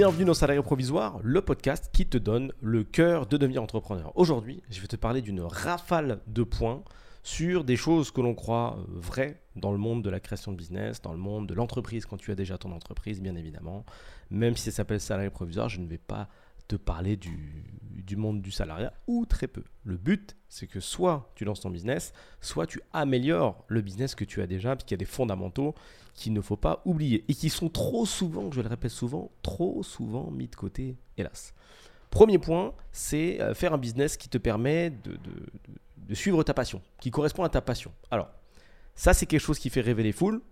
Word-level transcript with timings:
Bienvenue 0.00 0.24
dans 0.24 0.32
Salarié 0.32 0.62
Provisoire, 0.62 1.20
le 1.22 1.42
podcast 1.42 1.90
qui 1.92 2.06
te 2.06 2.16
donne 2.16 2.54
le 2.62 2.84
cœur 2.84 3.26
de 3.26 3.36
devenir 3.36 3.62
entrepreneur. 3.62 4.16
Aujourd'hui, 4.16 4.62
je 4.70 4.80
vais 4.80 4.86
te 4.86 4.96
parler 4.96 5.20
d'une 5.20 5.42
rafale 5.42 6.20
de 6.26 6.42
points 6.42 6.82
sur 7.22 7.64
des 7.64 7.76
choses 7.76 8.10
que 8.10 8.22
l'on 8.22 8.34
croit 8.34 8.78
euh, 8.78 8.84
vraies 8.94 9.42
dans 9.56 9.72
le 9.72 9.76
monde 9.76 10.02
de 10.02 10.08
la 10.08 10.18
création 10.18 10.52
de 10.52 10.56
business, 10.56 11.02
dans 11.02 11.12
le 11.12 11.18
monde 11.18 11.46
de 11.46 11.52
l'entreprise 11.52 12.06
quand 12.06 12.16
tu 12.16 12.30
as 12.30 12.34
déjà 12.34 12.56
ton 12.56 12.72
entreprise, 12.72 13.20
bien 13.20 13.36
évidemment. 13.36 13.84
Même 14.30 14.56
si 14.56 14.70
ça 14.70 14.78
s'appelle 14.78 15.00
salarié 15.00 15.28
provisoire, 15.28 15.68
je 15.68 15.80
ne 15.80 15.86
vais 15.86 15.98
pas 15.98 16.30
parler 16.76 17.16
du, 17.16 17.64
monde 18.16 18.42
du 18.42 18.50
salariat 18.50 18.92
ou 19.06 19.24
très 19.24 19.46
peu. 19.46 19.62
Le 19.84 19.96
but, 19.96 20.36
c'est 20.48 20.66
que 20.66 20.80
soit 20.80 21.30
tu 21.36 21.44
lances 21.44 21.60
ton 21.60 21.70
business, 21.70 22.12
soit 22.40 22.66
tu 22.66 22.80
améliores 22.92 23.64
le 23.68 23.82
business 23.82 24.16
que 24.16 24.24
tu 24.24 24.42
as 24.42 24.48
déjà, 24.48 24.74
puisqu'il 24.74 24.94
y 24.94 24.96
a 24.96 24.98
des 24.98 25.04
fondamentaux 25.04 25.76
qu'il 26.14 26.32
ne 26.32 26.40
faut 26.40 26.56
pas 26.56 26.82
oublier 26.84 27.24
et 27.28 27.34
qui 27.34 27.50
sont 27.50 27.68
trop 27.68 28.04
souvent, 28.06 28.50
je 28.50 28.60
le 28.60 28.68
répète 28.68 28.90
souvent, 28.90 29.30
trop 29.42 29.84
souvent 29.84 30.30
mis 30.32 30.48
de 30.48 30.56
côté, 30.56 30.96
hélas. 31.16 31.54
Premier 32.10 32.38
point, 32.38 32.74
c'est 32.90 33.40
euh, 33.40 33.54
faire 33.54 33.72
un 33.72 33.78
business 33.78 34.16
qui 34.16 34.28
te 34.28 34.38
permet 34.38 34.90
de, 34.90 35.16
de, 36.08 36.14
suivre 36.14 36.42
ta 36.42 36.52
passion, 36.52 36.82
qui 37.00 37.12
correspond 37.12 37.44
à 37.44 37.48
ta 37.48 37.60
passion. 37.60 37.92
Alors, 38.10 38.28
ça, 38.96 39.14
c'est 39.14 39.26
quelque 39.26 39.40
chose 39.40 39.60
qui 39.60 39.70
fait 39.70 39.80
rêver 39.80 40.02
les 40.02 40.12
foules. 40.12 40.42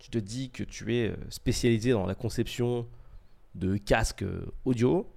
Tu 0.00 0.10
te 0.10 0.18
dis 0.18 0.50
que 0.50 0.64
tu 0.64 0.96
es 0.96 1.10
euh, 1.10 1.16
spécialisé 1.30 1.92
dans 1.92 2.04
la 2.04 2.16
conception 2.16 2.88
de 3.54 3.76
casques 3.76 4.22
euh, 4.22 4.52
audio. 4.64 5.08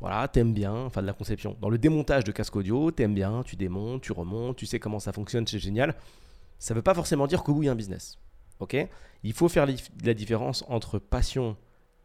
Voilà, 0.00 0.26
t'aimes 0.28 0.54
bien, 0.54 0.74
enfin 0.74 1.02
de 1.02 1.06
la 1.06 1.12
conception. 1.12 1.56
Dans 1.60 1.68
le 1.68 1.76
démontage 1.76 2.24
de 2.24 2.32
casques 2.32 2.56
audio, 2.56 2.90
t'aimes 2.90 3.14
bien, 3.14 3.42
tu 3.42 3.56
démontes, 3.56 4.02
tu 4.02 4.12
remontes, 4.12 4.56
tu 4.56 4.66
sais 4.66 4.78
comment 4.78 4.98
ça 4.98 5.12
fonctionne, 5.12 5.46
c'est 5.46 5.58
génial. 5.58 5.94
Ça 6.58 6.72
ne 6.74 6.78
veut 6.78 6.82
pas 6.82 6.94
forcément 6.94 7.26
dire 7.26 7.42
qu'au 7.42 7.54
bout, 7.54 7.62
il 7.64 7.66
y 7.66 7.68
a 7.68 7.72
un 7.72 7.76
business. 7.76 8.18
Ok? 8.60 8.76
Il 9.22 9.32
faut 9.34 9.48
faire 9.48 9.66
la 10.04 10.14
différence 10.14 10.64
entre 10.68 10.98
passion 10.98 11.56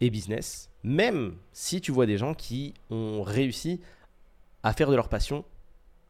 et 0.02 0.10
business, 0.10 0.70
même 0.84 1.36
si 1.54 1.80
tu 1.80 1.94
vois 1.94 2.06
des 2.06 2.18
gens 2.18 2.34
qui 2.34 2.74
ont 2.90 3.24
réussi 3.24 3.80
à 4.64 4.74
faire 4.74 4.90
de 4.90 4.96
leur 4.96 5.08
passion 5.08 5.46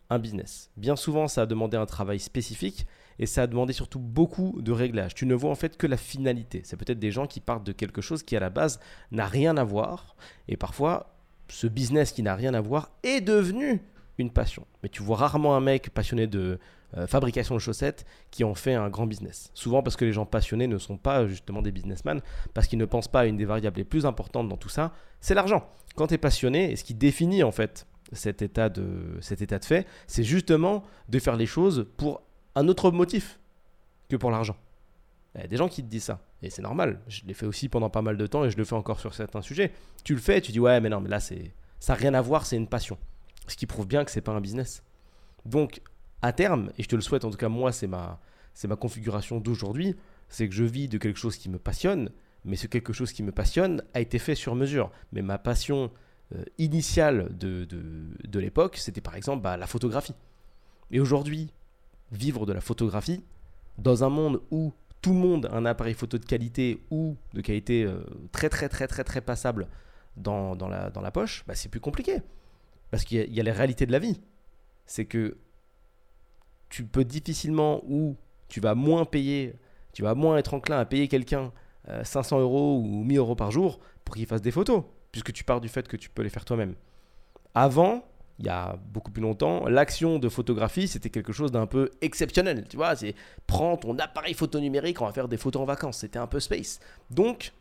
un 0.09 0.19
business. 0.19 0.71
Bien 0.77 0.95
souvent, 0.95 1.27
ça 1.27 1.43
a 1.43 1.45
demandé 1.45 1.77
un 1.77 1.85
travail 1.85 2.19
spécifique 2.19 2.85
et 3.19 3.25
ça 3.25 3.43
a 3.43 3.47
demandé 3.47 3.73
surtout 3.73 3.99
beaucoup 3.99 4.61
de 4.61 4.71
réglages. 4.71 5.13
Tu 5.13 5.25
ne 5.25 5.35
vois 5.35 5.51
en 5.51 5.55
fait 5.55 5.77
que 5.77 5.87
la 5.87 5.97
finalité. 5.97 6.61
C'est 6.63 6.77
peut-être 6.77 6.99
des 6.99 7.11
gens 7.11 7.27
qui 7.27 7.39
partent 7.39 7.65
de 7.65 7.71
quelque 7.71 8.01
chose 8.01 8.23
qui 8.23 8.35
à 8.35 8.39
la 8.39 8.49
base 8.49 8.79
n'a 9.11 9.25
rien 9.25 9.57
à 9.57 9.63
voir 9.63 10.15
et 10.47 10.57
parfois 10.57 11.14
ce 11.47 11.67
business 11.67 12.11
qui 12.11 12.23
n'a 12.23 12.35
rien 12.35 12.53
à 12.53 12.61
voir 12.61 12.91
est 13.03 13.21
devenu 13.21 13.81
une 14.17 14.31
passion. 14.31 14.65
Mais 14.81 14.89
tu 14.89 15.03
vois 15.03 15.17
rarement 15.17 15.55
un 15.55 15.59
mec 15.59 15.89
passionné 15.89 16.27
de 16.27 16.59
euh, 16.97 17.07
fabrication 17.07 17.55
de 17.55 17.59
chaussettes 17.59 18.05
qui 18.31 18.43
en 18.43 18.55
fait 18.55 18.73
un 18.73 18.89
grand 18.89 19.05
business. 19.05 19.51
Souvent 19.53 19.83
parce 19.83 19.95
que 19.95 20.05
les 20.05 20.13
gens 20.13 20.25
passionnés 20.25 20.67
ne 20.67 20.77
sont 20.77 20.97
pas 20.97 21.27
justement 21.27 21.61
des 21.61 21.71
businessmen, 21.71 22.21
parce 22.53 22.67
qu'ils 22.67 22.79
ne 22.79 22.85
pensent 22.85 23.09
pas 23.09 23.21
à 23.21 23.25
une 23.25 23.37
des 23.37 23.45
variables 23.45 23.77
les 23.77 23.83
plus 23.83 24.05
importantes 24.05 24.47
dans 24.47 24.57
tout 24.57 24.69
ça, 24.69 24.93
c'est 25.19 25.33
l'argent. 25.33 25.67
Quand 25.95 26.07
tu 26.07 26.13
es 26.13 26.17
passionné, 26.17 26.71
et 26.71 26.75
ce 26.75 26.83
qui 26.83 26.93
définit 26.93 27.43
en 27.43 27.51
fait 27.51 27.87
cet 28.11 28.41
état 28.41 28.69
de, 28.69 29.17
cet 29.19 29.41
état 29.41 29.59
de 29.59 29.65
fait, 29.65 29.87
c'est 30.07 30.23
justement 30.23 30.83
de 31.09 31.19
faire 31.19 31.35
les 31.35 31.45
choses 31.45 31.87
pour 31.97 32.21
un 32.55 32.67
autre 32.67 32.91
motif 32.91 33.39
que 34.09 34.15
pour 34.15 34.31
l'argent. 34.31 34.55
Il 35.35 35.41
y 35.41 35.43
a 35.43 35.47
des 35.47 35.57
gens 35.57 35.67
qui 35.67 35.83
te 35.83 35.87
disent 35.87 36.05
ça. 36.05 36.21
Et 36.41 36.49
c'est 36.49 36.61
normal. 36.61 37.01
Je 37.07 37.21
l'ai 37.25 37.33
fait 37.33 37.45
aussi 37.45 37.67
pendant 37.69 37.89
pas 37.89 38.01
mal 38.01 38.17
de 38.17 38.27
temps 38.27 38.45
et 38.45 38.49
je 38.49 38.57
le 38.57 38.63
fais 38.63 38.75
encore 38.75 38.99
sur 38.99 39.13
certains 39.13 39.41
sujets. 39.41 39.73
Tu 40.03 40.13
le 40.13 40.21
fais, 40.21 40.41
tu 40.41 40.51
dis 40.51 40.59
ouais, 40.59 40.79
mais 40.79 40.89
non, 40.89 41.01
mais 41.01 41.09
là, 41.09 41.19
c'est 41.19 41.53
ça 41.79 41.93
n'a 41.93 41.99
rien 41.99 42.13
à 42.13 42.21
voir, 42.21 42.45
c'est 42.45 42.55
une 42.55 42.67
passion. 42.67 42.97
Ce 43.47 43.55
qui 43.55 43.67
prouve 43.67 43.87
bien 43.87 44.05
que 44.05 44.11
c'est 44.11 44.21
pas 44.21 44.31
un 44.31 44.41
business. 44.41 44.81
Donc, 45.45 45.81
à 46.21 46.33
terme, 46.33 46.71
et 46.77 46.83
je 46.83 46.87
te 46.87 46.95
le 46.95 47.01
souhaite, 47.01 47.25
en 47.25 47.29
tout 47.29 47.37
cas, 47.37 47.49
moi, 47.49 47.71
c'est 47.71 47.87
ma, 47.87 48.19
ma 48.67 48.75
configuration 48.75 49.39
d'aujourd'hui, 49.39 49.95
c'est 50.29 50.49
que 50.49 50.55
je 50.55 50.63
vis 50.63 50.87
de 50.87 50.97
quelque 50.97 51.19
chose 51.19 51.37
qui 51.37 51.49
me 51.49 51.59
passionne, 51.59 52.09
mais 52.43 52.55
ce 52.55 52.67
quelque 52.67 52.93
chose 52.93 53.11
qui 53.11 53.23
me 53.23 53.31
passionne 53.31 53.83
a 53.93 54.01
été 54.01 54.17
fait 54.17 54.35
sur 54.35 54.55
mesure. 54.55 54.91
Mais 55.11 55.21
ma 55.21 55.37
passion 55.37 55.91
euh, 56.33 56.43
initiale 56.57 57.35
de, 57.37 57.65
de, 57.65 58.39
l'époque, 58.39 58.77
c'était 58.77 59.01
par 59.01 59.15
exemple 59.15 59.43
bah, 59.43 59.57
la 59.57 59.67
photographie. 59.67 60.15
Et 60.91 60.99
aujourd'hui, 60.99 61.51
vivre 62.11 62.45
de 62.45 62.53
la 62.53 62.61
photographie, 62.61 63.23
dans 63.77 64.03
un 64.03 64.09
monde 64.09 64.41
où 64.49 64.73
tout 65.05 65.13
le 65.13 65.19
monde 65.19 65.47
un 65.51 65.67
appareil 65.67 65.93
photo 65.93 66.17
de 66.17 66.25
qualité 66.25 66.81
ou 66.89 67.15
de 67.35 67.41
qualité 67.41 67.83
euh, 67.83 68.03
très 68.31 68.49
très 68.49 68.69
très 68.69 68.87
très 68.87 69.03
très 69.03 69.21
passable 69.21 69.67
dans, 70.17 70.55
dans, 70.55 70.67
la, 70.67 70.89
dans 70.89 71.01
la 71.01 71.11
poche, 71.11 71.43
bah, 71.45 71.53
c'est 71.53 71.69
plus 71.69 71.79
compliqué. 71.79 72.23
Parce 72.89 73.03
qu'il 73.03 73.21
y, 73.31 73.35
y, 73.35 73.39
a 73.39 73.43
les 73.43 73.51
réalités 73.51 73.85
de 73.85 73.91
la 73.91 73.99
vie. 73.99 74.19
C'est 74.87 75.05
que 75.05 75.37
tu 76.69 76.85
peux 76.85 77.03
difficilement 77.03 77.83
ou 77.87 78.15
tu 78.47 78.61
vas 78.61 78.73
moins 78.73 79.05
payer, 79.05 79.53
tu 79.93 80.01
vas 80.01 80.15
moins 80.15 80.37
être 80.37 80.55
enclin 80.55 80.79
à 80.79 80.85
payer 80.85 81.07
quelqu'un 81.07 81.51
500 82.01 82.37
euh, 82.37 82.41
euros 82.41 82.79
ou 82.79 83.03
1000 83.03 83.19
euros 83.19 83.35
par 83.35 83.51
jour 83.51 83.79
pour 84.05 84.15
qu'il 84.15 84.25
fasse 84.25 84.41
des 84.41 84.49
photos, 84.49 84.85
puisque 85.11 85.33
tu 85.33 85.43
pars 85.43 85.61
du 85.61 85.69
fait 85.69 85.87
que 85.87 85.97
tu 85.97 86.09
peux 86.09 86.23
les 86.23 86.29
faire 86.29 86.45
toi-même. 86.45 86.73
Avant, 87.53 88.07
il 88.39 88.45
y 88.45 88.49
a 88.49 88.77
beaucoup 88.91 89.11
plus 89.11 89.21
longtemps, 89.21 89.65
l'action 89.67 90.19
de 90.19 90.27
photographie, 90.27 90.87
c'était 90.87 91.09
quelque 91.09 91.31
chose 91.31 91.51
d'un 91.51 91.67
peu 91.67 91.91
exceptionnel. 92.01 92.65
Tu 92.69 92.75
vois, 92.75 92.95
c'est 92.95 93.15
prends 93.47 93.77
ton 93.77 93.97
appareil 93.97 94.33
photo 94.33 94.59
numérique, 94.59 95.01
on 95.01 95.05
va 95.05 95.13
faire 95.13 95.27
des 95.27 95.37
photos 95.37 95.61
en 95.61 95.65
vacances. 95.65 95.99
C'était 95.99 96.19
un 96.19 96.27
peu 96.27 96.39
space. 96.39 96.79
Donc, 97.11 97.53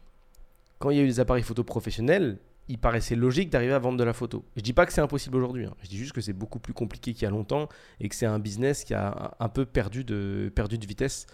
quand 0.79 0.91
il 0.91 0.97
y 0.97 1.01
a 1.01 1.03
eu 1.03 1.07
des 1.07 1.21
appareils 1.21 1.45
photo 1.45 1.63
professionnels, 1.63 2.39
il 2.69 2.79
paraissait 2.79 3.15
logique 3.15 3.51
d'arriver 3.51 3.75
à 3.75 3.79
vendre 3.79 3.99
de 3.99 4.05
la 4.05 4.13
photo. 4.13 4.45
Je 4.57 4.63
dis 4.63 4.73
pas 4.73 4.87
que 4.87 4.93
c'est 4.93 5.01
impossible 5.01 5.37
aujourd'hui, 5.37 5.67
hein. 5.67 5.75
je 5.83 5.89
dis 5.89 5.99
juste 5.99 6.13
que 6.13 6.21
c'est 6.21 6.33
beaucoup 6.33 6.59
plus 6.59 6.73
compliqué 6.73 7.13
qu'il 7.13 7.23
y 7.23 7.27
a 7.27 7.31
longtemps 7.31 7.69
et 8.01 8.09
que 8.09 8.15
c'est 8.15 8.27
un 8.27 8.39
business 8.39 8.85
qui 8.85 8.95
a 8.95 9.37
un 9.39 9.49
peu 9.49 9.67
perdu 9.67 10.03
de, 10.03 10.51
perdu 10.55 10.79
de 10.79 10.87
vitesse 10.87 11.27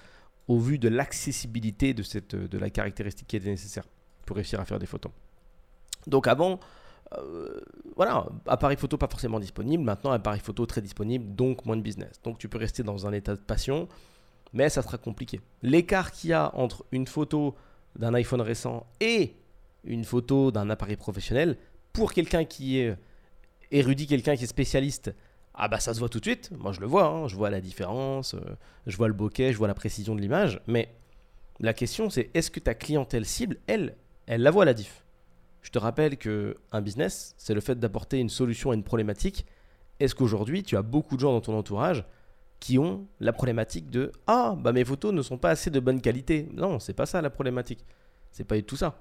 au 0.48 0.58
vu 0.58 0.78
de 0.78 0.88
l'accessibilité 0.88 1.94
de, 1.94 2.46
de 2.46 2.58
la 2.58 2.68
caractéristique 2.70 3.28
qui 3.28 3.36
était 3.36 3.48
nécessaire 3.48 3.84
pour 4.26 4.36
réussir 4.36 4.60
à 4.60 4.64
faire 4.64 4.80
des 4.80 4.86
photos. 4.86 5.12
Donc 6.06 6.26
avant, 6.26 6.58
euh, 7.18 7.60
voilà, 7.96 8.26
appareil 8.46 8.76
photo 8.76 8.96
pas 8.96 9.08
forcément 9.08 9.40
disponible, 9.40 9.82
maintenant 9.82 10.12
appareil 10.12 10.40
photo 10.40 10.64
très 10.66 10.80
disponible, 10.80 11.34
donc 11.34 11.64
moins 11.66 11.76
de 11.76 11.82
business. 11.82 12.20
Donc 12.22 12.38
tu 12.38 12.48
peux 12.48 12.58
rester 12.58 12.82
dans 12.82 13.06
un 13.06 13.12
état 13.12 13.34
de 13.34 13.40
passion, 13.40 13.88
mais 14.52 14.68
ça 14.68 14.82
sera 14.82 14.98
compliqué. 14.98 15.40
L'écart 15.62 16.12
qu'il 16.12 16.30
y 16.30 16.32
a 16.32 16.54
entre 16.54 16.84
une 16.92 17.06
photo 17.06 17.54
d'un 17.96 18.14
iPhone 18.14 18.40
récent 18.40 18.86
et 19.00 19.34
une 19.84 20.04
photo 20.04 20.50
d'un 20.52 20.70
appareil 20.70 20.96
professionnel, 20.96 21.56
pour 21.92 22.12
quelqu'un 22.12 22.44
qui 22.44 22.78
est 22.78 22.96
érudit, 23.72 24.06
quelqu'un 24.06 24.36
qui 24.36 24.44
est 24.44 24.48
spécialiste, 24.48 25.12
ah 25.54 25.68
bah 25.68 25.80
ça 25.80 25.92
se 25.94 25.98
voit 25.98 26.08
tout 26.08 26.20
de 26.20 26.24
suite. 26.24 26.50
Moi 26.56 26.72
je 26.72 26.80
le 26.80 26.86
vois, 26.86 27.06
hein. 27.06 27.28
je 27.28 27.34
vois 27.34 27.50
la 27.50 27.60
différence, 27.60 28.34
euh, 28.34 28.40
je 28.86 28.96
vois 28.96 29.08
le 29.08 29.14
bokeh, 29.14 29.52
je 29.52 29.58
vois 29.58 29.68
la 29.68 29.74
précision 29.74 30.14
de 30.14 30.20
l'image. 30.20 30.60
Mais 30.66 30.94
la 31.58 31.74
question 31.74 32.08
c'est 32.08 32.30
est-ce 32.34 32.50
que 32.50 32.60
ta 32.60 32.74
clientèle 32.74 33.26
cible, 33.26 33.56
elle, 33.66 33.96
elle 34.26 34.42
la 34.42 34.50
voit 34.50 34.64
la 34.64 34.74
diff? 34.74 35.04
Je 35.62 35.70
te 35.70 35.78
rappelle 35.78 36.16
que 36.16 36.56
un 36.72 36.80
business, 36.80 37.34
c'est 37.36 37.54
le 37.54 37.60
fait 37.60 37.78
d'apporter 37.78 38.18
une 38.18 38.30
solution 38.30 38.70
à 38.70 38.74
une 38.74 38.82
problématique. 38.82 39.46
Est-ce 39.98 40.14
qu'aujourd'hui 40.14 40.62
tu 40.62 40.76
as 40.76 40.82
beaucoup 40.82 41.16
de 41.16 41.20
gens 41.20 41.32
dans 41.32 41.40
ton 41.40 41.56
entourage 41.56 42.04
qui 42.60 42.78
ont 42.78 43.06
la 43.20 43.32
problématique 43.32 43.90
de 43.90 44.12
ah 44.26 44.54
bah 44.58 44.72
mes 44.72 44.84
photos 44.84 45.12
ne 45.12 45.22
sont 45.22 45.38
pas 45.38 45.50
assez 45.50 45.70
de 45.70 45.80
bonne 45.80 46.00
qualité. 46.00 46.48
Non, 46.52 46.78
c'est 46.78 46.92
pas 46.92 47.06
ça 47.06 47.20
la 47.22 47.30
problématique. 47.30 47.84
C'est 48.32 48.44
pas 48.44 48.56
du 48.56 48.64
tout 48.64 48.76
ça. 48.76 48.98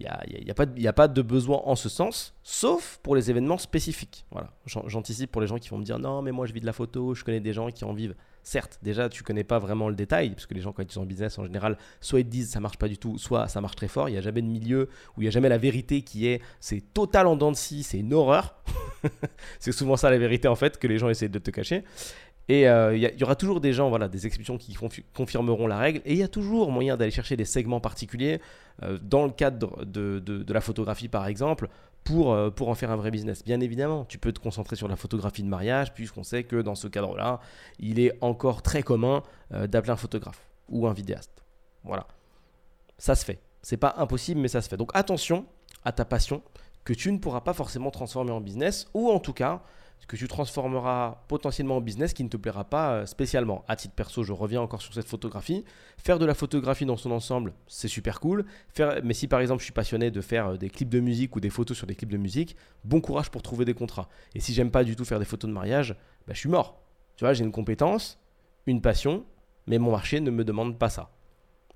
Il 0.00 0.06
n'y 0.44 0.50
a, 0.50 0.90
a, 0.90 0.92
pas 0.92 1.08
de 1.08 1.22
besoin 1.22 1.62
en 1.64 1.76
ce 1.76 1.88
sens, 1.88 2.34
sauf 2.42 2.98
pour 3.02 3.14
les 3.14 3.30
événements 3.30 3.58
spécifiques. 3.58 4.26
Voilà. 4.32 4.50
J'anticipe 4.66 5.30
pour 5.30 5.40
les 5.40 5.46
gens 5.46 5.58
qui 5.58 5.68
vont 5.68 5.78
me 5.78 5.84
dire 5.84 5.98
non, 5.98 6.20
mais 6.20 6.32
moi 6.32 6.46
je 6.46 6.52
vis 6.52 6.60
de 6.60 6.66
la 6.66 6.72
photo, 6.72 7.14
je 7.14 7.24
connais 7.24 7.40
des 7.40 7.52
gens 7.52 7.70
qui 7.70 7.84
en 7.84 7.92
vivent. 7.92 8.16
Certes, 8.46 8.78
déjà, 8.82 9.08
tu 9.08 9.22
connais 9.22 9.42
pas 9.42 9.58
vraiment 9.58 9.88
le 9.88 9.94
détail, 9.94 10.30
parce 10.30 10.44
que 10.44 10.52
les 10.52 10.60
gens, 10.60 10.72
quand 10.72 10.82
ils 10.82 10.92
sont 10.92 11.00
en 11.00 11.06
business, 11.06 11.38
en 11.38 11.44
général, 11.44 11.78
soit 12.02 12.20
ils 12.20 12.26
te 12.26 12.30
disent 12.30 12.50
ça 12.50 12.60
marche 12.60 12.76
pas 12.76 12.88
du 12.88 12.98
tout, 12.98 13.16
soit 13.16 13.48
ça 13.48 13.62
marche 13.62 13.74
très 13.74 13.88
fort. 13.88 14.10
Il 14.10 14.12
n'y 14.12 14.18
a 14.18 14.20
jamais 14.20 14.42
de 14.42 14.46
milieu 14.46 14.90
où 15.16 15.22
il 15.22 15.24
n'y 15.24 15.28
a 15.28 15.30
jamais 15.30 15.48
la 15.48 15.56
vérité 15.56 16.02
qui 16.02 16.26
est 16.26 16.42
c'est 16.60 16.82
total 16.92 17.26
en 17.26 17.36
dents 17.36 17.50
de 17.50 17.56
scie, 17.56 17.82
c'est 17.82 17.98
une 17.98 18.12
horreur. 18.12 18.56
c'est 19.58 19.72
souvent 19.72 19.96
ça 19.96 20.10
la 20.10 20.18
vérité 20.18 20.46
en 20.46 20.56
fait, 20.56 20.78
que 20.78 20.86
les 20.86 20.98
gens 20.98 21.08
essaient 21.08 21.30
de 21.30 21.38
te 21.38 21.50
cacher. 21.50 21.84
Et 22.48 22.68
euh, 22.68 22.94
il 22.94 23.02
y, 23.02 23.24
aura 23.24 23.36
toujours 23.36 23.60
des 23.62 23.72
gens, 23.72 23.88
voilà, 23.88 24.06
des 24.06 24.26
exceptions 24.26 24.58
qui 24.58 24.76
confirmeront 25.14 25.66
la 25.66 25.78
règle. 25.78 26.02
Et 26.04 26.12
il 26.12 26.18
y 26.18 26.22
a 26.22 26.28
toujours 26.28 26.70
moyen 26.70 26.98
d'aller 26.98 27.10
chercher 27.10 27.36
des 27.36 27.46
segments 27.46 27.80
particuliers 27.80 28.40
euh, 28.82 28.98
dans 29.00 29.24
le 29.24 29.30
cadre 29.30 29.84
de, 29.86 30.18
de, 30.18 30.52
la 30.52 30.60
photographie, 30.60 31.08
par 31.08 31.26
exemple, 31.26 31.68
pour, 32.04 32.32
euh, 32.32 32.50
pour 32.50 32.68
en 32.68 32.74
faire 32.74 32.90
un 32.90 32.96
vrai 32.96 33.10
business. 33.10 33.42
Bien 33.44 33.60
évidemment, 33.60 34.04
tu 34.04 34.18
peux 34.18 34.32
te 34.32 34.40
concentrer 34.40 34.76
sur 34.76 34.88
la 34.88 34.96
photographie 34.96 35.42
de 35.42 35.48
mariage, 35.48 35.92
puisqu'on 35.94 36.22
sait 36.22 36.44
que 36.44 36.60
dans 36.62 36.74
ce 36.74 36.86
cadre-là, 36.86 37.40
il 37.78 37.98
est 37.98 38.16
encore 38.20 38.62
très 38.62 38.82
commun 38.82 39.22
d'appeler 39.50 39.92
un 39.92 39.96
photographe 39.96 40.46
ou 40.68 40.86
un 40.86 40.92
vidéaste. 40.92 41.44
Voilà. 41.82 42.06
Ça 42.98 43.14
se 43.14 43.24
fait. 43.24 43.40
C'est 43.62 43.76
pas 43.76 43.94
impossible, 43.98 44.40
mais 44.40 44.48
ça 44.48 44.60
se 44.60 44.68
fait. 44.68 44.76
Donc 44.76 44.90
attention 44.94 45.46
à 45.84 45.92
ta 45.92 46.04
passion 46.04 46.42
que 46.84 46.92
tu 46.92 47.10
ne 47.10 47.18
pourras 47.18 47.40
pas 47.40 47.54
forcément 47.54 47.90
transformer 47.90 48.30
en 48.30 48.40
business, 48.40 48.86
ou 48.94 49.10
en 49.10 49.18
tout 49.18 49.32
cas 49.32 49.62
que 50.06 50.16
tu 50.16 50.28
transformeras 50.28 51.24
potentiellement 51.28 51.76
en 51.76 51.80
business 51.80 52.12
qui 52.12 52.24
ne 52.24 52.28
te 52.28 52.36
plaira 52.36 52.64
pas 52.64 52.92
euh, 52.92 53.06
spécialement. 53.06 53.64
À 53.68 53.76
titre 53.76 53.94
perso, 53.94 54.22
je 54.22 54.32
reviens 54.32 54.60
encore 54.60 54.82
sur 54.82 54.92
cette 54.94 55.06
photographie. 55.06 55.64
Faire 55.98 56.18
de 56.18 56.26
la 56.26 56.34
photographie 56.34 56.86
dans 56.86 56.96
son 56.96 57.10
ensemble, 57.10 57.52
c'est 57.66 57.88
super 57.88 58.20
cool. 58.20 58.44
Mais 59.02 59.14
si 59.14 59.28
par 59.28 59.40
exemple 59.40 59.60
je 59.60 59.64
suis 59.64 59.72
passionné 59.72 60.10
de 60.10 60.20
faire 60.20 60.48
euh, 60.48 60.56
des 60.56 60.70
clips 60.70 60.88
de 60.88 61.00
musique 61.00 61.36
ou 61.36 61.40
des 61.40 61.50
photos 61.50 61.76
sur 61.76 61.86
des 61.86 61.94
clips 61.94 62.10
de 62.10 62.16
musique, 62.16 62.56
bon 62.84 63.00
courage 63.00 63.30
pour 63.30 63.42
trouver 63.42 63.64
des 63.64 63.74
contrats. 63.74 64.08
Et 64.34 64.40
si 64.40 64.52
j'aime 64.52 64.70
pas 64.70 64.84
du 64.84 64.96
tout 64.96 65.04
faire 65.04 65.18
des 65.18 65.24
photos 65.24 65.48
de 65.48 65.54
mariage, 65.54 65.96
bah, 66.26 66.34
je 66.34 66.38
suis 66.38 66.48
mort. 66.48 66.80
Tu 67.16 67.24
vois, 67.24 67.32
j'ai 67.32 67.44
une 67.44 67.52
compétence, 67.52 68.18
une 68.66 68.80
passion, 68.80 69.24
mais 69.66 69.78
mon 69.78 69.92
marché 69.92 70.20
ne 70.20 70.30
me 70.30 70.44
demande 70.44 70.78
pas 70.78 70.88
ça. 70.88 71.10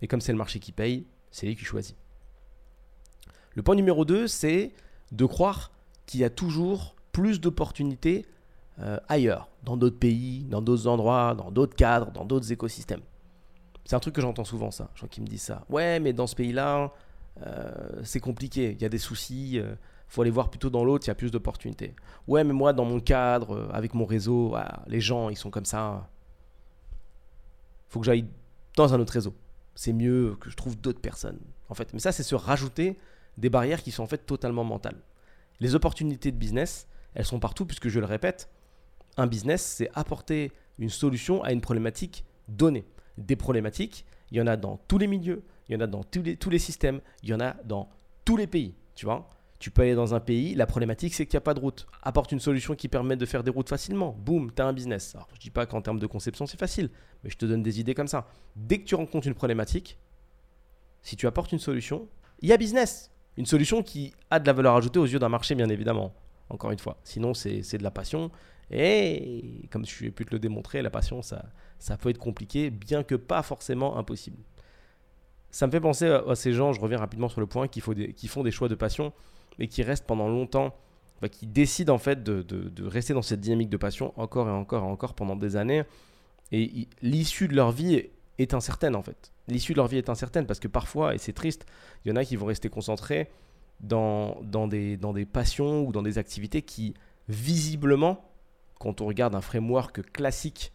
Et 0.03 0.07
comme 0.07 0.21
c'est 0.21 0.33
le 0.33 0.39
marché 0.39 0.59
qui 0.59 0.73
paye, 0.73 1.07
c'est 1.31 1.47
lui 1.47 1.57
qui 1.57 1.65
choisit. 1.65 1.97
Le 3.55 3.63
point 3.63 3.75
numéro 3.75 4.05
2, 4.05 4.27
c'est 4.27 4.73
de 5.13 5.25
croire 5.25 5.73
qu'il 6.07 6.21
y 6.21 6.25
a 6.25 6.31
toujours 6.31 6.95
plus 7.19 7.41
d'opportunités 7.41 8.26
euh, 8.81 8.97
ailleurs, 9.09 9.49
dans 9.65 9.76
d'autres 9.76 9.99
pays, 9.99 10.44
dans 10.44 10.62
d'autres 10.62 10.87
endroits, 10.87 11.35
dans 11.35 11.50
d'autres 11.50 11.75
cadres, 11.75 12.12
dans 12.12 12.25
d'autres 12.25 12.53
écosystèmes. 12.53 13.00
C'est 13.85 13.97
un 13.97 13.99
truc 13.99 14.15
que 14.15 14.20
j'entends 14.20 14.44
souvent, 14.44 14.70
ça. 14.70 14.88
Gens 14.94 15.09
qui 15.09 15.20
me 15.20 15.26
disent 15.26 15.43
ça. 15.43 15.65
Ouais, 15.69 15.99
mais 15.99 16.12
dans 16.12 16.29
ce 16.29 16.37
pays-là, 16.37 16.93
euh, 17.44 17.73
c'est 18.05 18.20
compliqué. 18.20 18.70
Il 18.70 18.81
y 18.81 18.85
a 18.85 18.88
des 18.88 18.99
soucis. 18.99 19.59
Euh, 19.59 19.75
faut 20.06 20.23
aller 20.23 20.31
voir 20.31 20.49
plutôt 20.49 20.70
dans 20.70 20.85
l'autre. 20.85 21.06
Il 21.06 21.09
y 21.09 21.11
a 21.11 21.17
plus 21.17 21.32
d'opportunités. 21.32 21.97
Ouais, 22.29 22.44
mais 22.44 22.53
moi, 22.53 22.73
dans 22.73 22.85
mon 22.85 23.00
cadre, 23.00 23.69
avec 23.73 23.94
mon 23.94 24.05
réseau, 24.05 24.55
les 24.87 25.00
gens, 25.00 25.29
ils 25.29 25.37
sont 25.37 25.50
comme 25.50 25.64
ça. 25.64 26.09
Faut 27.88 27.99
que 27.99 28.06
j'aille 28.06 28.26
dans 28.76 28.94
un 28.94 29.00
autre 29.00 29.12
réseau. 29.12 29.35
C'est 29.75 29.93
mieux 29.93 30.37
que 30.38 30.50
je 30.50 30.56
trouve 30.56 30.79
d'autres 30.81 31.00
personnes. 31.00 31.41
En 31.69 31.75
fait, 31.75 31.93
mais 31.93 31.99
ça, 31.99 32.12
c'est 32.12 32.23
se 32.23 32.37
rajouter 32.37 32.97
des 33.38 33.50
barrières 33.50 33.82
qui 33.82 33.91
sont 33.91 34.05
en 34.05 34.06
fait 34.06 34.19
totalement 34.19 34.62
mentales. 34.62 35.00
Les 35.61 35.75
opportunités 35.75 36.31
de 36.31 36.37
business, 36.37 36.88
elles 37.15 37.25
sont 37.25 37.41
partout, 37.41 37.67
puisque 37.67 37.89
je 37.89 38.01
le 38.01 38.07
répète, 38.07 38.49
un 39.17 39.27
business, 39.27 39.63
c'est 39.63 39.91
apporter 39.95 40.53
une 40.79 40.91
solution 40.91 41.43
à 41.43 41.53
une 41.53 41.61
problématique 41.61 42.25
donnée. 42.49 42.85
Des 43.17 43.37
problématiques, 43.37 44.05
il 44.31 44.39
y 44.39 44.41
en 44.41 44.47
a 44.47 44.57
dans 44.57 44.77
tous 44.89 44.99
les 44.99 45.07
milieux, 45.07 45.43
il 45.69 45.75
y 45.75 45.77
en 45.77 45.81
a 45.81 45.87
dans 45.87 46.05
tous 46.05 46.23
les, 46.23 46.37
tous 46.37 46.51
les 46.51 46.59
systèmes, 46.59 47.01
il 47.23 47.31
y 47.31 47.35
en 47.35 47.41
a 47.41 47.55
dans 47.65 47.89
tous 48.25 48.37
les 48.37 48.47
pays. 48.47 48.75
Tu 48.95 49.07
vois 49.07 49.29
tu 49.59 49.71
peux 49.71 49.83
aller 49.83 49.95
dans 49.95 50.15
un 50.15 50.21
pays, 50.21 50.55
la 50.55 50.67
problématique 50.67 51.15
c'est 51.15 51.27
qu'il 51.27 51.35
n'y 51.35 51.39
a 51.39 51.43
pas 51.43 51.55
de 51.55 51.61
route. 51.61 51.87
Apporte 52.03 52.31
une 52.31 52.39
solution 52.39 52.75
qui 52.75 52.89
permet 52.89 53.17
de 53.17 53.27
faire 53.27 53.43
des 53.43 53.51
routes 53.51 53.69
facilement. 53.69 54.17
Boum, 54.17 54.53
tu 54.55 54.63
as 54.63 54.67
un 54.67 54.73
business. 54.73 55.15
Alors 55.17 55.29
je 55.35 55.41
dis 55.41 55.51
pas 55.51 55.67
qu'en 55.67 55.83
termes 55.83 55.99
de 55.99 56.07
conception 56.07 56.47
c'est 56.47 56.59
facile, 56.59 56.91
mais 57.25 57.31
je 57.31 57.37
te 57.37 57.45
donne 57.45 57.63
des 57.63 57.81
idées 57.81 57.95
comme 57.95 58.07
ça. 58.07 58.29
Dès 58.55 58.79
que 58.79 58.85
tu 58.85 58.95
rencontres 58.95 59.27
une 59.27 59.35
problématique, 59.35 59.99
si 61.03 61.17
tu 61.17 61.27
apportes 61.27 61.53
une 61.53 61.59
solution, 61.59 62.09
il 62.41 62.49
y 62.49 62.53
a 62.53 62.57
business. 62.57 63.11
Une 63.37 63.47
solution 63.47 63.83
qui 63.83 64.15
a 64.31 64.39
de 64.39 64.47
la 64.47 64.53
valeur 64.53 64.77
ajoutée 64.77 64.99
aux 64.99 65.07
yeux 65.07 65.19
d'un 65.19 65.29
marché, 65.29 65.55
bien 65.55 65.69
évidemment. 65.69 66.15
Encore 66.50 66.71
une 66.71 66.79
fois. 66.79 66.99
Sinon, 67.05 67.35
c'est 67.35 67.79
de 67.79 67.83
la 67.83 67.91
passion. 67.91 68.31
Et 68.71 69.62
comme 69.71 69.87
je 69.87 70.06
ai 70.06 70.11
pu 70.11 70.25
te 70.25 70.33
le 70.33 70.39
démontrer, 70.39 70.83
la 70.83 70.91
passion, 70.91 71.23
ça, 71.23 71.47
ça 71.79 71.97
peut 71.97 72.11
être 72.11 72.19
compliqué, 72.19 72.71
bien 72.71 73.03
que 73.03 73.15
pas 73.15 73.43
forcément 73.43 73.97
impossible. 73.97 74.39
Ça 75.50 75.67
me 75.67 75.73
fait 75.73 75.81
penser 75.81 76.06
à, 76.06 76.35
ces 76.35 76.53
gens, 76.53 76.73
je 76.73 76.81
reviens 76.81 76.99
rapidement 76.99 77.29
sur 77.29 77.41
le 77.41 77.47
point, 77.47 77.69
qui, 77.69 77.81
font 77.81 78.43
des 78.43 78.50
choix 78.50 78.69
de 78.69 78.75
passion, 78.75 79.12
mais 79.59 79.69
qui 79.69 79.83
restent 79.83 80.06
pendant 80.06 80.29
longtemps, 80.29 80.75
qui 81.31 81.47
décident 81.47 81.95
en 81.95 81.99
fait 81.99 82.23
de, 82.23 82.43
de, 82.43 82.87
rester 82.87 83.15
dans 83.15 83.23
cette 83.23 83.41
dynamique 83.41 83.71
de 83.71 83.77
passion 83.77 84.12
encore 84.21 84.49
et 84.49 84.53
encore 84.53 84.85
et 84.85 84.87
encore 84.87 85.15
pendant 85.15 85.37
des 85.37 85.56
années. 85.56 85.85
Et 86.53 86.89
l'issue 87.03 87.49
de 87.49 87.55
leur 87.55 87.73
vie 87.73 88.05
est 88.39 88.55
incertaine 88.55 88.95
en 88.95 89.03
fait. 89.03 89.33
L'issue 89.49 89.73
de 89.73 89.79
leur 89.79 89.89
vie 89.89 89.97
est 89.97 90.11
incertaine 90.11 90.47
parce 90.47 90.61
que 90.61 90.69
parfois, 90.69 91.15
et 91.15 91.19
c'est 91.19 91.33
triste, 91.33 91.67
il 92.05 92.11
y 92.11 92.12
en 92.12 92.17
a 92.17 92.25
qui 92.25 92.37
vont 92.37 92.47
rester 92.47 92.69
concentrés 92.69 93.31
dans, 93.81 94.41
dans, 94.43 94.67
des, 94.67 94.97
dans 94.97 95.13
des 95.13 95.27
passions 95.27 95.87
ou 95.87 95.93
dans 95.93 96.03
des 96.03 96.19
activités 96.19 96.63
qui, 96.63 96.95
visiblement, 97.29 98.25
quand 98.79 99.01
on 99.01 99.07
regarde 99.07 99.35
un 99.35 99.41
framework 99.41 100.03
classique 100.13 100.73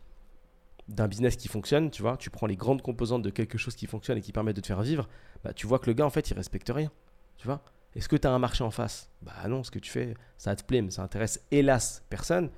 d'un 0.88 1.08
business 1.08 1.36
qui 1.36 1.48
fonctionne, 1.48 1.90
tu 1.90 2.02
vois, 2.02 2.18
tu 2.18 2.30
prends 2.30 2.48
les 2.48 2.58
grandes 2.58 2.82
composantes 2.82 3.22
de 3.22 3.30
quelque 3.30 3.58
chose 3.58 3.76
qui 3.76 3.88
fonctionne 3.88 4.18
et 4.18 4.22
qui 4.22 4.32
permet 4.32 4.54
de 4.54 4.62
te 4.62 4.68
faire 4.68 4.82
vivre, 4.82 5.08
bah, 5.44 5.54
tu 5.54 5.68
vois 5.68 5.80
que 5.80 5.88
le 5.88 5.94
gars, 5.94 6.06
en 6.06 6.10
fait, 6.10 6.30
il 6.30 6.34
respecte 6.34 6.70
rien. 6.70 6.92
Tu 7.38 7.48
vois 7.48 7.64
Est-ce 7.96 8.10
que 8.10 8.16
tu 8.16 8.28
as 8.28 8.32
un 8.32 8.40
marché 8.40 8.64
en 8.64 8.72
face? 8.72 9.10
Bah 9.22 9.48
non, 9.48 9.64
ce 9.64 9.72
que 9.72 9.80
tu 9.80 9.90
fais, 9.90 10.16
ça 10.38 10.56
te 10.56 10.64
plaît, 10.64 10.82
mais 10.82 10.92
ça 10.92 11.04
intéresse 11.04 11.46
hélas 11.52 12.04
personne. 12.10 12.50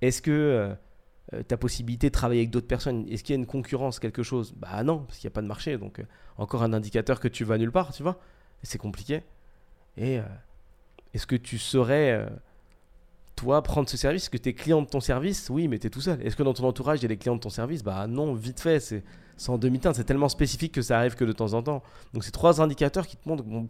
Est-ce 0.00 0.22
que 0.22 0.30
euh, 0.30 0.74
euh, 1.34 1.42
ta 1.42 1.56
possibilité 1.56 2.08
de 2.08 2.12
travailler 2.12 2.40
avec 2.40 2.50
d'autres 2.50 2.66
personnes, 2.66 3.06
est-ce 3.08 3.22
qu'il 3.22 3.34
y 3.34 3.38
a 3.38 3.40
une 3.40 3.46
concurrence, 3.46 3.98
quelque 3.98 4.22
chose? 4.22 4.54
Bah 4.56 4.82
non, 4.82 5.00
parce 5.00 5.18
qu'il 5.18 5.28
n'y 5.28 5.32
a 5.32 5.34
pas 5.34 5.42
de 5.42 5.46
marché. 5.46 5.78
Donc, 5.78 6.00
euh, 6.00 6.04
encore 6.36 6.62
un 6.62 6.72
indicateur 6.72 7.20
que 7.20 7.28
tu 7.28 7.44
vas 7.44 7.58
nulle 7.58 7.72
part, 7.72 7.92
tu 7.92 8.02
vois 8.02 8.18
C'est 8.62 8.78
compliqué. 8.78 9.22
Et 9.98 10.20
est-ce 11.12 11.26
que 11.26 11.36
tu 11.36 11.58
saurais 11.58 12.26
toi, 13.34 13.62
prendre 13.62 13.88
ce 13.88 13.96
service, 13.96 14.22
est-ce 14.24 14.30
que 14.30 14.36
tu 14.36 14.48
es 14.48 14.52
client 14.52 14.82
de 14.82 14.86
ton 14.88 15.00
service? 15.00 15.48
Oui, 15.50 15.68
mais 15.68 15.78
tu 15.78 15.86
es 15.86 15.90
tout 15.90 16.00
seul. 16.00 16.20
Est-ce 16.26 16.34
que 16.34 16.42
dans 16.42 16.54
ton 16.54 16.64
entourage, 16.64 16.98
il 17.00 17.02
y 17.02 17.04
a 17.04 17.08
des 17.08 17.16
clients 17.16 17.36
de 17.36 17.40
ton 17.40 17.50
service? 17.50 17.84
Bah 17.84 18.06
non, 18.08 18.34
vite 18.34 18.60
fait, 18.60 18.80
c'est 18.80 19.04
en 19.48 19.58
demi-teinte. 19.58 19.94
C'est 19.94 20.04
tellement 20.04 20.28
spécifique 20.28 20.72
que 20.72 20.82
ça 20.82 20.98
arrive 20.98 21.14
que 21.14 21.24
de 21.24 21.32
temps 21.32 21.52
en 21.52 21.62
temps. 21.62 21.82
Donc, 22.14 22.24
c'est 22.24 22.32
trois 22.32 22.60
indicateurs 22.60 23.06
qui 23.06 23.16
te 23.16 23.28
montrent 23.28 23.44
que 23.44 23.48
bon, 23.48 23.68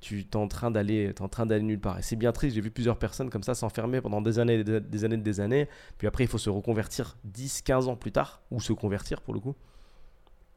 tu 0.00 0.20
es 0.20 0.36
en 0.36 0.46
train 0.46 0.70
d'aller 0.70 1.12
nulle 1.60 1.80
part. 1.80 1.98
Et 1.98 2.02
c'est 2.02 2.16
bien 2.16 2.32
triste, 2.32 2.54
j'ai 2.54 2.60
vu 2.60 2.70
plusieurs 2.70 2.98
personnes 2.98 3.30
comme 3.30 3.42
ça 3.42 3.54
s'enfermer 3.54 4.00
pendant 4.00 4.20
des 4.20 4.38
années, 4.38 4.62
des 4.62 5.04
années, 5.04 5.16
des 5.16 5.40
années. 5.40 5.68
Puis 5.98 6.06
après, 6.06 6.24
il 6.24 6.28
faut 6.28 6.38
se 6.38 6.50
reconvertir 6.50 7.16
10, 7.24 7.62
15 7.62 7.88
ans 7.88 7.96
plus 7.96 8.12
tard, 8.12 8.42
ou 8.50 8.60
se 8.60 8.72
convertir 8.72 9.22
pour 9.22 9.34
le 9.34 9.40
coup. 9.40 9.56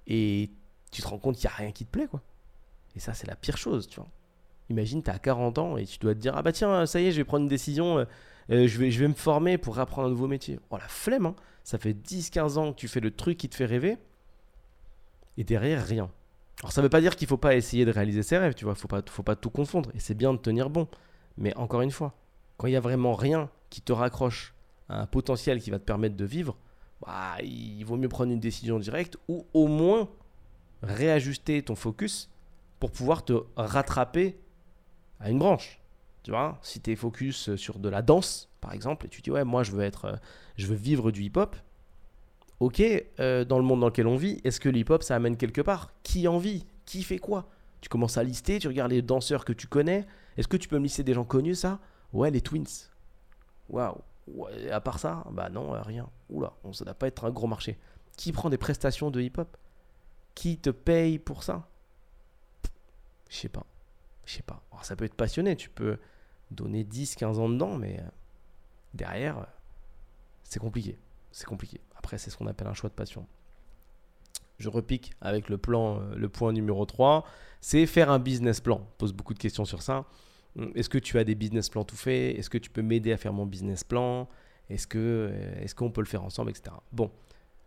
Et 0.05 0.51
tu 0.91 1.01
te 1.01 1.07
rends 1.07 1.17
compte 1.17 1.37
qu'il 1.37 1.47
n'y 1.47 1.53
a 1.53 1.57
rien 1.57 1.71
qui 1.71 1.85
te 1.85 1.91
plaît, 1.91 2.07
quoi. 2.07 2.21
Et 2.95 2.99
ça, 2.99 3.15
c'est 3.15 3.25
la 3.27 3.35
pire 3.35 3.57
chose, 3.57 3.87
tu 3.87 3.99
vois. 3.99 4.09
Imagine, 4.69 5.03
tu 5.03 5.09
as 5.09 5.19
40 5.19 5.57
ans 5.57 5.77
et 5.77 5.85
tu 5.85 5.99
dois 5.99 6.13
te 6.13 6.19
dire 6.19 6.33
Ah 6.35 6.41
bah 6.41 6.51
tiens, 6.51 6.85
ça 6.85 6.99
y 6.99 7.07
est, 7.07 7.11
je 7.11 7.17
vais 7.17 7.23
prendre 7.23 7.43
une 7.43 7.49
décision. 7.49 7.99
Euh, 7.99 8.05
euh, 8.51 8.67
je, 8.67 8.77
vais, 8.77 8.91
je 8.91 8.99
vais 8.99 9.07
me 9.07 9.13
former 9.13 9.57
pour 9.57 9.79
apprendre 9.79 10.07
un 10.07 10.11
nouveau 10.11 10.27
métier. 10.27 10.59
Oh 10.69 10.77
la 10.77 10.87
flemme, 10.87 11.27
hein 11.27 11.35
ça 11.63 11.77
fait 11.77 11.93
10-15 11.93 12.57
ans 12.57 12.73
que 12.73 12.77
tu 12.77 12.87
fais 12.87 12.99
le 12.99 13.11
truc 13.11 13.37
qui 13.37 13.49
te 13.49 13.55
fait 13.55 13.65
rêver, 13.65 13.97
et 15.37 15.43
derrière, 15.43 15.85
rien. 15.85 16.09
Alors 16.61 16.71
ça 16.71 16.81
ne 16.81 16.85
veut 16.85 16.89
pas 16.89 17.01
dire 17.01 17.15
qu'il 17.15 17.25
ne 17.25 17.29
faut 17.29 17.37
pas 17.37 17.55
essayer 17.55 17.85
de 17.85 17.91
réaliser 17.91 18.23
ses 18.23 18.37
rêves, 18.37 18.53
tu 18.53 18.65
vois, 18.65 18.73
il 18.73 18.95
ne 18.95 19.09
faut 19.09 19.23
pas, 19.23 19.35
tout 19.35 19.49
confondre, 19.49 19.89
et 19.95 19.99
c'est 19.99 20.13
bien 20.13 20.33
de 20.33 20.37
tenir 20.37 20.69
bon. 20.69 20.87
Mais 21.37 21.55
encore 21.55 21.81
une 21.81 21.91
fois, 21.91 22.13
quand 22.57 22.67
il 22.67 22.71
n'y 22.71 22.77
a 22.77 22.81
vraiment 22.81 23.15
rien 23.15 23.49
qui 23.69 23.81
te 23.81 23.91
raccroche 23.91 24.53
à 24.89 25.01
un 25.01 25.05
potentiel 25.07 25.61
qui 25.61 25.71
va 25.71 25.79
te 25.79 25.83
permettre 25.83 26.15
de 26.15 26.25
vivre, 26.25 26.57
bah, 27.01 27.37
il 27.41 27.83
vaut 27.83 27.97
mieux 27.97 28.09
prendre 28.09 28.31
une 28.31 28.39
décision 28.39 28.77
directe 28.77 29.17
ou 29.27 29.45
au 29.53 29.67
moins 29.67 30.09
réajuster 30.83 31.61
ton 31.63 31.75
focus 31.75 32.29
pour 32.79 32.91
pouvoir 32.91 33.25
te 33.25 33.33
rattraper 33.55 34.37
à 35.23 35.29
une 35.29 35.39
branche. 35.39 35.79
Tu 36.21 36.31
vois, 36.31 36.59
si 36.61 36.79
tu 36.79 36.91
es 36.91 36.95
focus 36.95 37.55
sur 37.55 37.79
de 37.79 37.89
la 37.89 38.01
danse, 38.01 38.49
par 38.61 38.73
exemple, 38.73 39.07
et 39.07 39.09
tu 39.09 39.21
dis, 39.21 39.31
ouais, 39.31 39.43
moi, 39.43 39.63
je 39.63 39.71
veux, 39.71 39.81
être, 39.81 40.05
euh, 40.05 40.15
je 40.55 40.67
veux 40.67 40.75
vivre 40.75 41.11
du 41.11 41.23
hip-hop, 41.23 41.55
ok, 42.59 42.81
euh, 43.19 43.43
dans 43.43 43.57
le 43.57 43.63
monde 43.63 43.81
dans 43.81 43.87
lequel 43.87 44.07
on 44.07 44.15
vit, 44.15 44.39
est-ce 44.43 44.59
que 44.59 44.69
le 44.69 44.77
hip-hop, 44.77 45.03
ça 45.03 45.15
amène 45.15 45.35
quelque 45.35 45.61
part? 45.61 45.91
Qui 46.03 46.27
en 46.27 46.37
vit? 46.37 46.65
Qui 46.85 47.03
fait 47.03 47.19
quoi? 47.19 47.49
Tu 47.81 47.89
commences 47.89 48.17
à 48.17 48.23
lister, 48.23 48.59
tu 48.59 48.67
regardes 48.67 48.91
les 48.91 49.01
danseurs 49.01 49.43
que 49.43 49.51
tu 49.51 49.67
connais. 49.67 50.05
Est-ce 50.37 50.47
que 50.47 50.57
tu 50.57 50.69
peux 50.69 50.77
me 50.77 50.83
lister 50.83 51.03
des 51.03 51.13
gens 51.13 51.25
connus, 51.25 51.55
ça? 51.55 51.79
Ouais, 52.13 52.31
les 52.31 52.41
Twins. 52.41 52.89
Waouh. 53.69 53.97
à 54.71 54.79
part 54.79 54.99
ça, 54.99 55.25
bah 55.31 55.49
non, 55.49 55.75
euh, 55.75 55.81
rien. 55.81 56.09
Oula, 56.29 56.53
ça 56.71 56.83
ne 56.83 56.85
doit 56.85 56.93
pas 56.93 57.07
être 57.07 57.25
un 57.25 57.31
gros 57.31 57.47
marché. 57.47 57.77
Qui 58.15 58.31
prend 58.31 58.49
des 58.49 58.57
prestations 58.57 59.11
de 59.11 59.19
hip-hop? 59.19 59.57
Qui 60.35 60.57
te 60.57 60.69
paye 60.69 61.19
pour 61.19 61.43
ça? 61.43 61.67
Je 63.29 63.37
sais 63.37 63.49
pas. 63.49 63.65
Je 64.25 64.33
sais 64.35 64.43
pas. 64.43 64.63
Ça 64.81 64.95
peut 64.95 65.05
être 65.05 65.15
passionné, 65.15 65.55
tu 65.55 65.69
peux 65.69 65.97
donner 66.51 66.83
10, 66.83 67.15
15 67.15 67.39
ans 67.39 67.49
dedans, 67.49 67.75
mais 67.75 67.99
euh, 67.99 68.03
derrière, 68.93 69.39
euh, 69.39 69.45
c'est 70.43 70.59
compliqué. 70.59 70.97
C'est 71.31 71.45
compliqué. 71.45 71.81
Après, 71.95 72.17
c'est 72.17 72.29
ce 72.29 72.37
qu'on 72.37 72.47
appelle 72.47 72.67
un 72.67 72.73
choix 72.73 72.89
de 72.89 72.95
passion. 72.95 73.25
Je 74.59 74.69
repique 74.69 75.13
avec 75.21 75.49
le 75.49 75.57
plan, 75.57 75.99
euh, 75.99 76.15
le 76.15 76.29
point 76.29 76.53
numéro 76.53 76.85
3, 76.85 77.25
c'est 77.59 77.85
faire 77.85 78.11
un 78.11 78.19
business 78.19 78.61
plan. 78.61 78.81
On 78.81 78.97
pose 78.97 79.13
beaucoup 79.13 79.33
de 79.33 79.39
questions 79.39 79.65
sur 79.65 79.81
ça. 79.81 80.05
Hum, 80.57 80.71
est-ce 80.75 80.89
que 80.89 80.99
tu 80.99 81.17
as 81.17 81.23
des 81.23 81.35
business 81.35 81.69
plans 81.69 81.83
tout 81.83 81.95
faits? 81.95 82.37
Est-ce 82.37 82.49
que 82.49 82.57
tu 82.57 82.69
peux 82.69 82.83
m'aider 82.83 83.11
à 83.11 83.17
faire 83.17 83.33
mon 83.33 83.45
business 83.45 83.83
plan? 83.83 84.29
Est-ce 84.69 84.87
que 84.87 85.33
est-ce 85.59 85.75
qu'on 85.75 85.91
peut 85.91 86.01
le 86.01 86.07
faire 86.07 86.23
ensemble, 86.23 86.51
etc. 86.51 86.75
Bon, 86.91 87.11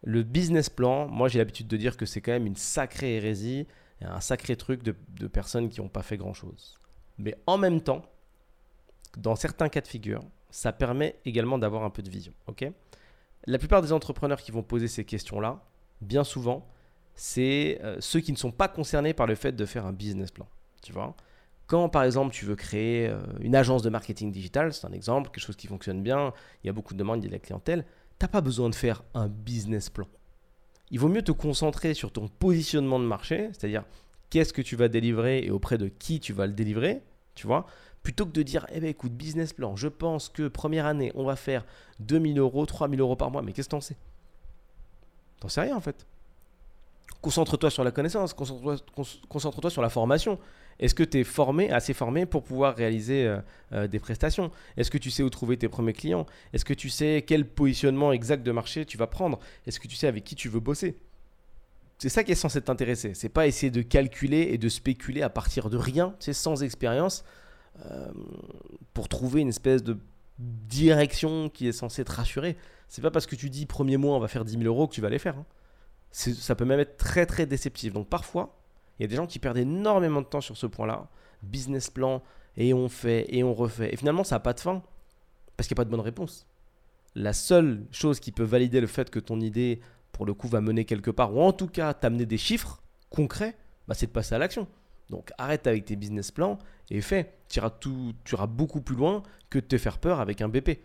le 0.03 0.23
business 0.23 0.71
plan, 0.71 1.09
moi 1.09 1.29
j'ai 1.29 1.39
l'habitude 1.39 1.67
de 1.67 1.77
dire 1.77 1.97
que 1.97 2.07
c'est 2.07 2.21
quand 2.21 2.33
même 2.33 2.47
une 2.47 2.57
sacrée 2.57 3.17
hérésie, 3.17 3.67
un 4.03 4.21
sacré 4.21 4.57
truc 4.57 4.83
de, 4.83 5.27
personnes 5.27 5.69
qui 5.69 5.81
n'ont 5.81 5.89
pas 5.89 6.03
fait 6.03 6.17
grand-chose. 6.17 6.79
Mais 7.19 7.35
en 7.47 7.59
même 7.59 7.81
temps, 7.81 8.03
dans 9.17 9.37
certains 9.37 9.69
cas 9.69 9.81
de 9.81 9.89
figure, 9.89 10.23
ça 10.51 10.73
permet 10.73 11.19
également 11.25 11.59
d'avoir 11.59 11.85
un 11.85 11.91
peu 11.91 12.03
de 12.03 12.11
vision. 12.11 12.33
la 13.47 13.59
plupart 13.59 13.83
des 13.83 13.93
entrepreneurs 13.93 14.41
qui 14.41 14.53
vont 14.53 14.63
poser 14.63 14.89
ces 14.89 15.05
questions-là, 15.05 15.63
bien 16.01 16.25
souvent, 16.25 16.67
c'est 17.15 17.81
euh, 17.83 17.97
ceux 18.01 18.21
qui 18.21 18.33
ne 18.33 18.37
sont 18.37 18.51
pas 18.51 18.69
concernés 18.69 19.15
par 19.15 19.27
le 19.27 19.35
fait 19.35 19.53
de 19.53 19.65
faire 19.65 19.87
un 19.87 19.93
business 19.93 20.31
plan. 20.31 20.47
Tu 20.83 20.93
vois? 20.93 21.17
Quand 21.67 21.89
par 21.89 22.05
exemple 22.05 22.33
tu 22.33 22.45
veux 22.45 22.55
créer 22.55 23.09
euh, 23.09 23.19
une 23.41 23.57
agence 23.57 23.83
de 23.83 23.91
marketing 23.91 24.31
digital, 24.31 24.73
c'est 24.73 24.87
un 24.87 24.93
exemple, 24.93 25.31
quelque 25.31 25.45
chose 25.45 25.57
qui 25.57 25.67
fonctionne 25.67 26.03
bien, 26.03 26.33
il 26.63 26.67
y 26.67 26.71
a 26.71 26.73
beaucoup 26.73 26.95
de 26.95 26.99
demandes, 26.99 27.23
il 27.23 27.25
y 27.25 27.27
a 27.29 27.31
de 27.31 27.35
la 27.35 27.41
clientèle, 27.41 27.85
tu 28.19 28.25
n'as 28.25 28.29
pas 28.29 28.41
besoin 28.41 28.69
de 28.69 28.75
faire 28.75 29.03
un 29.15 29.29
business 29.29 29.91
plan. 29.91 30.07
Il 30.91 31.01
vaut 31.01 31.09
mieux 31.09 31.23
te 31.23 31.33
concentrer 31.33 31.95
sur 31.95 32.13
ton 32.13 32.29
positionnement 32.29 32.99
de 32.99 33.05
marché, 33.05 33.51
c'est-à-dire 33.53 33.85
qu'est-ce 34.31 34.53
que 34.53 34.63
tu 34.63 34.77
vas 34.77 34.89
délivrer 34.89 35.45
et 35.45 35.51
auprès 35.51 35.79
de 35.79 35.89
qui 35.89 36.21
tu 36.21 36.33
vas 36.33 36.47
le 36.47 36.53
délivrer, 36.53 37.03
tu 37.35 37.47
vois 37.47 37.67
Plutôt 38.03 38.25
que 38.25 38.31
de 38.31 38.43
dire, 38.43 38.67
eh 38.73 38.79
ben 38.79 38.89
écoute, 38.89 39.13
business 39.13 39.53
plan, 39.53 39.75
je 39.75 39.89
pense 39.89 40.29
que 40.29 40.47
première 40.47 40.87
année, 40.87 41.11
on 41.17 41.25
va 41.25 41.35
faire 41.35 41.65
2000 41.99 42.39
euros, 42.39 42.65
3000 42.65 43.01
euros 43.01 43.17
par 43.17 43.33
mois. 43.33 43.43
Mais 43.43 43.53
qu'est-ce 43.53 43.69
que 43.69 43.73
t'en 43.73 43.81
sais? 43.81 43.97
T'en 45.41 45.49
sais 45.49 45.63
rien 45.63 45.77
en 45.77 45.81
fait. 45.81 46.07
Concentre-toi 47.21 47.71
sur 47.71 47.83
la 47.83 47.91
connaissance, 47.91 48.33
concentre-toi 49.29 49.71
sur 49.71 49.83
la 49.83 49.89
formation. 49.89 50.39
Est-ce 50.79 50.95
que 50.95 51.03
tu 51.03 51.21
es 51.21 51.25
formé, 51.25 51.71
assez 51.71 51.95
formé 51.95 52.27
pour 52.27 52.43
pouvoir 52.43 52.77
réaliser 52.77 53.27
euh, 53.27 53.39
euh, 53.73 53.87
des 53.87 53.99
prestations? 53.99 54.51
Est-ce 54.77 54.91
que 54.91 54.99
tu 54.99 55.11
sais 55.11 55.23
où 55.23 55.31
trouver 55.31 55.57
tes 55.57 55.69
premiers 55.69 55.93
clients? 55.93 56.27
Est-ce 56.53 56.65
que 56.65 56.75
tu 56.75 56.91
sais 56.91 57.25
quel 57.27 57.47
positionnement 57.47 58.13
exact 58.13 58.43
de 58.43 58.53
marché 58.53 58.85
tu 58.85 58.99
vas 58.99 59.07
prendre? 59.07 59.39
Est-ce 59.67 59.81
que 59.81 59.89
tu 59.89 59.97
sais 59.97 60.07
avec 60.07 60.25
qui 60.25 60.35
tu 60.35 60.49
veux 60.49 60.61
bosser? 60.61 60.97
C'est 61.99 62.11
ça 62.11 62.25
qui 62.25 62.33
est 62.33 62.37
censé 62.37 62.61
t'intéresser. 62.61 63.15
C'est 63.15 63.31
pas 63.31 63.47
essayer 63.47 63.71
de 63.71 63.81
calculer 63.81 64.49
et 64.53 64.59
de 64.59 64.69
spéculer 64.69 65.23
à 65.23 65.31
partir 65.31 65.71
de 65.71 65.79
rien, 65.79 66.15
c'est 66.19 66.35
sans 66.35 66.63
expérience, 66.63 67.25
euh, 67.85 68.11
pour 68.93 69.09
trouver 69.09 69.41
une 69.41 69.49
espèce 69.49 69.83
de 69.83 69.99
direction 70.39 71.49
qui 71.49 71.69
est 71.69 71.73
censée 71.73 72.05
te 72.05 72.13
rassurer. 72.13 72.57
C'est 72.89 73.01
pas 73.01 73.11
parce 73.11 73.27
que 73.27 73.35
tu 73.35 73.49
dis 73.49 73.65
premier 73.65 73.97
mois 73.97 74.15
on 74.15 74.21
va 74.21 74.29
faire 74.29 74.45
10 74.45 74.59
000 74.59 74.65
euros 74.65 74.87
que 74.87 74.95
tu 74.95 75.01
vas 75.01 75.09
les 75.09 75.19
faire. 75.19 75.39
Hein. 75.39 75.47
Ça 76.11 76.55
peut 76.55 76.65
même 76.65 76.81
être 76.81 76.97
très 76.99 77.27
très 77.27 77.47
déceptif. 77.47 77.93
Donc 77.93 78.09
parfois, 78.09 78.59
il 78.99 79.03
y 79.03 79.05
a 79.05 79.09
des 79.09 79.17
gens 79.17 79.27
qui 79.27 79.39
perdent 79.39 79.59
énormément 79.59 80.23
de 80.23 80.27
temps 80.27 80.41
sur 80.41 80.57
ce 80.57 80.67
point-là. 80.67 81.09
Business 81.43 81.91
plan, 81.91 82.23
et 82.57 82.73
on 82.73 82.89
fait, 82.89 83.27
et 83.29 83.45
on 83.45 83.55
refait. 83.55 83.93
Et 83.93 83.97
finalement, 83.97 84.25
ça 84.25 84.37
n'a 84.37 84.41
pas 84.41 84.53
de 84.53 84.61
fin, 84.61 84.83
parce 85.57 85.69
qu'il 85.69 85.75
n'y 85.75 85.81
a 85.81 85.83
pas 85.83 85.85
de 85.85 85.91
bonne 85.91 86.01
réponse. 86.01 86.47
La 87.15 87.33
seule 87.33 87.87
chose 87.91 88.21
qui 88.21 88.33
peut 88.33 88.45
valider 88.45 88.81
le 88.81 88.87
fait 88.87 89.11
que 89.11 89.19
ton 89.19 89.41
idée, 89.41 89.81
pour 90.13 90.27
le 90.27 90.35
coup, 90.35 90.49
va 90.49 90.61
mener 90.61 90.85
quelque 90.85 91.11
part, 91.11 91.35
ou 91.35 91.41
en 91.41 91.53
tout 91.53 91.69
cas 91.69 91.95
t'amener 91.95 92.27
des 92.27 92.39
chiffres 92.39 92.83
concrets, 93.11 93.57
bah, 93.89 93.95
c'est 93.95 94.07
de 94.07 94.13
passer 94.13 94.35
à 94.35 94.39
l'action. 94.39 94.67
Donc 95.11 95.33
arrête 95.39 95.67
avec 95.67 95.85
tes 95.85 95.97
business 95.97 96.31
plans 96.31 96.59
et 96.91 97.01
fais. 97.01 97.35
Tu 97.49 97.61
iras, 97.61 98.47
beaucoup 98.47 98.81
plus 98.81 98.97
loin 98.97 99.23
que 99.51 99.59
de 99.59 99.65
te 99.65 99.79
faire 99.79 99.99
peur 99.99 100.21
avec 100.21 100.41
un 100.41 100.49
BP. 100.49 100.81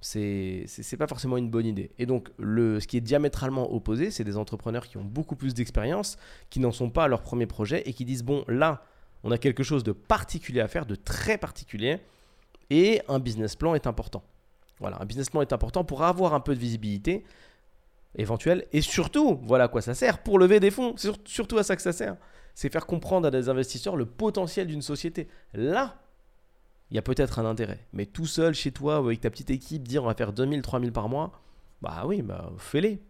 C'est 0.00 0.96
pas 0.98 1.06
forcément 1.06 1.36
une 1.36 1.50
bonne 1.50 1.66
idée. 1.66 1.90
Et 1.98 2.06
donc, 2.06 2.30
le, 2.38 2.80
ce 2.80 2.86
qui 2.86 2.96
est 2.96 3.00
diamétralement 3.00 3.72
opposé, 3.72 4.10
c'est 4.10 4.24
des 4.24 4.36
entrepreneurs 4.36 4.86
qui 4.86 4.96
ont 4.96 5.04
beaucoup 5.04 5.36
plus 5.36 5.54
d'expérience, 5.54 6.16
qui 6.48 6.60
n'en 6.60 6.72
sont 6.72 6.90
pas 6.90 7.04
à 7.04 7.08
leur 7.08 7.22
premier 7.22 7.46
projet 7.46 7.82
et 7.86 7.92
qui 7.92 8.04
disent 8.04 8.22
Bon, 8.22 8.44
là, 8.48 8.84
on 9.22 9.30
a 9.30 9.38
quelque 9.38 9.62
chose 9.62 9.84
de 9.84 9.92
particulier 9.92 10.60
à 10.60 10.68
faire, 10.68 10.86
de 10.86 10.94
très 10.94 11.36
particulier, 11.36 11.98
et 12.70 13.02
un 13.08 13.18
business 13.18 13.56
plan 13.56 13.74
est 13.74 13.86
important. 13.86 14.22
Voilà, 14.78 15.00
un 15.00 15.04
business 15.04 15.28
plan 15.28 15.42
est 15.42 15.52
important 15.52 15.84
pour 15.84 16.02
avoir 16.02 16.32
un 16.32 16.40
peu 16.40 16.54
de 16.54 16.60
visibilité 16.60 17.24
éventuelle, 18.16 18.66
et 18.72 18.80
surtout, 18.80 19.38
voilà 19.42 19.64
à 19.64 19.68
quoi 19.68 19.82
ça 19.82 19.94
sert, 19.94 20.22
pour 20.22 20.38
lever 20.38 20.60
des 20.60 20.70
fonds. 20.70 20.94
C'est 20.96 21.10
surtout 21.28 21.58
à 21.58 21.62
ça 21.62 21.76
que 21.76 21.82
ça 21.82 21.92
sert 21.92 22.16
c'est 22.54 22.70
faire 22.70 22.86
comprendre 22.86 23.26
à 23.26 23.30
des 23.30 23.48
investisseurs 23.48 23.96
le 23.96 24.06
potentiel 24.06 24.66
d'une 24.66 24.82
société. 24.82 25.28
Là, 25.54 25.96
il 26.90 26.96
y 26.96 26.98
a 26.98 27.02
peut-être 27.02 27.38
un 27.38 27.44
intérêt. 27.44 27.78
Mais 27.92 28.06
tout 28.06 28.26
seul 28.26 28.54
chez 28.54 28.72
toi 28.72 29.00
ou 29.00 29.06
avec 29.06 29.20
ta 29.20 29.30
petite 29.30 29.50
équipe, 29.50 29.86
dire 29.86 30.02
on 30.02 30.06
va 30.06 30.14
faire 30.14 30.32
2000, 30.32 30.62
3000 30.62 30.92
par 30.92 31.08
mois, 31.08 31.32
bah 31.82 32.02
oui, 32.06 32.22
bah 32.22 32.52
fais-les. 32.58 33.00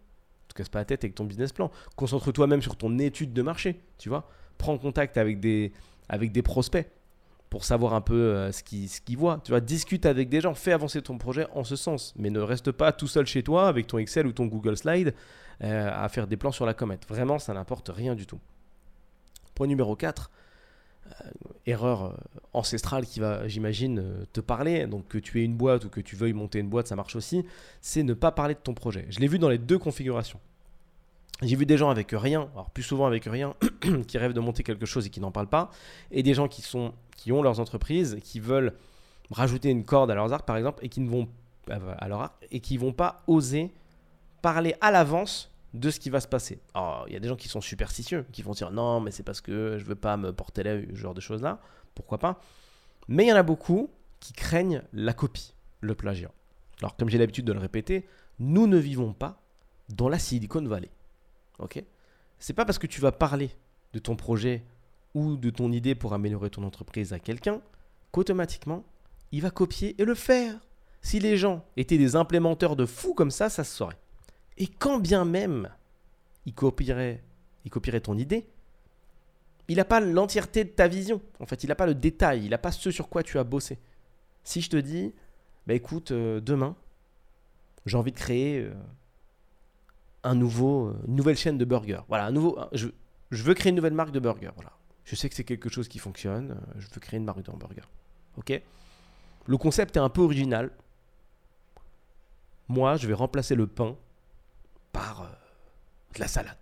Te 0.47 0.53
casse 0.53 0.69
pas 0.69 0.79
la 0.79 0.85
tête 0.85 1.03
avec 1.03 1.15
ton 1.15 1.23
business 1.23 1.53
plan. 1.53 1.71
Concentre-toi 1.95 2.47
même 2.47 2.61
sur 2.61 2.75
ton 2.75 2.97
étude 2.99 3.33
de 3.33 3.41
marché, 3.41 3.81
tu 3.97 4.09
vois. 4.09 4.29
Prends 4.57 4.77
contact 4.77 5.17
avec 5.17 5.39
des, 5.39 5.71
avec 6.09 6.31
des 6.31 6.41
prospects 6.41 6.87
pour 7.49 7.65
savoir 7.65 7.93
un 7.93 8.01
peu 8.01 8.15
euh, 8.15 8.51
ce 8.51 8.63
qu'ils 8.63 8.89
ce 8.89 9.01
voient. 9.17 9.41
Tu 9.43 9.51
vois, 9.51 9.59
discute 9.59 10.05
avec 10.05 10.29
des 10.29 10.41
gens, 10.41 10.53
fais 10.53 10.71
avancer 10.71 11.01
ton 11.01 11.17
projet 11.17 11.47
en 11.53 11.63
ce 11.63 11.75
sens. 11.75 12.13
Mais 12.17 12.29
ne 12.29 12.39
reste 12.39 12.71
pas 12.71 12.91
tout 12.91 13.07
seul 13.07 13.25
chez 13.25 13.43
toi 13.43 13.67
avec 13.67 13.87
ton 13.87 13.97
Excel 13.97 14.27
ou 14.27 14.31
ton 14.31 14.45
Google 14.45 14.77
Slide 14.77 15.13
euh, 15.63 15.91
à 15.93 16.07
faire 16.09 16.27
des 16.27 16.37
plans 16.37 16.51
sur 16.51 16.65
la 16.65 16.73
comète. 16.73 17.05
Vraiment, 17.07 17.39
ça 17.39 17.53
n'importe 17.53 17.89
rien 17.89 18.15
du 18.15 18.25
tout. 18.25 18.39
Point 19.53 19.67
numéro 19.67 19.95
4, 19.95 20.31
euh, 20.31 20.40
erreur 21.65 22.05
euh, 22.05 22.11
ancestrale 22.53 23.05
qui 23.05 23.19
va, 23.19 23.47
j'imagine, 23.47 23.99
euh, 23.99 24.25
te 24.33 24.41
parler, 24.41 24.87
donc 24.87 25.07
que 25.07 25.17
tu 25.17 25.41
aies 25.41 25.45
une 25.45 25.55
boîte 25.55 25.85
ou 25.85 25.89
que 25.89 26.01
tu 26.01 26.15
veuilles 26.15 26.33
monter 26.33 26.59
une 26.59 26.69
boîte, 26.69 26.87
ça 26.87 26.95
marche 26.95 27.15
aussi, 27.15 27.45
c'est 27.81 28.03
ne 28.03 28.13
pas 28.13 28.31
parler 28.31 28.53
de 28.53 28.59
ton 28.59 28.73
projet. 28.73 29.05
Je 29.09 29.19
l'ai 29.19 29.27
vu 29.27 29.39
dans 29.39 29.49
les 29.49 29.57
deux 29.57 29.77
configurations. 29.77 30.39
J'ai 31.41 31.55
vu 31.55 31.65
des 31.65 31.77
gens 31.77 31.89
avec 31.89 32.09
rien, 32.11 32.49
alors 32.53 32.69
plus 32.69 32.83
souvent 32.83 33.07
avec 33.07 33.25
rien, 33.25 33.55
qui 34.07 34.17
rêvent 34.17 34.33
de 34.33 34.39
monter 34.39 34.63
quelque 34.63 34.85
chose 34.85 35.07
et 35.07 35.09
qui 35.09 35.19
n'en 35.19 35.31
parlent 35.31 35.49
pas, 35.49 35.71
et 36.11 36.23
des 36.23 36.33
gens 36.33 36.47
qui, 36.47 36.61
sont, 36.61 36.93
qui 37.17 37.31
ont 37.31 37.41
leurs 37.41 37.59
entreprises, 37.59 38.17
qui 38.23 38.39
veulent 38.39 38.73
rajouter 39.31 39.69
une 39.69 39.83
corde 39.83 40.11
à 40.11 40.15
leurs 40.15 40.33
arcs 40.33 40.45
par 40.45 40.57
exemple, 40.57 40.83
et 40.85 40.89
qui 40.89 41.01
ne 41.01 41.09
vont 41.09 41.27
à 41.69 42.07
leur 42.07 42.31
et 42.49 42.59
qui 42.59 42.77
vont 42.77 42.91
pas 42.91 43.21
oser 43.27 43.71
parler 44.41 44.75
à 44.81 44.89
l'avance 44.89 45.50
de 45.73 45.89
ce 45.89 45.99
qui 45.99 46.09
va 46.09 46.19
se 46.19 46.27
passer. 46.27 46.59
Alors, 46.73 47.05
il 47.07 47.13
y 47.13 47.15
a 47.15 47.19
des 47.19 47.27
gens 47.27 47.35
qui 47.35 47.47
sont 47.47 47.61
superstitieux, 47.61 48.25
qui 48.31 48.41
vont 48.41 48.51
dire 48.51 48.71
non, 48.71 48.99
mais 48.99 49.11
c'est 49.11 49.23
parce 49.23 49.41
que 49.41 49.77
je 49.77 49.85
veux 49.85 49.95
pas 49.95 50.17
me 50.17 50.33
porter 50.33 50.63
là, 50.63 50.79
ce 50.89 50.95
genre 50.95 51.13
de 51.13 51.21
choses-là. 51.21 51.59
Pourquoi 51.95 52.17
pas? 52.17 52.41
Mais 53.07 53.25
il 53.25 53.29
y 53.29 53.33
en 53.33 53.37
a 53.37 53.43
beaucoup 53.43 53.89
qui 54.19 54.33
craignent 54.33 54.83
la 54.93 55.13
copie, 55.13 55.53
le 55.79 55.95
plagiat. 55.95 56.31
Alors, 56.79 56.95
comme 56.97 57.09
j'ai 57.09 57.17
l'habitude 57.17 57.45
de 57.45 57.53
le 57.53 57.59
répéter, 57.59 58.07
nous 58.39 58.67
ne 58.67 58.77
vivons 58.77 59.13
pas 59.13 59.41
dans 59.89 60.09
la 60.09 60.19
Silicon 60.19 60.63
Valley. 60.63 60.89
Ok? 61.59 61.83
C'est 62.39 62.53
pas 62.53 62.65
parce 62.65 62.79
que 62.79 62.87
tu 62.87 63.01
vas 63.01 63.11
parler 63.11 63.51
de 63.93 63.99
ton 63.99 64.15
projet 64.15 64.63
ou 65.13 65.35
de 65.35 65.49
ton 65.49 65.71
idée 65.71 65.95
pour 65.95 66.13
améliorer 66.13 66.49
ton 66.49 66.63
entreprise 66.63 67.13
à 67.13 67.19
quelqu'un 67.19 67.61
qu'automatiquement 68.11 68.83
il 69.31 69.41
va 69.41 69.49
copier 69.49 69.95
et 70.01 70.05
le 70.05 70.15
faire. 70.15 70.59
Si 71.01 71.19
les 71.19 71.37
gens 71.37 71.63
étaient 71.77 71.97
des 71.97 72.15
implémenteurs 72.15 72.75
de 72.75 72.85
fous 72.85 73.13
comme 73.13 73.31
ça, 73.31 73.49
ça 73.49 73.63
se 73.63 73.75
saurait. 73.75 73.97
Et 74.61 74.67
quand 74.67 74.99
bien 74.99 75.25
même 75.25 75.69
il 76.45 76.53
copierait, 76.53 77.23
il 77.65 77.71
copierait 77.71 77.99
ton 77.99 78.15
idée, 78.15 78.47
il 79.67 79.77
n'a 79.77 79.85
pas 79.85 79.99
l'entièreté 79.99 80.63
de 80.63 80.69
ta 80.69 80.87
vision. 80.87 81.19
En 81.39 81.47
fait, 81.47 81.63
il 81.63 81.67
n'a 81.67 81.75
pas 81.75 81.87
le 81.87 81.95
détail, 81.95 82.45
il 82.45 82.51
n'a 82.51 82.59
pas 82.59 82.71
ce 82.71 82.91
sur 82.91 83.09
quoi 83.09 83.23
tu 83.23 83.39
as 83.39 83.43
bossé. 83.43 83.79
Si 84.43 84.61
je 84.61 84.69
te 84.69 84.77
dis, 84.77 85.15
bah 85.65 85.73
écoute, 85.73 86.11
euh, 86.11 86.39
demain, 86.39 86.75
j'ai 87.87 87.97
envie 87.97 88.11
de 88.11 88.19
créer 88.19 88.59
euh, 88.59 88.71
un 90.23 90.35
nouveau, 90.35 90.89
euh, 90.89 91.01
une 91.07 91.15
nouvelle 91.15 91.37
chaîne 91.37 91.57
de 91.57 91.65
burgers. 91.65 92.01
Voilà, 92.07 92.25
un 92.25 92.31
nouveau, 92.31 92.59
je, 92.71 92.87
veux 93.31 93.55
créer 93.55 93.71
une 93.71 93.77
nouvelle 93.77 93.95
marque 93.95 94.11
de 94.11 94.19
burgers. 94.19 94.51
Voilà. 94.55 94.73
Je 95.05 95.15
sais 95.15 95.27
que 95.27 95.33
c'est 95.33 95.43
quelque 95.43 95.69
chose 95.69 95.87
qui 95.87 95.97
fonctionne. 95.97 96.55
je 96.77 96.87
veux 96.93 97.01
créer 97.01 97.17
une 97.17 97.25
marque 97.25 97.41
de 97.41 97.49
hamburger. 97.49 97.89
Ok? 98.37 98.61
Le 99.47 99.57
concept 99.57 99.97
est 99.97 99.99
un 99.99 100.09
peu 100.09 100.21
original. 100.21 100.69
Moi, 102.67 102.97
je 102.97 103.07
vais 103.07 103.15
remplacer 103.15 103.55
le 103.55 103.65
pain 103.65 103.97
par 104.91 105.21
euh, 105.21 105.25
de 106.15 106.19
la 106.19 106.27
salade. 106.27 106.57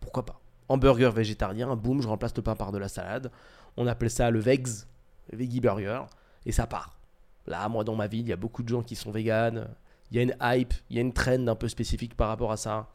Pourquoi 0.00 0.24
pas 0.24 0.40
Hamburger 0.68 1.12
végétarien, 1.12 1.76
boum, 1.76 2.00
je 2.00 2.08
remplace 2.08 2.34
le 2.36 2.42
pain 2.42 2.56
par 2.56 2.72
de 2.72 2.78
la 2.78 2.88
salade. 2.88 3.30
On 3.76 3.86
appelle 3.86 4.10
ça 4.10 4.30
le 4.30 4.38
Vegs, 4.38 4.86
Veggie 5.32 5.60
Burger, 5.60 6.02
et 6.46 6.52
ça 6.52 6.66
part. 6.66 6.96
Là, 7.46 7.68
moi, 7.68 7.84
dans 7.84 7.94
ma 7.94 8.06
ville, 8.06 8.22
il 8.22 8.28
y 8.28 8.32
a 8.32 8.36
beaucoup 8.36 8.62
de 8.62 8.68
gens 8.68 8.82
qui 8.82 8.96
sont 8.96 9.10
véganes. 9.10 9.68
Il 10.10 10.16
y 10.16 10.20
a 10.20 10.22
une 10.22 10.36
hype, 10.40 10.72
il 10.88 10.96
y 10.96 10.98
a 10.98 11.02
une 11.02 11.12
trend 11.12 11.46
un 11.46 11.54
peu 11.54 11.68
spécifique 11.68 12.16
par 12.16 12.28
rapport 12.28 12.50
à 12.50 12.56
ça. 12.56 12.88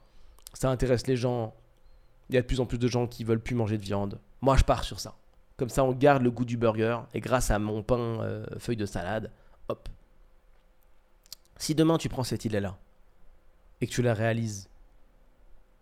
Ça 0.53 0.69
intéresse 0.71 1.05
les 1.05 1.15
gens. 1.15 1.53
Il 2.29 2.35
y 2.35 2.37
a 2.37 2.41
de 2.41 2.47
plus 2.47 2.59
en 2.59 2.65
plus 2.65 2.77
de 2.79 2.87
gens 2.87 3.05
qui 3.05 3.23
veulent 3.23 3.39
plus 3.39 3.55
manger 3.55 3.77
de 3.77 3.83
viande. 3.83 4.19
Moi, 4.41 4.57
je 4.57 4.63
pars 4.63 4.83
sur 4.83 4.99
ça. 4.99 5.15
Comme 5.57 5.69
ça, 5.69 5.83
on 5.83 5.91
garde 5.91 6.23
le 6.23 6.31
goût 6.31 6.45
du 6.45 6.57
burger. 6.57 6.99
Et 7.13 7.19
grâce 7.19 7.51
à 7.51 7.59
mon 7.59 7.83
pain 7.83 7.99
euh, 7.99 8.45
feuille 8.57 8.77
de 8.77 8.85
salade, 8.85 9.31
hop. 9.67 9.89
Si 11.57 11.75
demain 11.75 11.97
tu 11.97 12.09
prends 12.09 12.23
cette 12.23 12.45
idée-là 12.45 12.77
et 13.81 13.87
que 13.87 13.91
tu 13.91 14.01
la 14.01 14.13
réalises, 14.13 14.69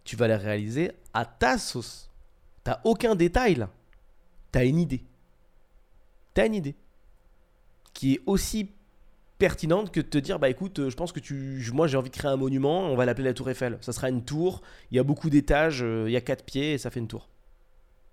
tu 0.03 0.15
vas 0.15 0.27
la 0.27 0.37
réaliser 0.37 0.91
à 1.13 1.25
ta 1.25 1.57
sauce. 1.57 2.09
T'as 2.63 2.79
aucun 2.83 3.15
détail 3.15 3.55
là. 3.55 3.69
T'as 4.51 4.65
une 4.65 4.79
idée. 4.79 5.03
T'as 6.33 6.47
une 6.47 6.55
idée. 6.55 6.75
Qui 7.93 8.15
est 8.15 8.21
aussi 8.25 8.69
pertinente 9.37 9.91
que 9.91 9.99
de 9.99 10.07
te 10.07 10.17
dire 10.17 10.39
bah 10.39 10.49
écoute 10.49 10.79
euh, 10.79 10.89
je 10.89 10.95
pense 10.95 11.11
que 11.11 11.19
tu 11.19 11.63
moi 11.73 11.87
j'ai 11.87 11.97
envie 11.97 12.09
de 12.09 12.15
créer 12.15 12.31
un 12.31 12.37
monument 12.37 12.91
on 12.91 12.95
va 12.95 13.05
l'appeler 13.05 13.25
la 13.25 13.33
tour 13.33 13.49
Eiffel 13.49 13.77
ça 13.81 13.93
sera 13.93 14.09
une 14.09 14.25
tour 14.25 14.63
il 14.89 14.97
y 14.97 14.99
a 14.99 15.03
beaucoup 15.03 15.29
d'étages 15.29 15.83
euh, 15.83 16.05
il 16.07 16.11
y 16.11 16.15
a 16.15 16.21
quatre 16.21 16.43
pieds 16.43 16.73
et 16.73 16.77
ça 16.79 16.89
fait 16.89 16.99
une 16.99 17.07
tour 17.07 17.29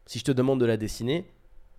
si 0.04 0.18
je 0.18 0.24
te 0.24 0.32
demande 0.32 0.60
de 0.60 0.66
la 0.66 0.76
dessiner 0.76 1.26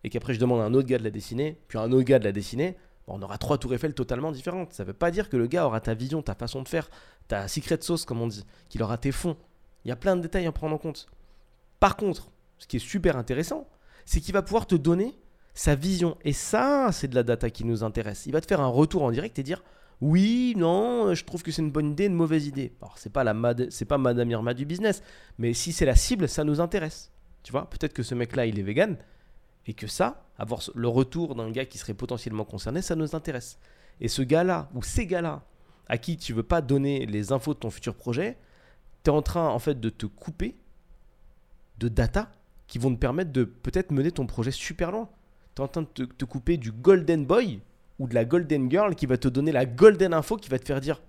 et 0.03 0.09
qu'après 0.09 0.33
je 0.33 0.39
demande 0.39 0.61
à 0.61 0.63
un 0.63 0.73
autre 0.73 0.87
gars 0.87 0.97
de 0.97 1.03
la 1.03 1.11
dessiner 1.11 1.59
puis 1.67 1.77
à 1.77 1.81
un 1.81 1.91
autre 1.91 2.05
gars 2.05 2.17
de 2.17 2.23
la 2.23 2.31
dessiner 2.31 2.75
on 3.07 3.21
aura 3.21 3.37
trois 3.37 3.57
tours 3.57 3.73
Eiffel 3.73 3.93
totalement 3.93 4.31
différentes. 4.31 4.73
Ça 4.73 4.83
ne 4.83 4.87
veut 4.87 4.93
pas 4.93 5.11
dire 5.11 5.29
que 5.29 5.37
le 5.37 5.47
gars 5.47 5.65
aura 5.65 5.79
ta 5.79 5.93
vision, 5.93 6.21
ta 6.21 6.35
façon 6.35 6.61
de 6.63 6.67
faire, 6.67 6.89
ta 7.27 7.47
secret 7.47 7.77
sauce, 7.81 8.05
comme 8.05 8.21
on 8.21 8.27
dit, 8.27 8.45
qu'il 8.69 8.81
aura 8.81 8.97
tes 8.97 9.11
fonds. 9.11 9.37
Il 9.83 9.89
y 9.89 9.91
a 9.91 9.95
plein 9.95 10.15
de 10.15 10.21
détails 10.21 10.47
à 10.47 10.51
prendre 10.51 10.75
en 10.75 10.79
compte. 10.79 11.07
Par 11.79 11.95
contre, 11.95 12.31
ce 12.57 12.67
qui 12.67 12.77
est 12.77 12.79
super 12.79 13.17
intéressant, 13.17 13.67
c'est 14.05 14.19
qu'il 14.19 14.33
va 14.33 14.41
pouvoir 14.41 14.65
te 14.65 14.75
donner 14.75 15.15
sa 15.53 15.75
vision. 15.75 16.17
Et 16.23 16.33
ça, 16.33 16.89
c'est 16.91 17.07
de 17.07 17.15
la 17.15 17.23
data 17.23 17.49
qui 17.49 17.63
nous 17.63 17.83
intéresse. 17.83 18.25
Il 18.25 18.31
va 18.31 18.41
te 18.41 18.47
faire 18.47 18.61
un 18.61 18.67
retour 18.67 19.03
en 19.03 19.11
direct 19.11 19.37
et 19.37 19.43
dire 19.43 19.63
oui, 20.01 20.53
non, 20.57 21.13
je 21.13 21.23
trouve 21.23 21.41
que 21.41 21.51
c'est 21.51 21.61
une 21.61 21.71
bonne 21.71 21.91
idée, 21.91 22.05
une 22.05 22.15
mauvaise 22.15 22.47
idée. 22.47 22.73
Alors, 22.81 22.97
c'est 22.97 23.11
pas 23.11 23.23
la 23.23 23.33
c'est 23.69 23.85
pas 23.85 23.97
Madame 23.97 24.29
Irma 24.29 24.53
du 24.53 24.65
business, 24.65 25.01
mais 25.37 25.53
si 25.53 25.71
c'est 25.71 25.85
la 25.85 25.95
cible, 25.95 26.27
ça 26.27 26.43
nous 26.43 26.59
intéresse. 26.59 27.11
Tu 27.43 27.51
vois, 27.51 27.69
peut-être 27.69 27.93
que 27.93 28.03
ce 28.03 28.15
mec-là, 28.15 28.45
il 28.45 28.59
est 28.59 28.63
vegan, 28.63 28.97
et 29.67 29.73
que 29.73 29.87
ça, 29.87 30.25
avoir 30.37 30.61
le 30.75 30.87
retour 30.87 31.35
d'un 31.35 31.51
gars 31.51 31.65
qui 31.65 31.77
serait 31.77 31.93
potentiellement 31.93 32.45
concerné, 32.45 32.81
ça 32.81 32.95
nous 32.95 33.15
intéresse. 33.15 33.57
Et 33.99 34.07
ce 34.07 34.21
gars-là, 34.21 34.69
ou 34.73 34.83
ces 34.83 35.07
gars-là, 35.07 35.43
à 35.87 35.97
qui 35.97 36.17
tu 36.17 36.33
veux 36.33 36.43
pas 36.43 36.61
donner 36.61 37.05
les 37.05 37.31
infos 37.31 37.53
de 37.53 37.59
ton 37.59 37.69
futur 37.69 37.95
projet, 37.95 38.37
tu 39.03 39.09
es 39.09 39.13
en 39.13 39.21
train 39.21 39.47
en 39.47 39.59
fait 39.59 39.79
de 39.79 39.89
te 39.89 40.05
couper 40.05 40.55
de 41.77 41.87
data 41.87 42.31
qui 42.67 42.79
vont 42.79 42.93
te 42.93 42.99
permettre 42.99 43.31
de 43.31 43.43
peut-être 43.43 43.91
mener 43.91 44.11
ton 44.11 44.25
projet 44.25 44.51
super 44.51 44.91
loin. 44.91 45.09
Tu 45.55 45.61
es 45.61 45.65
en 45.65 45.67
train 45.67 45.81
de 45.83 46.05
te, 46.05 46.25
couper 46.25 46.57
du 46.57 46.71
golden 46.71 47.25
boy 47.25 47.61
ou 47.99 48.07
de 48.07 48.15
la 48.15 48.25
golden 48.25 48.69
girl 48.69 48.95
qui 48.95 49.05
va 49.05 49.17
te 49.17 49.27
donner 49.27 49.51
la 49.51 49.65
golden 49.65 50.13
info 50.13 50.37
qui 50.37 50.49
va 50.49 50.59
te 50.59 50.65
faire 50.65 50.81
dire 50.81 51.01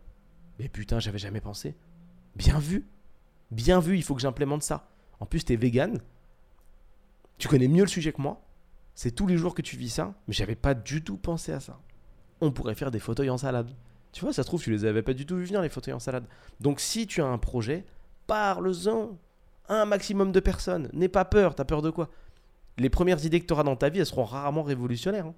Mais 0.59 0.69
putain, 0.69 1.01
j'avais 1.01 1.19
jamais 1.19 1.41
pensé. 1.41 1.75
Bien 2.35 2.59
vu. 2.59 2.87
Bien 3.51 3.81
vu, 3.81 3.97
il 3.97 4.03
faut 4.03 4.15
que 4.15 4.21
j'implémente 4.21 4.63
ça. 4.63 4.89
En 5.19 5.27
plus, 5.27 5.45
tu 5.45 5.53
es 5.53 5.57
vegan. 5.57 5.99
Tu 7.39 7.49
connais 7.49 7.69
mieux 7.69 7.83
le 7.83 7.89
sujet 7.89 8.13
que 8.13 8.21
moi. 8.21 8.43
C'est 8.95 9.11
tous 9.11 9.27
les 9.27 9.37
jours 9.37 9.55
que 9.55 9.63
tu 9.63 9.77
vis 9.77 9.91
ça, 9.91 10.15
mais 10.27 10.35
j'avais 10.35 10.55
pas 10.55 10.75
du 10.75 11.05
tout 11.05 11.19
pensé 11.19 11.53
à 11.53 11.61
ça. 11.61 11.79
On 12.41 12.51
pourrait 12.51 12.75
faire 12.75 12.91
des 12.91 12.99
fauteuils 12.99 13.31
en 13.31 13.39
salade. 13.39 13.71
Tu 14.13 14.23
vois, 14.23 14.33
ça 14.33 14.43
se 14.43 14.47
trouve, 14.47 14.63
tu 14.63 14.71
les 14.71 14.87
avais 14.87 15.03
pas 15.03 15.13
du 15.13 15.27
tout 15.27 15.37
vu 15.37 15.45
venir, 15.45 15.61
les 15.61 15.69
fauteuils 15.69 15.93
en 15.93 15.99
salade. 15.99 16.25
Donc, 16.61 16.81
si 16.81 17.07
tu 17.07 17.21
as 17.21 17.27
un 17.27 17.37
projet, 17.37 17.85
parle-en. 18.27 19.19
un 19.69 19.85
maximum 19.85 20.33
de 20.33 20.41
personnes. 20.41 20.89
N'aie 20.93 21.09
pas 21.09 21.25
peur. 21.25 21.55
T'as 21.55 21.65
peur 21.65 21.83
de 21.83 21.91
quoi? 21.91 22.09
Les 22.79 22.89
premières 22.89 23.25
idées 23.25 23.41
que 23.41 23.47
tu 23.47 23.53
auras 23.53 23.65
dans 23.65 23.77
ta 23.77 23.89
vie, 23.89 24.01
elles 24.01 24.07
seront 24.07 24.25
rarement 24.25 24.63
révolutionnaires. 24.63 25.27
hein. 25.27 25.35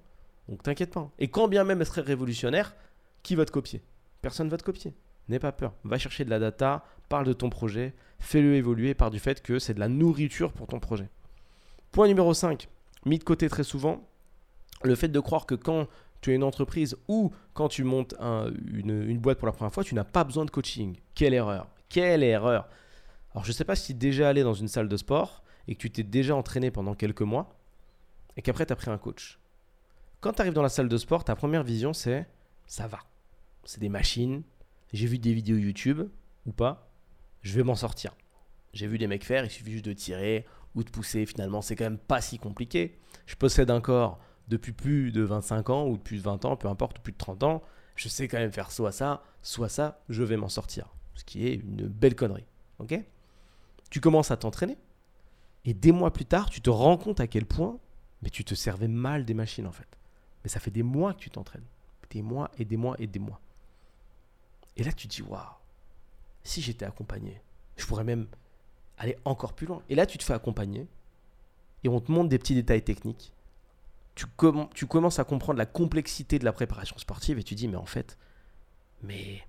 Donc 0.47 0.63
t'inquiète 0.63 0.91
pas. 0.93 1.11
Et 1.19 1.27
quand 1.29 1.47
bien 1.47 1.63
même 1.63 1.81
elles 1.81 1.87
seraient 1.87 2.01
révolutionnaires, 2.01 2.75
qui 3.23 3.35
va 3.35 3.45
te 3.45 3.51
copier? 3.51 3.83
Personne 4.21 4.49
va 4.49 4.57
te 4.57 4.63
copier. 4.63 4.95
N'aie 5.27 5.39
pas 5.39 5.51
peur. 5.51 5.73
Va 5.83 5.97
chercher 5.97 6.25
de 6.25 6.29
la 6.29 6.39
data, 6.39 6.83
parle 7.07 7.25
de 7.25 7.33
ton 7.33 7.49
projet, 7.49 7.93
fais-le 8.19 8.55
évoluer 8.55 8.93
par 8.93 9.11
du 9.11 9.19
fait 9.19 9.41
que 9.41 9.59
c'est 9.59 9.73
de 9.73 9.79
la 9.79 9.87
nourriture 9.87 10.51
pour 10.51 10.67
ton 10.67 10.79
projet. 10.79 11.09
Point 11.91 12.07
numéro 12.07 12.33
5, 12.33 12.67
mis 13.05 13.17
de 13.19 13.23
côté 13.23 13.49
très 13.49 13.63
souvent, 13.63 14.07
le 14.83 14.95
fait 14.95 15.07
de 15.07 15.19
croire 15.19 15.45
que 15.45 15.55
quand 15.55 15.87
tu 16.21 16.31
es 16.31 16.35
une 16.35 16.43
entreprise 16.43 16.97
ou 17.07 17.31
quand 17.53 17.69
tu 17.69 17.83
montes 17.83 18.13
un- 18.19 18.51
une, 18.71 19.03
une 19.09 19.17
boîte 19.17 19.37
pour 19.39 19.47
la 19.47 19.51
première 19.53 19.73
fois, 19.73 19.83
tu 19.83 19.95
n'as 19.95 20.03
pas 20.03 20.23
besoin 20.23 20.45
de 20.45 20.51
coaching. 20.51 20.97
Quelle 21.15 21.33
erreur 21.33 21.67
Quelle 21.89 22.23
erreur 22.23 22.67
Alors 23.31 23.43
je 23.45 23.49
ne 23.49 23.53
sais 23.53 23.63
pas 23.65 23.75
si 23.75 23.87
tu 23.87 23.91
es 23.91 23.95
déjà 23.95 24.29
allé 24.29 24.43
dans 24.43 24.53
une 24.53 24.67
salle 24.67 24.87
de 24.89 24.97
sport 24.97 25.43
et 25.67 25.75
que 25.75 25.81
tu 25.81 25.89
t'es 25.91 26.03
déjà 26.03 26.35
entraîné 26.35 26.71
pendant 26.71 26.93
quelques 26.93 27.21
mois 27.21 27.55
et 28.37 28.41
qu'après 28.41 28.65
tu 28.65 28.73
as 28.73 28.75
pris 28.75 28.91
un 28.91 28.97
coach. 28.97 29.39
Quand 30.21 30.33
tu 30.33 30.41
arrives 30.41 30.53
dans 30.53 30.61
la 30.61 30.69
salle 30.69 30.89
de 30.89 30.97
sport, 30.97 31.23
ta 31.23 31.35
première 31.35 31.63
vision 31.63 31.93
c'est 31.93 32.27
ça 32.67 32.87
va. 32.87 32.99
C'est 33.63 33.79
des 33.79 33.89
machines, 33.89 34.43
j'ai 34.93 35.07
vu 35.07 35.17
des 35.19 35.33
vidéos 35.33 35.57
YouTube 35.57 36.01
ou 36.45 36.51
pas, 36.51 36.89
je 37.41 37.53
vais 37.55 37.63
m'en 37.63 37.75
sortir. 37.75 38.15
J'ai 38.73 38.85
vu 38.87 38.97
des 38.97 39.07
mecs 39.07 39.23
faire, 39.23 39.45
il 39.45 39.49
suffit 39.49 39.71
juste 39.71 39.85
de 39.85 39.93
tirer 39.93 40.45
de 40.83 40.89
pousser, 40.89 41.25
finalement 41.25 41.61
c'est 41.61 41.75
quand 41.75 41.85
même 41.85 41.97
pas 41.97 42.21
si 42.21 42.39
compliqué. 42.39 42.99
Je 43.25 43.35
possède 43.35 43.71
un 43.71 43.81
corps 43.81 44.19
depuis 44.47 44.71
plus 44.71 45.11
de 45.11 45.21
25 45.21 45.69
ans 45.69 45.87
ou 45.87 45.97
depuis 45.97 46.17
20 46.17 46.45
ans, 46.45 46.55
peu 46.55 46.67
importe, 46.67 46.99
plus 46.99 47.13
de 47.13 47.17
30 47.17 47.43
ans, 47.43 47.61
je 47.95 48.09
sais 48.09 48.27
quand 48.27 48.37
même 48.37 48.51
faire 48.51 48.71
soit 48.71 48.91
ça, 48.91 49.23
soit 49.41 49.69
ça, 49.69 50.01
je 50.09 50.23
vais 50.23 50.37
m'en 50.37 50.49
sortir. 50.49 50.93
Ce 51.15 51.23
qui 51.23 51.47
est 51.47 51.55
une 51.55 51.87
belle 51.87 52.15
connerie. 52.15 52.47
Ok? 52.79 52.99
Tu 53.89 53.99
commences 53.99 54.31
à 54.31 54.37
t'entraîner 54.37 54.77
et 55.65 55.73
des 55.73 55.91
mois 55.91 56.11
plus 56.11 56.25
tard, 56.25 56.49
tu 56.49 56.61
te 56.61 56.69
rends 56.69 56.97
compte 56.97 57.19
à 57.19 57.27
quel 57.27 57.45
point 57.45 57.77
mais 58.21 58.29
tu 58.29 58.43
te 58.43 58.55
servais 58.55 58.87
mal 58.87 59.25
des 59.25 59.33
machines 59.33 59.67
en 59.67 59.71
fait. 59.71 59.87
Mais 60.43 60.49
ça 60.49 60.59
fait 60.59 60.71
des 60.71 60.83
mois 60.83 61.13
que 61.13 61.19
tu 61.19 61.29
t'entraînes. 61.29 61.65
Des 62.09 62.21
mois 62.21 62.49
et 62.57 62.65
des 62.65 62.77
mois 62.77 62.95
et 62.99 63.07
des 63.07 63.19
mois. 63.19 63.39
Et 64.75 64.83
là, 64.83 64.91
tu 64.91 65.07
te 65.07 65.15
dis, 65.15 65.21
waouh, 65.21 65.43
si 66.43 66.61
j'étais 66.61 66.85
accompagné, 66.85 67.41
je 67.77 67.85
pourrais 67.85 68.03
même 68.03 68.27
aller 68.99 69.17
encore 69.25 69.53
plus 69.53 69.65
loin. 69.67 69.81
Et 69.89 69.95
là, 69.95 70.05
tu 70.05 70.17
te 70.17 70.23
fais 70.23 70.33
accompagner 70.33 70.87
et 71.83 71.89
on 71.89 71.99
te 71.99 72.11
montre 72.11 72.29
des 72.29 72.37
petits 72.37 72.55
détails 72.55 72.83
techniques. 72.83 73.33
Tu, 74.15 74.25
comm- 74.37 74.69
tu 74.73 74.85
commences 74.85 75.19
à 75.19 75.23
comprendre 75.23 75.57
la 75.57 75.65
complexité 75.65 76.37
de 76.39 76.45
la 76.45 76.51
préparation 76.51 76.97
sportive 76.97 77.39
et 77.39 77.43
tu 77.43 77.55
dis, 77.55 77.67
mais 77.67 77.77
en 77.77 77.85
fait, 77.85 78.17
mais 79.01 79.41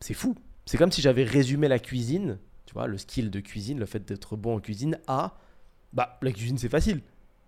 c'est 0.00 0.14
fou. 0.14 0.34
C'est 0.66 0.76
comme 0.78 0.92
si 0.92 1.00
j'avais 1.02 1.24
résumé 1.24 1.68
la 1.68 1.78
cuisine, 1.78 2.38
tu 2.66 2.74
vois, 2.74 2.86
le 2.86 2.98
skill 2.98 3.30
de 3.30 3.40
cuisine, 3.40 3.78
le 3.78 3.86
fait 3.86 4.04
d'être 4.06 4.36
bon 4.36 4.56
en 4.56 4.60
cuisine, 4.60 4.98
à, 5.06 5.36
bah, 5.92 6.18
la 6.22 6.32
cuisine, 6.32 6.58
c'est 6.58 6.68
facile. 6.68 7.02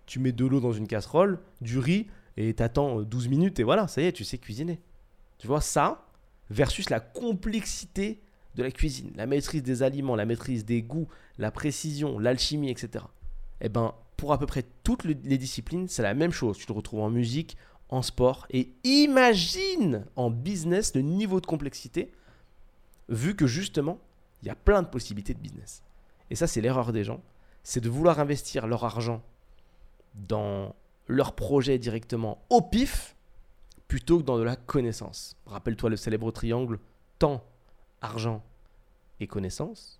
Tu 0.05 0.19
mets 0.19 0.31
de 0.31 0.45
l'eau 0.45 0.59
dans 0.59 0.73
une 0.73 0.87
casserole, 0.87 1.39
du 1.61 1.79
riz, 1.79 2.07
et 2.37 2.53
t'attends 2.53 2.99
euh, 2.99 3.05
12 3.05 3.27
minutes, 3.29 3.59
et 3.59 3.63
voilà, 3.63 3.87
ça 3.87 4.01
y 4.01 4.05
est, 4.05 4.11
tu 4.13 4.23
sais 4.23 4.37
cuisiner. 4.37 4.81
Tu 5.37 5.47
vois, 5.47 5.61
ça, 5.61 6.07
versus 6.49 6.89
la 6.89 6.99
complexité 6.99 8.21
de 8.55 8.63
la 8.63 8.71
cuisine, 8.71 9.11
la 9.15 9.25
maîtrise 9.25 9.63
des 9.63 9.83
aliments, 9.83 10.15
la 10.15 10.25
maîtrise 10.25 10.65
des 10.65 10.81
goûts, 10.81 11.07
la 11.37 11.51
précision, 11.51 12.19
l'alchimie, 12.19 12.69
etc. 12.69 13.05
Eh 13.61 13.69
ben, 13.69 13.93
pour 14.17 14.31
à 14.33 14.37
peu 14.39 14.45
près 14.45 14.63
toutes 14.83 15.03
le- 15.05 15.15
les 15.23 15.37
disciplines, 15.37 15.87
c'est 15.87 16.03
la 16.03 16.13
même 16.13 16.31
chose. 16.31 16.57
Tu 16.57 16.65
le 16.67 16.73
retrouves 16.73 17.01
en 17.01 17.09
musique, 17.09 17.57
en 17.89 18.01
sport, 18.01 18.45
et 18.51 18.71
imagine 18.83 20.05
en 20.15 20.29
business 20.29 20.95
le 20.95 21.01
niveau 21.01 21.39
de 21.41 21.45
complexité, 21.45 22.11
vu 23.09 23.35
que 23.35 23.47
justement, 23.47 23.99
il 24.41 24.47
y 24.47 24.51
a 24.51 24.55
plein 24.55 24.81
de 24.81 24.87
possibilités 24.87 25.33
de 25.33 25.39
business. 25.39 25.83
Et 26.29 26.35
ça, 26.35 26.47
c'est 26.47 26.61
l'erreur 26.61 26.91
des 26.91 27.03
gens, 27.03 27.21
c'est 27.63 27.81
de 27.81 27.89
vouloir 27.89 28.19
investir 28.19 28.67
leur 28.67 28.83
argent 28.83 29.21
dans 30.15 30.75
leur 31.07 31.33
projet 31.33 31.77
directement 31.79 32.43
au 32.49 32.61
pif, 32.61 33.15
plutôt 33.87 34.19
que 34.19 34.23
dans 34.23 34.37
de 34.37 34.43
la 34.43 34.55
connaissance. 34.55 35.35
Rappelle-toi 35.45 35.89
le 35.89 35.97
célèbre 35.97 36.31
triangle 36.31 36.79
temps, 37.19 37.43
argent 38.03 38.43
et 39.19 39.27
connaissance. 39.27 39.99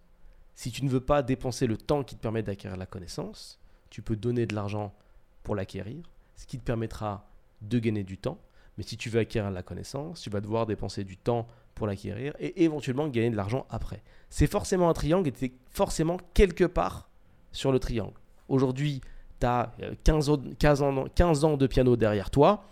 Si 0.55 0.71
tu 0.71 0.85
ne 0.85 0.89
veux 0.89 0.99
pas 0.99 1.23
dépenser 1.23 1.65
le 1.65 1.77
temps 1.77 2.03
qui 2.03 2.15
te 2.15 2.21
permet 2.21 2.43
d'acquérir 2.43 2.77
la 2.77 2.85
connaissance, 2.85 3.59
tu 3.89 4.01
peux 4.03 4.15
donner 4.15 4.45
de 4.45 4.53
l'argent 4.53 4.93
pour 5.41 5.55
l'acquérir, 5.55 6.03
ce 6.35 6.45
qui 6.45 6.59
te 6.59 6.63
permettra 6.63 7.27
de 7.61 7.79
gagner 7.79 8.03
du 8.03 8.17
temps. 8.17 8.37
Mais 8.77 8.83
si 8.83 8.97
tu 8.97 9.09
veux 9.09 9.19
acquérir 9.19 9.49
la 9.51 9.63
connaissance, 9.63 10.21
tu 10.21 10.29
vas 10.29 10.41
devoir 10.41 10.65
dépenser 10.65 11.03
du 11.03 11.17
temps 11.17 11.47
pour 11.75 11.87
l'acquérir 11.87 12.35
et 12.39 12.63
éventuellement 12.63 13.07
gagner 13.07 13.29
de 13.31 13.35
l'argent 13.35 13.65
après. 13.69 14.03
C'est 14.29 14.47
forcément 14.47 14.89
un 14.89 14.93
triangle 14.93 15.27
et 15.27 15.31
tu 15.31 15.45
es 15.45 15.53
forcément 15.69 16.17
quelque 16.33 16.65
part 16.65 17.09
sur 17.51 17.71
le 17.71 17.79
triangle. 17.79 18.13
Aujourd'hui, 18.47 19.01
tu 19.39 19.45
as 19.45 19.71
15 20.03 20.29
ans, 20.29 20.41
15 20.59 20.81
ans- 20.81 21.05
15 21.15 21.43
ans 21.45 21.57
de 21.57 21.67
piano 21.67 21.95
derrière 21.95 22.29
toi. 22.29 22.65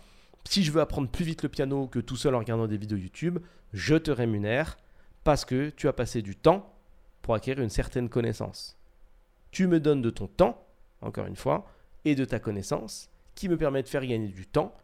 Si 0.44 0.62
je 0.64 0.72
veux 0.72 0.80
apprendre 0.80 1.08
plus 1.08 1.24
vite 1.24 1.42
le 1.42 1.48
piano 1.48 1.86
que 1.86 2.00
tout 2.00 2.16
seul 2.16 2.34
en 2.34 2.38
regardant 2.40 2.66
des 2.66 2.76
vidéos 2.76 2.98
YouTube, 2.98 3.38
je 3.72 3.94
te 3.94 4.10
rémunère 4.10 4.76
parce 5.24 5.44
que 5.44 5.70
tu 5.70 5.88
as 5.88 5.92
passé 5.92 6.22
du 6.22 6.36
temps 6.36 6.74
pour 7.22 7.34
acquérir 7.34 7.62
une 7.62 7.70
certaine 7.70 8.08
connaissance. 8.08 8.78
Tu 9.50 9.66
me 9.66 9.80
donnes 9.80 10.02
de 10.02 10.10
ton 10.10 10.26
temps, 10.26 10.66
encore 11.00 11.26
une 11.26 11.36
fois, 11.36 11.66
et 12.04 12.14
de 12.14 12.24
ta 12.24 12.38
connaissance, 12.38 13.10
qui 13.34 13.48
me 13.48 13.56
permet 13.56 13.82
de 13.82 13.88
faire 13.88 14.04
gagner 14.04 14.28
du 14.28 14.46
temps 14.46 14.74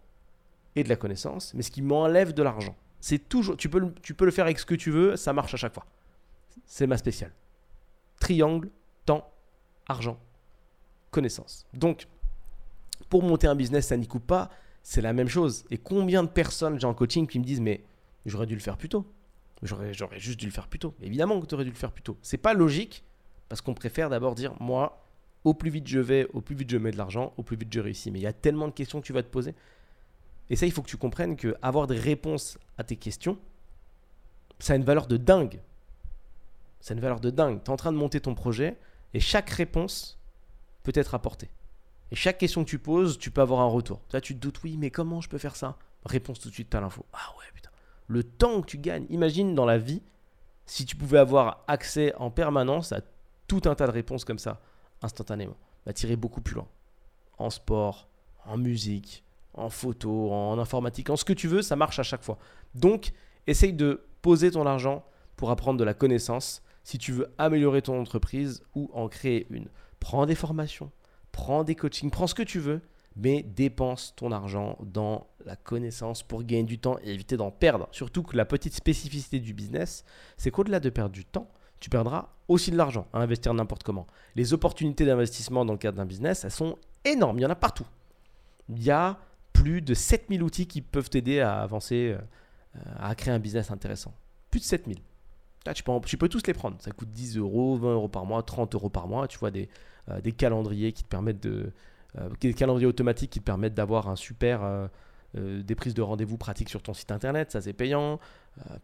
et 0.77 0.85
de 0.85 0.89
la 0.89 0.97
connaissance, 0.97 1.55
mais 1.55 1.63
ce 1.63 1.71
qui 1.71 1.83
m'enlève 1.83 2.33
de 2.33 2.43
l'argent. 2.43 2.77
C'est 3.01 3.29
toujours, 3.29 3.57
tu 3.57 3.69
peux, 3.69 3.93
tu 4.03 4.15
peux 4.15 4.25
le 4.25 4.31
faire 4.31 4.45
avec 4.45 4.59
ce 4.59 4.67
que 4.67 4.75
tu 4.75 4.91
veux, 4.91 5.17
ça 5.17 5.33
marche 5.33 5.55
à 5.55 5.57
chaque 5.57 5.75
fois. 5.75 5.87
C'est 6.65 6.87
ma 6.87 6.97
spéciale. 6.97 7.33
Triangle, 8.21 8.71
temps, 9.05 9.31
argent, 9.87 10.19
connaissance. 11.11 11.67
Donc, 11.75 12.07
pour 13.09 13.23
monter 13.23 13.47
un 13.47 13.55
business, 13.55 13.89
ça 13.89 13.97
n'y 13.97 14.07
coupe 14.07 14.27
pas, 14.27 14.51
c'est 14.83 15.01
la 15.01 15.13
même 15.13 15.29
chose. 15.29 15.65
Et 15.71 15.79
combien 15.79 16.23
de 16.23 16.29
personnes 16.29 16.79
j'ai 16.79 16.87
en 16.87 16.95
coaching 16.95 17.27
qui 17.27 17.39
me 17.39 17.45
disent, 17.45 17.61
mais 17.61 17.85
j'aurais 18.27 18.47
dû 18.47 18.55
le 18.55 18.61
faire 18.61 18.77
plus 18.77 18.89
tôt. 18.89 19.07
J'aurais, 19.63 19.93
juste 20.17 20.39
dû 20.39 20.47
le 20.47 20.53
faire 20.53 20.69
plus 20.69 20.79
tôt. 20.79 20.95
Évidemment 21.03 21.41
que 21.41 21.47
tu 21.47 21.55
aurais 21.55 21.65
dû 21.65 21.71
le 21.71 21.77
faire 21.77 21.93
plus 21.93 22.03
tôt. 22.03 22.17
C'est 22.23 22.39
pas 22.39 22.55
logique 22.55 23.05
parce 23.49 23.61
qu'on 23.61 23.75
préfère 23.75 24.11
d'abord 24.11 24.35
dire 24.35 24.55
moi, 24.61 25.05
au 25.45 25.55
plus 25.55 25.71
vite 25.71 25.87
je 25.89 25.99
vais, 25.99 26.29
au 26.33 26.41
plus 26.41 26.55
vite 26.55 26.71
je 26.71 26.77
mets 26.77 26.91
de 26.91 26.97
l'argent, 26.97 27.33
au 27.37 27.43
plus 27.43 27.57
vite 27.57 27.73
je 27.73 27.81
réussis. 27.81 28.11
Mais 28.11 28.21
il 28.21 28.23
y 28.23 28.27
a 28.27 28.33
tellement 28.33 28.69
de 28.69 28.73
questions 28.73 29.01
que 29.01 29.07
tu 29.07 29.13
vas 29.13 29.23
te 29.23 29.29
poser. 29.29 29.55
Et 30.51 30.57
ça, 30.57 30.67
il 30.67 30.73
faut 30.73 30.83
que 30.83 30.89
tu 30.89 30.97
comprennes 30.97 31.37
que 31.37 31.57
avoir 31.61 31.87
des 31.87 31.99
réponses 31.99 32.59
à 32.79 32.85
tes 32.85 32.97
questions, 32.97 33.39
ça 34.59 34.73
a 34.73 34.77
une 34.77 34.85
valeur 34.85 35.07
de 35.07 35.17
dingue. 35.17 35.61
Ça 36.81 36.95
a 36.95 36.97
une 36.97 37.03
valeur 37.03 37.21
de 37.21 37.31
dingue. 37.31 37.63
Tu 37.63 37.71
es 37.71 37.73
en 37.73 37.77
train 37.77 37.93
de 37.93 37.99
monter 37.99 38.21
ton 38.21 38.35
projet 38.35 38.77
et 39.15 39.21
chaque 39.21 39.51
réponse 39.51 40.19
peut 40.83 40.93
être 40.95 41.15
apportée. 41.15 41.51
Et 42.11 42.17
chaque 42.17 42.39
question 42.39 42.65
que 42.65 42.71
tu 42.71 42.79
poses, 42.79 43.19
tu 43.19 43.31
peux 43.31 43.41
avoir 43.41 43.61
un 43.61 43.67
retour. 43.67 44.01
Là, 44.13 44.21
tu 44.21 44.35
te 44.35 44.41
doutes, 44.41 44.63
oui, 44.63 44.77
mais 44.79 44.91
comment 44.91 45.21
je 45.21 45.29
peux 45.29 45.39
faire 45.39 45.57
ça? 45.57 45.77
Réponse 46.07 46.41
tout 46.41 46.49
de 46.49 46.55
suite, 46.55 46.71
tu 46.71 46.77
l'info. 46.77 47.05
Ah 47.13 47.35
ouais, 47.39 47.45
putain. 47.53 47.68
Le 48.09 48.25
temps 48.25 48.61
que 48.63 48.67
tu 48.67 48.79
gagnes, 48.79 49.07
imagine 49.11 49.55
dans 49.55 49.67
la 49.67 49.79
vie, 49.79 50.03
si 50.67 50.85
tu 50.85 50.97
pouvais 50.97 51.19
avoir 51.19 51.65
accès 51.69 52.15
en 52.17 52.31
permanence 52.31 52.93
à 52.93 53.01
tout 53.47 53.63
un 53.67 53.75
tas 53.75 53.87
de 53.87 53.93
réponses 53.93 54.25
comme 54.25 54.39
ça, 54.39 54.61
instantanément, 55.03 55.57
tirer 55.95 56.17
beaucoup 56.17 56.41
plus 56.41 56.55
loin. 56.55 56.69
En 57.39 57.51
sport, 57.51 58.09
en 58.45 58.57
musique, 58.57 59.25
en 59.55 59.71
photo, 59.71 60.33
en 60.33 60.59
informatique, 60.59 61.11
en 61.11 61.17
ce 61.17 61.25
que 61.25 61.33
tu 61.33 61.49
veux, 61.49 61.63
ça 61.63 61.77
marche 61.77 61.99
à 61.99 62.03
chaque 62.03 62.25
fois. 62.25 62.39
Donc, 62.75 63.13
essaye 63.47 63.73
de 63.73 64.05
poser 64.23 64.51
ton 64.51 64.67
argent 64.67 65.05
pour 65.37 65.51
apprendre 65.51 65.79
de 65.79 65.85
la 65.85 65.95
connaissance 65.95 66.63
si 66.85 66.99
tu 66.99 67.13
veux 67.13 67.33
améliorer 67.39 67.83
ton 67.83 68.01
entreprise 68.01 68.63
ou 68.75 68.91
en 68.95 69.09
créer 69.09 69.47
une. 69.51 69.69
Prends 70.01 70.27
des 70.27 70.35
formations, 70.35 70.91
prends 71.33 71.65
des 71.65 71.75
coachings, 71.75 72.11
prends 72.11 72.27
ce 72.27 72.35
que 72.35 72.43
tu 72.43 72.59
veux, 72.59 72.81
mais 73.19 73.43
dépense 73.43 74.15
ton 74.17 74.33
argent 74.33 74.79
dans 74.81 75.27
la 75.45 75.57
connaissance 75.57 76.23
pour 76.23 76.43
gagner 76.45 76.65
du 76.65 76.79
temps 76.79 76.99
et 77.03 77.13
éviter 77.13 77.37
d'en 77.37 77.51
perdre. 77.51 77.89
Surtout 77.91 78.23
que 78.23 78.37
la 78.37 78.45
petite 78.45 78.75
spécificité 78.75 79.41
du 79.41 79.55
business, 79.55 80.05
c'est 80.37 80.51
qu'au-delà 80.51 80.81
de 80.81 80.89
perdre 80.89 81.13
du 81.13 81.25
temps, 81.25 81.51
tu 81.81 81.91
perdras 81.91 82.29
aussi 82.49 82.71
de 82.71 82.77
l'argent 82.77 83.07
à 83.13 83.19
investir 83.19 83.53
n'importe 83.55 83.83
comment. 83.83 84.07
Les 84.35 84.53
opportunités 84.53 85.05
d'investissement 85.05 85.65
dans 85.65 85.73
le 85.73 85.79
cadre 85.79 85.99
d'un 85.99 86.07
business, 86.07 86.45
elles 86.45 86.51
sont 86.51 86.77
énormes, 87.05 87.39
il 87.39 87.43
y 87.43 87.47
en 87.47 87.51
a 87.51 87.57
partout. 87.57 87.87
Il 88.69 88.83
y 88.83 88.91
a 88.91 89.19
plus 89.53 89.83
de 89.83 89.95
7000 89.95 90.43
outils 90.43 90.67
qui 90.67 90.83
peuvent 90.83 91.11
t'aider 91.11 91.41
à 91.41 91.61
avancer, 91.61 92.17
euh, 92.17 92.81
à 92.99 93.15
créer 93.15 93.35
un 93.35 93.39
business 93.39 93.71
intéressant. 93.71 94.15
Plus 94.51 94.61
de 94.61 94.65
7000. 94.65 94.99
Là, 95.67 95.75
tu, 95.75 95.83
peux, 96.17 96.29
tous 96.29 96.47
les 96.47 96.55
prendre. 96.55 96.77
Ça 96.81 96.93
coûte 96.93 97.11
10 97.11 97.37
euros, 97.37 97.77
20 97.77 97.93
euros 97.93 98.09
par 98.09 98.25
mois, 98.25 98.43
30 98.43 98.75
euros 98.75 98.89
par 98.89 99.09
mois. 99.09 99.29
Tu 99.29 99.39
vois 99.39 99.51
des, 99.51 99.69
euh, 100.09 100.21
des 100.21 100.33
calendriers 100.33 100.93
qui 100.93 101.03
te 101.03 101.09
permettent 101.09 101.43
de. 101.43 101.73
Euh, 102.17 102.29
des 102.41 102.55
calendriers 102.55 102.87
automatiques 102.87 103.31
qui 103.31 103.41
te 103.41 103.45
permettent 103.45 103.75
d'avoir 103.75 104.09
un 104.09 104.17
super. 104.17 104.63
euh, 104.63 104.87
euh, 105.37 105.63
des 105.63 105.75
prises 105.75 105.93
de 105.93 106.01
rendez-vous 106.01 106.39
pratiques 106.39 106.71
sur 106.71 106.83
ton 106.83 106.95
site 106.95 107.13
internet, 107.13 107.53
ça 107.53 107.61
c'est 107.61 107.75
payant. 107.75 108.19
Euh, 108.59 108.77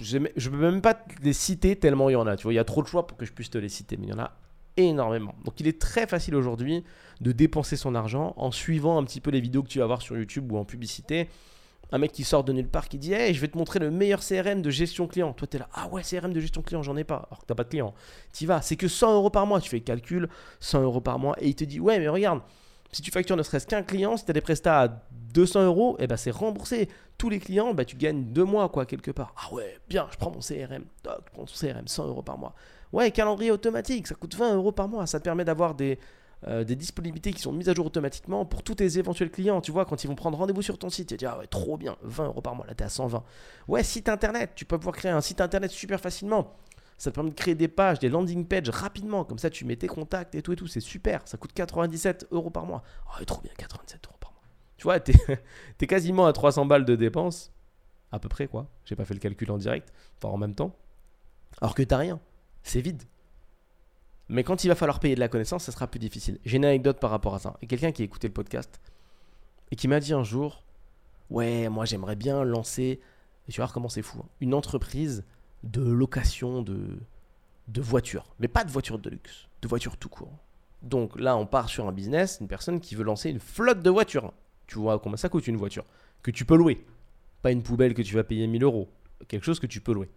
je 0.00 0.16
ne 0.16 0.26
peux 0.26 0.56
même 0.56 0.80
pas 0.80 0.98
les 1.22 1.34
citer 1.34 1.76
tellement 1.76 2.08
il 2.08 2.14
y 2.14 2.16
en 2.16 2.26
a. 2.26 2.34
Tu 2.36 2.44
vois, 2.44 2.52
il 2.54 2.56
y 2.56 2.58
a 2.58 2.64
trop 2.64 2.82
de 2.82 2.86
choix 2.86 3.06
pour 3.06 3.18
que 3.18 3.26
je 3.26 3.32
puisse 3.32 3.50
te 3.50 3.58
les 3.58 3.68
citer, 3.68 3.98
mais 3.98 4.06
il 4.06 4.10
y 4.10 4.12
en 4.14 4.18
a 4.18 4.32
énormément. 4.78 5.34
Donc 5.44 5.60
il 5.60 5.68
est 5.68 5.78
très 5.78 6.06
facile 6.06 6.34
aujourd'hui 6.34 6.82
de 7.20 7.30
dépenser 7.32 7.76
son 7.76 7.94
argent 7.94 8.32
en 8.38 8.50
suivant 8.50 8.96
un 8.98 9.04
petit 9.04 9.20
peu 9.20 9.30
les 9.30 9.42
vidéos 9.42 9.62
que 9.62 9.68
tu 9.68 9.80
vas 9.80 9.86
voir 9.86 10.00
sur 10.00 10.16
YouTube 10.16 10.50
ou 10.50 10.56
en 10.56 10.64
publicité, 10.64 11.28
Un 11.92 11.98
mec 11.98 12.10
qui 12.12 12.24
sort 12.24 12.42
de 12.42 12.54
nulle 12.54 12.68
part 12.68 12.88
qui 12.88 12.96
dit 12.96 13.12
Hey, 13.12 13.34
je 13.34 13.40
vais 13.42 13.48
te 13.48 13.58
montrer 13.58 13.78
le 13.78 13.90
meilleur 13.90 14.20
CRM 14.20 14.62
de 14.62 14.70
gestion 14.70 15.06
client. 15.06 15.34
Toi, 15.34 15.46
tu 15.46 15.58
es 15.58 15.60
là 15.60 15.68
Ah 15.74 15.88
ouais, 15.88 16.00
CRM 16.02 16.32
de 16.32 16.40
gestion 16.40 16.62
client, 16.62 16.82
j'en 16.82 16.96
ai 16.96 17.04
pas. 17.04 17.28
Alors 17.30 17.40
que 17.40 17.46
tu 17.46 17.54
pas 17.54 17.64
de 17.64 17.68
client. 17.68 17.92
Tu 18.32 18.46
vas, 18.46 18.62
c'est 18.62 18.76
que 18.76 18.88
100 18.88 19.12
euros 19.14 19.28
par 19.28 19.46
mois. 19.46 19.60
Tu 19.60 19.68
fais 19.68 19.76
le 19.76 19.84
calcul, 19.84 20.30
100 20.60 20.82
euros 20.84 21.02
par 21.02 21.18
mois. 21.18 21.36
Et 21.38 21.48
il 21.48 21.54
te 21.54 21.64
dit 21.64 21.80
Ouais, 21.80 21.98
mais 21.98 22.08
regarde, 22.08 22.40
si 22.92 23.02
tu 23.02 23.10
factures 23.10 23.36
ne 23.36 23.42
serait-ce 23.42 23.66
qu'un 23.66 23.82
client, 23.82 24.16
si 24.16 24.24
tu 24.24 24.30
as 24.30 24.34
des 24.34 24.40
prestats 24.40 24.82
à 24.82 24.88
200 25.32 25.64
euros, 25.64 25.96
eh 25.98 26.06
ben 26.06 26.16
c'est 26.16 26.30
remboursé. 26.30 26.88
Tous 27.16 27.30
les 27.30 27.38
clients, 27.38 27.72
bah, 27.72 27.84
tu 27.84 27.96
gagnes 27.96 28.24
deux 28.24 28.44
mois, 28.44 28.68
quoi, 28.68 28.84
quelque 28.84 29.10
part. 29.10 29.34
Ah 29.36 29.52
ouais, 29.54 29.78
bien, 29.88 30.06
je 30.10 30.16
prends 30.16 30.30
mon 30.30 30.40
CRM. 30.40 30.84
Toc, 31.02 31.22
je 31.26 31.32
prends 31.32 31.44
ton 31.44 31.52
CRM, 31.54 31.86
100 31.86 32.08
euros 32.08 32.22
par 32.22 32.36
mois. 32.36 32.54
Ouais, 32.92 33.10
calendrier 33.10 33.50
automatique, 33.50 34.06
ça 34.06 34.14
coûte 34.14 34.34
20 34.34 34.56
euros 34.56 34.72
par 34.72 34.88
mois. 34.88 35.06
Ça 35.06 35.18
te 35.18 35.24
permet 35.24 35.44
d'avoir 35.44 35.74
des, 35.74 35.98
euh, 36.48 36.64
des 36.64 36.76
disponibilités 36.76 37.32
qui 37.32 37.40
sont 37.40 37.52
mises 37.52 37.68
à 37.68 37.74
jour 37.74 37.86
automatiquement 37.86 38.44
pour 38.44 38.62
tous 38.62 38.74
tes 38.74 38.98
éventuels 38.98 39.30
clients. 39.30 39.62
Tu 39.62 39.72
vois, 39.72 39.86
quand 39.86 40.04
ils 40.04 40.08
vont 40.08 40.14
prendre 40.14 40.36
rendez-vous 40.36 40.62
sur 40.62 40.76
ton 40.76 40.90
site, 40.90 41.08
tu 41.08 41.14
vas 41.14 41.18
dire, 41.18 41.32
ah 41.34 41.38
ouais, 41.38 41.46
trop 41.46 41.78
bien, 41.78 41.96
20 42.02 42.26
euros 42.26 42.42
par 42.42 42.54
mois, 42.54 42.66
là, 42.66 42.74
tu 42.74 42.82
es 42.82 42.86
à 42.86 42.90
120. 42.90 43.24
Ouais, 43.68 43.82
site 43.82 44.10
internet, 44.10 44.50
tu 44.54 44.66
peux 44.66 44.76
pouvoir 44.76 44.96
créer 44.96 45.12
un 45.12 45.20
site 45.22 45.40
internet 45.40 45.70
super 45.70 46.00
facilement. 46.00 46.54
Ça 47.02 47.10
te 47.10 47.16
permet 47.16 47.30
de 47.30 47.34
créer 47.34 47.56
des 47.56 47.66
pages, 47.66 47.98
des 47.98 48.08
landing 48.08 48.46
pages 48.46 48.68
rapidement. 48.68 49.24
Comme 49.24 49.40
ça, 49.40 49.50
tu 49.50 49.64
mets 49.64 49.74
tes 49.74 49.88
contacts 49.88 50.36
et 50.36 50.40
tout 50.40 50.52
et 50.52 50.56
tout. 50.56 50.68
C'est 50.68 50.78
super. 50.78 51.20
Ça 51.24 51.36
coûte 51.36 51.52
97 51.52 52.28
euros 52.30 52.50
par 52.50 52.64
mois. 52.64 52.84
Oh, 53.08 53.24
trop 53.24 53.40
bien, 53.40 53.50
97 53.56 54.06
euros 54.06 54.18
par 54.20 54.30
mois. 54.30 54.42
Tu 54.76 54.84
vois, 54.84 55.00
tu 55.00 55.10
es, 55.10 55.86
quasiment 55.88 56.26
à 56.26 56.32
300 56.32 56.64
balles 56.64 56.84
de 56.84 56.94
dépenses. 56.94 57.50
À 58.12 58.20
peu 58.20 58.28
près, 58.28 58.46
quoi. 58.46 58.68
J'ai 58.84 58.94
pas 58.94 59.04
fait 59.04 59.14
le 59.14 59.18
calcul 59.18 59.50
en 59.50 59.58
direct. 59.58 59.92
Enfin, 60.16 60.32
en 60.32 60.36
même 60.38 60.54
temps. 60.54 60.76
Alors 61.60 61.74
que 61.74 61.82
t'as 61.82 61.96
rien. 61.96 62.20
C'est 62.62 62.80
vide. 62.80 63.02
Mais 64.28 64.44
quand 64.44 64.62
il 64.62 64.68
va 64.68 64.76
falloir 64.76 65.00
payer 65.00 65.16
de 65.16 65.20
la 65.20 65.28
connaissance, 65.28 65.64
ça 65.64 65.72
sera 65.72 65.88
plus 65.88 65.98
difficile. 65.98 66.38
J'ai 66.44 66.58
une 66.58 66.64
anecdote 66.64 67.00
par 67.00 67.10
rapport 67.10 67.34
à 67.34 67.40
ça. 67.40 67.56
Et 67.62 67.66
quelqu'un 67.66 67.90
qui 67.90 68.02
a 68.02 68.04
écouté 68.04 68.28
le 68.28 68.32
podcast 68.32 68.80
et 69.72 69.74
qui 69.74 69.88
m'a 69.88 69.98
dit 69.98 70.12
un 70.12 70.22
jour 70.22 70.62
Ouais, 71.30 71.68
moi 71.68 71.84
j'aimerais 71.84 72.14
bien 72.14 72.44
lancer, 72.44 73.00
et 73.48 73.52
tu 73.52 73.58
vas 73.58 73.64
voir 73.64 73.72
comment 73.72 73.88
c'est 73.88 74.02
fou, 74.02 74.20
hein, 74.22 74.28
une 74.40 74.54
entreprise 74.54 75.24
de 75.62 75.82
location 75.82 76.62
de, 76.62 76.98
de 77.68 77.80
voitures. 77.80 78.34
Mais 78.38 78.48
pas 78.48 78.64
de 78.64 78.70
voitures 78.70 78.98
de 78.98 79.10
luxe, 79.10 79.48
de 79.62 79.68
voitures 79.68 79.96
tout 79.96 80.08
court. 80.08 80.32
Donc 80.82 81.18
là, 81.18 81.36
on 81.36 81.46
part 81.46 81.68
sur 81.68 81.86
un 81.86 81.92
business, 81.92 82.38
une 82.40 82.48
personne 82.48 82.80
qui 82.80 82.94
veut 82.94 83.04
lancer 83.04 83.30
une 83.30 83.40
flotte 83.40 83.82
de 83.82 83.90
voitures. 83.90 84.32
Tu 84.66 84.78
vois 84.78 84.98
combien 84.98 85.16
ça 85.16 85.28
coûte 85.28 85.46
une 85.46 85.56
voiture 85.56 85.84
Que 86.22 86.30
tu 86.30 86.44
peux 86.44 86.56
louer. 86.56 86.84
Pas 87.42 87.52
une 87.52 87.62
poubelle 87.62 87.94
que 87.94 88.02
tu 88.02 88.14
vas 88.14 88.24
payer 88.24 88.46
1000 88.46 88.62
euros. 88.64 88.88
Quelque 89.28 89.44
chose 89.44 89.60
que 89.60 89.66
tu 89.66 89.80
peux 89.80 89.92
louer. 89.92 90.10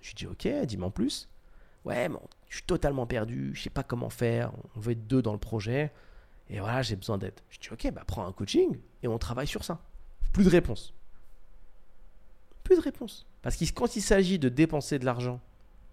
Je 0.00 0.14
dis 0.14 0.26
Ok, 0.26 0.48
dis-moi 0.64 0.88
en 0.88 0.90
plus. 0.90 1.28
Ouais, 1.84 2.08
mais 2.08 2.18
je 2.48 2.56
suis 2.56 2.64
totalement 2.64 3.06
perdu, 3.06 3.52
je 3.54 3.62
sais 3.62 3.70
pas 3.70 3.82
comment 3.82 4.10
faire, 4.10 4.52
on 4.76 4.80
veut 4.80 4.92
être 4.92 5.06
deux 5.06 5.22
dans 5.22 5.32
le 5.32 5.38
projet, 5.38 5.90
et 6.50 6.58
voilà, 6.58 6.82
j'ai 6.82 6.96
besoin 6.96 7.16
d'aide. 7.16 7.40
Je 7.48 7.60
dis, 7.60 7.68
ok, 7.72 7.92
bah 7.92 8.02
prends 8.06 8.26
un 8.26 8.32
coaching 8.32 8.76
et 9.02 9.08
on 9.08 9.18
travaille 9.18 9.46
sur 9.46 9.64
ça. 9.64 9.80
Plus 10.32 10.44
de 10.44 10.50
réponse. 10.50 10.92
De 12.70 12.80
réponse. 12.80 13.26
Parce 13.42 13.56
que 13.56 13.64
quand 13.72 13.96
il 13.96 14.00
s'agit 14.00 14.38
de 14.38 14.48
dépenser 14.48 14.98
de 14.98 15.04
l'argent 15.04 15.40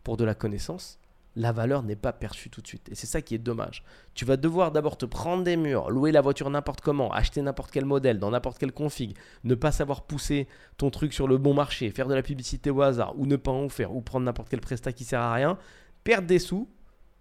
pour 0.03 0.15
de 0.15 0.23
la 0.23 0.35
connaissance, 0.35 0.99
la 1.35 1.51
valeur 1.51 1.83
n'est 1.83 1.95
pas 1.95 2.13
perçue 2.13 2.49
tout 2.49 2.61
de 2.61 2.67
suite. 2.67 2.89
Et 2.89 2.95
c'est 2.95 3.07
ça 3.07 3.21
qui 3.21 3.35
est 3.35 3.39
dommage. 3.39 3.83
Tu 4.15 4.25
vas 4.25 4.37
devoir 4.37 4.71
d'abord 4.71 4.97
te 4.97 5.05
prendre 5.05 5.43
des 5.43 5.55
murs, 5.55 5.89
louer 5.89 6.11
la 6.11 6.21
voiture 6.21 6.49
n'importe 6.49 6.81
comment, 6.81 7.11
acheter 7.11 7.41
n'importe 7.41 7.71
quel 7.71 7.85
modèle, 7.85 8.19
dans 8.19 8.31
n'importe 8.31 8.57
quelle 8.57 8.71
config, 8.71 9.15
ne 9.43 9.55
pas 9.55 9.71
savoir 9.71 10.03
pousser 10.03 10.47
ton 10.77 10.89
truc 10.89 11.13
sur 11.13 11.27
le 11.27 11.37
bon 11.37 11.53
marché, 11.53 11.91
faire 11.91 12.07
de 12.07 12.15
la 12.15 12.23
publicité 12.23 12.71
au 12.71 12.81
hasard, 12.81 13.13
ou 13.17 13.27
ne 13.27 13.35
pas 13.35 13.51
en 13.51 13.69
faire, 13.69 13.95
ou 13.95 14.01
prendre 14.01 14.25
n'importe 14.25 14.49
quel 14.49 14.61
prestat 14.61 14.93
qui 14.93 15.03
sert 15.03 15.21
à 15.21 15.33
rien, 15.33 15.57
perdre 16.03 16.27
des 16.27 16.39
sous, 16.39 16.67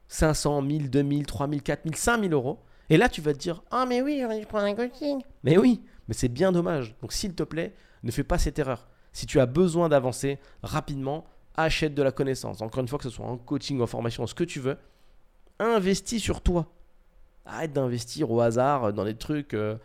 500, 0.08 0.62
1000, 0.62 0.90
2000, 0.90 1.26
3000, 1.26 1.62
4000, 1.62 1.96
5000 1.96 2.32
euros. 2.32 2.60
Et 2.88 2.96
là, 2.96 3.08
tu 3.08 3.20
vas 3.20 3.32
te 3.32 3.38
dire 3.38 3.62
Ah, 3.70 3.84
mais 3.86 4.00
oui, 4.00 4.22
je 4.22 4.46
prends 4.46 4.58
un 4.58 4.74
coaching. 4.74 5.20
Mais 5.44 5.58
oui, 5.58 5.82
mais 6.08 6.14
c'est 6.14 6.28
bien 6.28 6.52
dommage. 6.52 6.94
Donc, 7.02 7.12
s'il 7.12 7.34
te 7.34 7.42
plaît, 7.42 7.74
ne 8.02 8.10
fais 8.10 8.24
pas 8.24 8.38
cette 8.38 8.58
erreur. 8.58 8.86
Si 9.16 9.24
tu 9.24 9.40
as 9.40 9.46
besoin 9.46 9.88
d'avancer 9.88 10.38
rapidement, 10.62 11.24
achète 11.54 11.94
de 11.94 12.02
la 12.02 12.12
connaissance. 12.12 12.60
Encore 12.60 12.82
une 12.82 12.86
fois, 12.86 12.98
que 12.98 13.04
ce 13.04 13.08
soit 13.08 13.24
en 13.24 13.38
coaching, 13.38 13.80
en 13.80 13.86
formation, 13.86 14.26
ce 14.26 14.34
que 14.34 14.44
tu 14.44 14.60
veux, 14.60 14.76
investis 15.58 16.22
sur 16.22 16.42
toi. 16.42 16.66
Arrête 17.46 17.72
d'investir 17.72 18.30
au 18.30 18.42
hasard 18.42 18.92
dans 18.92 19.06
des 19.06 19.14
trucs 19.14 19.54
euh, 19.54 19.76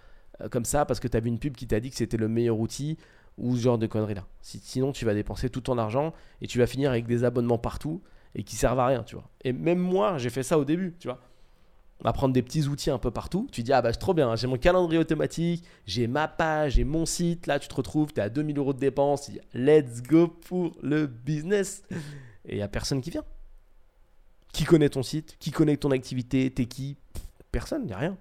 euh, 0.42 0.50
comme 0.50 0.66
ça 0.66 0.84
parce 0.84 1.00
que 1.00 1.08
tu 1.08 1.16
as 1.16 1.22
vu 1.22 1.30
une 1.30 1.40
pub 1.40 1.56
qui 1.56 1.66
t'a 1.66 1.80
dit 1.80 1.90
que 1.90 1.96
c'était 1.96 2.18
le 2.18 2.28
meilleur 2.28 2.60
outil 2.60 2.98
ou 3.38 3.56
ce 3.56 3.62
genre 3.62 3.78
de 3.78 3.88
conneries 3.88 4.16
là. 4.16 4.26
Sinon, 4.42 4.92
tu 4.92 5.06
vas 5.06 5.14
dépenser 5.14 5.50
tout 5.50 5.62
ton 5.62 5.78
argent 5.78 6.14
et 6.42 6.48
tu 6.48 6.60
vas 6.60 6.68
finir 6.68 6.90
avec 6.90 7.08
des 7.08 7.24
abonnements 7.24 7.58
partout 7.58 8.02
et 8.36 8.44
qui 8.44 8.58
servent 8.58 8.80
à 8.80 8.88
rien, 8.88 9.02
tu 9.04 9.16
vois. 9.16 9.30
Et 9.46 9.54
même 9.54 9.80
moi, 9.80 10.18
j'ai 10.18 10.30
fait 10.30 10.44
ça 10.44 10.60
au 10.60 10.66
début, 10.66 10.94
tu 11.00 11.08
vois. 11.08 11.22
Va 12.04 12.14
prendre 12.14 12.34
des 12.34 12.42
petits 12.42 12.68
outils 12.68 12.90
un 12.90 12.98
peu 12.98 13.12
partout. 13.12 13.48
Tu 13.52 13.62
dis, 13.62 13.72
ah 13.74 13.82
bah 13.82 13.94
c'est 13.94 14.00
trop 14.00 14.14
bien, 14.14 14.36
j'ai 14.36 14.48
mon 14.48 14.58
calendrier 14.58 15.00
automatique, 15.00 15.64
j'ai 15.86 16.08
ma 16.08 16.28
page, 16.28 16.74
j'ai 16.74 16.84
mon 16.84 17.06
site. 17.06 17.46
Là, 17.46 17.60
tu 17.60 17.68
te 17.68 17.76
retrouves, 17.76 18.12
tu 18.14 18.20
es 18.20 18.24
à 18.24 18.30
2000 18.30 18.58
euros 18.58 18.74
de 18.74 18.80
dépenses. 18.80 19.30
Let's 19.54 20.02
go 20.02 20.28
pour 20.28 20.76
le 20.82 21.06
business. 21.06 21.84
Et 22.46 22.54
il 22.54 22.56
n'y 22.56 22.64
a 22.64 22.68
personne 22.68 23.02
qui 23.02 23.12
vient. 23.12 23.24
Qui 24.52 24.66
connaît 24.66 24.90
ton 24.90 25.04
site 25.04 25.38
Qui 25.40 25.52
connaît 25.52 25.78
ton 25.78 25.92
activité 25.92 26.52
T'es 26.52 26.66
qui? 26.66 26.98
Personne, 27.52 27.84
il 27.84 27.88
n'y 27.88 27.94
a 27.94 27.98
rien. 27.98 28.18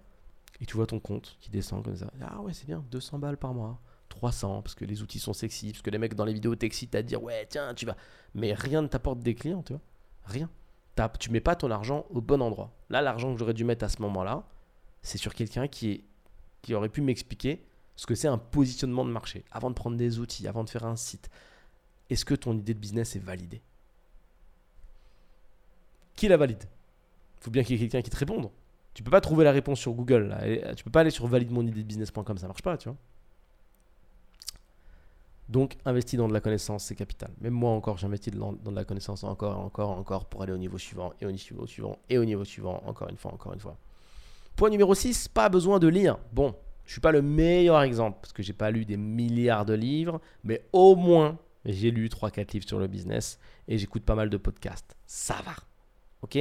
Et 0.61 0.67
tu 0.67 0.77
vois 0.77 0.87
ton 0.87 1.01
compte 1.01 1.37
qui 1.41 1.51
descend 1.51 1.83
comme 1.83 1.97
ça. 1.97 2.11
Ah 2.21 2.41
ouais, 2.43 2.53
c'est 2.53 2.67
bien, 2.67 2.85
200 2.91 3.19
balles 3.19 3.39
par 3.39 3.55
mois. 3.55 3.81
300 4.11 4.63
parce 4.63 4.75
que 4.75 4.85
les 4.85 5.03
outils 5.03 5.21
sont 5.21 5.33
sexy, 5.33 5.73
parce 5.73 5.83
que 5.83 5.91
les 5.91 5.99
mecs 5.99 6.15
dans 6.15 6.25
les 6.25 6.35
vidéos 6.35 6.55
t'excitent 6.55 6.95
à 6.95 7.03
dire 7.03 7.23
ouais, 7.23 7.47
tiens, 7.49 7.73
tu 7.75 7.87
vas. 7.87 7.97
Mais 8.35 8.53
rien 8.53 8.83
ne 8.83 8.89
t'apporte 8.89 9.21
des 9.21 9.35
clients, 9.35 9.63
tu 9.63 9.73
vois. 9.73 9.83
Rien. 10.25 10.51
Tu 11.19 11.31
mets 11.31 11.41
pas 11.41 11.57
ton 11.57 11.71
argent 11.71 12.05
au 12.11 12.21
bon 12.21 12.43
endroit. 12.43 12.71
Là, 12.91 13.01
l'argent 13.01 13.33
que 13.33 13.39
j'aurais 13.39 13.55
dû 13.55 13.65
mettre 13.65 13.85
à 13.85 13.89
ce 13.89 14.03
moment-là, 14.03 14.45
c'est 15.03 15.19
sur 15.19 15.35
quelqu'un 15.35 15.67
qui, 15.67 15.91
est, 15.91 16.05
qui 16.63 16.75
aurait 16.75 16.89
pu 16.89 17.01
m'expliquer 17.01 17.65
ce 17.97 18.07
que 18.07 18.15
c'est 18.15 18.29
un 18.29 18.39
positionnement 18.39 19.05
de 19.05 19.11
marché. 19.11 19.45
Avant 19.51 19.71
de 19.71 19.75
prendre 19.75 19.97
des 19.97 20.19
outils, 20.19 20.47
avant 20.47 20.65
de 20.65 20.71
faire 20.71 20.85
un 20.85 20.97
site, 20.97 21.31
est-ce 22.11 22.25
que 22.25 22.35
ton 22.35 22.57
idée 22.57 22.75
de 22.75 22.79
business 22.79 23.17
est 23.17 23.21
validée? 23.21 23.63
Qui 26.17 26.29
la 26.29 26.37
valide? 26.37 26.65
Il 27.39 27.45
faut 27.45 27.51
bien 27.51 27.63
qu'il 27.63 27.77
y 27.77 27.79
ait 27.79 27.89
quelqu'un 27.89 28.03
qui 28.03 28.11
te 28.11 28.17
réponde. 28.17 28.51
Tu 28.93 29.03
peux 29.03 29.11
pas 29.11 29.21
trouver 29.21 29.45
la 29.45 29.53
réponse 29.53 29.79
sur 29.79 29.93
Google. 29.93 30.29
Là. 30.29 30.75
Tu 30.75 30.85
peux 30.85 30.91
pas 30.91 31.01
aller 31.01 31.11
sur 31.11 31.27
valide 31.27 31.51
mon 31.51 31.67
idée 31.67 31.83
de 31.83 31.87
business.com, 31.87 32.37
ça 32.37 32.47
marche 32.47 32.63
pas, 32.63 32.77
tu 32.77 32.89
vois. 32.89 32.99
Donc, 35.51 35.77
investir 35.85 36.21
dans 36.21 36.29
de 36.29 36.33
la 36.33 36.41
connaissance, 36.41 36.85
c'est 36.85 36.95
capital. 36.95 37.29
Même 37.41 37.55
moi 37.55 37.73
encore, 37.73 37.99
j'investis 37.99 38.33
dans, 38.33 38.53
dans 38.53 38.71
de 38.71 38.77
la 38.77 38.85
connaissance 38.85 39.25
encore 39.25 39.53
et 39.53 39.61
encore 39.61 39.91
et 39.91 39.99
encore 39.99 40.27
pour 40.27 40.43
aller 40.43 40.53
au 40.53 40.59
niveau 40.59 40.79
suivant 40.79 41.13
et 41.21 41.27
au 41.27 41.33
niveau 41.33 41.67
suivant 41.67 41.99
et 42.09 42.19
au 42.19 42.25
niveau 42.25 42.45
suivant, 42.45 42.81
encore 42.87 43.09
une 43.09 43.17
fois, 43.17 43.35
encore 43.35 43.53
une 43.53 43.59
fois. 43.59 43.77
Point 44.55 44.71
numéro 44.71 44.95
6, 44.95 45.27
pas 45.27 45.49
besoin 45.49 45.81
de 45.81 45.89
lire. 45.89 46.19
Bon, 46.33 46.55
je 46.85 46.93
suis 46.93 47.01
pas 47.01 47.11
le 47.11 47.21
meilleur 47.21 47.83
exemple 47.83 48.19
parce 48.23 48.33
que 48.33 48.45
j'ai 48.45 48.53
pas 48.53 48.71
lu 48.71 48.85
des 48.85 48.97
milliards 48.97 49.65
de 49.65 49.75
livres, 49.75 50.21
mais 50.45 50.65
au 50.73 50.95
moins 50.95 51.37
j'ai 51.65 51.91
lu 51.91 52.07
3-4 52.07 52.53
livres 52.53 52.69
sur 52.69 52.79
le 52.79 52.87
business 52.87 53.41
et 53.67 53.77
j'écoute 53.77 54.05
pas 54.05 54.15
mal 54.15 54.31
de 54.31 54.37
podcasts. 54.37 54.97
Ça 55.05 55.35
va. 55.45 55.57
Ok? 56.23 56.39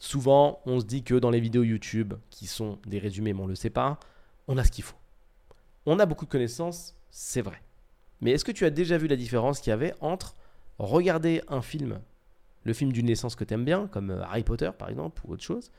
Souvent, 0.00 0.60
on 0.66 0.78
se 0.78 0.84
dit 0.84 1.02
que 1.02 1.14
dans 1.14 1.30
les 1.30 1.40
vidéos 1.40 1.64
YouTube, 1.64 2.14
qui 2.30 2.46
sont 2.46 2.78
des 2.86 3.00
résumés, 3.00 3.32
mais 3.32 3.40
on 3.40 3.46
ne 3.46 3.50
le 3.50 3.56
sait 3.56 3.70
pas, 3.70 3.98
on 4.46 4.56
a 4.56 4.62
ce 4.62 4.70
qu'il 4.70 4.84
faut. 4.84 4.94
On 5.84 5.98
a 5.98 6.06
beaucoup 6.06 6.26
de 6.26 6.30
connaissances, 6.30 6.94
c'est 7.10 7.42
vrai. 7.42 7.60
Mais 8.20 8.32
est-ce 8.32 8.44
que 8.44 8.52
tu 8.52 8.64
as 8.64 8.70
déjà 8.70 8.98
vu 8.98 9.06
la 9.06 9.16
différence 9.16 9.60
qu'il 9.60 9.70
y 9.70 9.74
avait 9.74 9.94
entre 10.00 10.34
regarder 10.78 11.42
un 11.48 11.62
film, 11.62 12.00
le 12.64 12.72
film 12.72 12.92
d'une 12.92 13.06
naissance 13.06 13.36
que 13.36 13.44
tu 13.44 13.54
aimes 13.54 13.64
bien, 13.64 13.86
comme 13.88 14.10
euh, 14.10 14.24
Harry 14.24 14.44
Potter 14.44 14.70
par 14.76 14.88
exemple, 14.88 15.22
ou 15.24 15.32
autre 15.32 15.42
chose, 15.42 15.70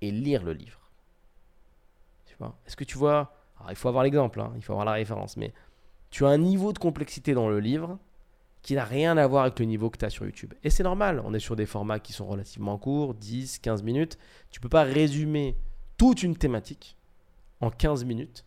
et 0.00 0.10
lire 0.10 0.42
le 0.42 0.52
livre? 0.52 0.80
Tu 2.26 2.34
vois? 2.38 2.56
Est-ce 2.66 2.76
que 2.76 2.84
tu 2.84 2.98
vois 2.98 3.34
Alors, 3.58 3.70
il 3.70 3.76
faut 3.76 3.88
avoir 3.88 4.04
l'exemple, 4.04 4.40
hein, 4.40 4.52
il 4.56 4.62
faut 4.62 4.72
avoir 4.72 4.86
la 4.86 4.92
référence, 4.92 5.36
mais 5.36 5.52
tu 6.10 6.24
as 6.24 6.28
un 6.28 6.38
niveau 6.38 6.72
de 6.72 6.78
complexité 6.78 7.34
dans 7.34 7.48
le 7.48 7.60
livre 7.60 7.98
qui 8.62 8.74
n'a 8.74 8.84
rien 8.84 9.16
à 9.16 9.26
voir 9.26 9.42
avec 9.42 9.58
le 9.58 9.64
niveau 9.64 9.90
que 9.90 9.98
tu 9.98 10.04
as 10.04 10.10
sur 10.10 10.24
YouTube. 10.24 10.54
Et 10.62 10.70
c'est 10.70 10.84
normal, 10.84 11.20
on 11.24 11.34
est 11.34 11.40
sur 11.40 11.56
des 11.56 11.66
formats 11.66 11.98
qui 11.98 12.12
sont 12.12 12.26
relativement 12.26 12.78
courts, 12.78 13.14
10, 13.14 13.58
15 13.58 13.82
minutes. 13.82 14.18
Tu 14.50 14.60
ne 14.60 14.62
peux 14.62 14.68
pas 14.68 14.84
résumer 14.84 15.56
toute 15.96 16.22
une 16.22 16.36
thématique 16.36 16.96
en 17.60 17.70
15 17.70 18.04
minutes 18.04 18.44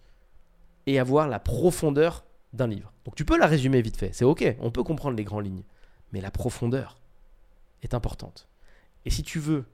et 0.87 0.99
avoir 0.99 1.27
la 1.27 1.39
profondeur 1.39 2.24
d'un 2.55 2.67
livre. 2.67 2.93
Donc 3.05 3.15
tu 3.15 3.25
peux 3.25 3.37
la 3.37 3.47
résumer 3.47 3.81
vite 3.81 3.97
fait, 3.97 4.11
c'est 4.13 4.25
ok, 4.25 4.55
on 4.59 4.71
peut 4.71 4.83
comprendre 4.83 5.17
les 5.17 5.23
grandes 5.23 5.45
lignes, 5.45 5.63
mais 6.11 6.21
la 6.21 6.31
profondeur 6.31 6.97
est 7.83 7.93
importante. 7.93 8.47
Et 9.05 9.09
si 9.09 9.23
tu 9.23 9.39
veux 9.39 9.65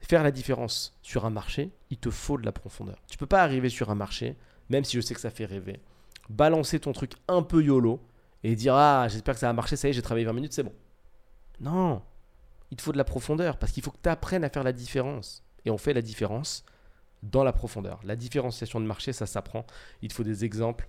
faire 0.00 0.22
la 0.22 0.30
différence 0.30 0.96
sur 1.02 1.24
un 1.24 1.30
marché, 1.30 1.70
il 1.90 1.98
te 1.98 2.10
faut 2.10 2.38
de 2.38 2.44
la 2.44 2.52
profondeur. 2.52 2.98
Tu 3.08 3.16
peux 3.18 3.26
pas 3.26 3.42
arriver 3.42 3.68
sur 3.68 3.90
un 3.90 3.94
marché, 3.94 4.36
même 4.68 4.84
si 4.84 4.96
je 4.96 5.00
sais 5.00 5.14
que 5.14 5.20
ça 5.20 5.30
fait 5.30 5.44
rêver, 5.44 5.80
balancer 6.28 6.80
ton 6.80 6.92
truc 6.92 7.12
un 7.28 7.42
peu 7.42 7.62
YOLO 7.62 8.00
et 8.42 8.54
dire 8.54 8.74
ah 8.74 9.06
j'espère 9.08 9.34
que 9.34 9.40
ça 9.40 9.46
va 9.46 9.52
marcher, 9.52 9.76
ça 9.76 9.88
y 9.88 9.90
est, 9.90 9.94
j'ai 9.94 10.02
travaillé 10.02 10.26
20 10.26 10.32
minutes, 10.32 10.52
c'est 10.52 10.62
bon. 10.62 10.74
Non, 11.60 12.02
il 12.70 12.76
te 12.76 12.82
faut 12.82 12.92
de 12.92 12.98
la 12.98 13.04
profondeur 13.04 13.58
parce 13.58 13.72
qu'il 13.72 13.82
faut 13.82 13.90
que 13.90 13.98
tu 14.02 14.08
apprennes 14.08 14.44
à 14.44 14.50
faire 14.50 14.64
la 14.64 14.72
différence. 14.72 15.42
Et 15.64 15.70
on 15.70 15.78
fait 15.78 15.94
la 15.94 16.02
différence 16.02 16.64
dans 17.22 17.42
la 17.42 17.52
profondeur. 17.52 18.00
La 18.04 18.16
différenciation 18.16 18.80
de 18.80 18.86
marché, 18.86 19.12
ça 19.12 19.26
s'apprend. 19.26 19.66
Il 20.02 20.08
te 20.08 20.14
faut 20.14 20.22
des 20.22 20.44
exemples 20.44 20.88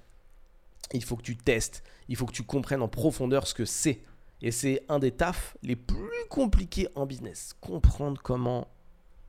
il 0.93 1.03
faut 1.03 1.15
que 1.15 1.23
tu 1.23 1.35
testes, 1.35 1.83
il 2.07 2.15
faut 2.15 2.25
que 2.25 2.33
tu 2.33 2.43
comprennes 2.43 2.81
en 2.81 2.87
profondeur 2.87 3.47
ce 3.47 3.53
que 3.53 3.65
c'est. 3.65 4.01
Et 4.41 4.51
c'est 4.51 4.83
un 4.87 4.99
des 4.99 5.11
tafs 5.11 5.57
les 5.63 5.75
plus 5.75 6.27
compliqués 6.29 6.87
en 6.95 7.05
business. 7.05 7.55
Comprendre 7.59 8.21
comment 8.21 8.67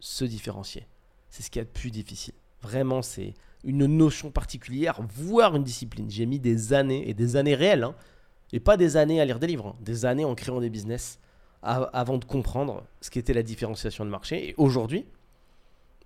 se 0.00 0.24
différencier. 0.24 0.86
C'est 1.30 1.42
ce 1.42 1.50
qui 1.50 1.58
est 1.58 1.62
le 1.62 1.68
plus 1.68 1.90
difficile. 1.90 2.34
Vraiment, 2.60 3.02
c'est 3.02 3.34
une 3.64 3.86
notion 3.86 4.30
particulière, 4.30 5.00
voire 5.08 5.56
une 5.56 5.64
discipline. 5.64 6.10
J'ai 6.10 6.26
mis 6.26 6.38
des 6.38 6.72
années, 6.72 7.08
et 7.08 7.14
des 7.14 7.36
années 7.36 7.54
réelles, 7.54 7.84
hein, 7.84 7.94
et 8.52 8.60
pas 8.60 8.76
des 8.76 8.96
années 8.96 9.20
à 9.20 9.24
lire 9.24 9.38
des 9.38 9.46
livres, 9.46 9.68
hein, 9.68 9.76
des 9.80 10.04
années 10.04 10.24
en 10.24 10.34
créant 10.34 10.60
des 10.60 10.70
business 10.70 11.18
avant 11.62 12.18
de 12.18 12.24
comprendre 12.24 12.84
ce 13.00 13.10
qu'était 13.10 13.32
la 13.32 13.42
différenciation 13.42 14.04
de 14.04 14.10
marché. 14.10 14.50
Et 14.50 14.54
aujourd'hui, 14.58 15.06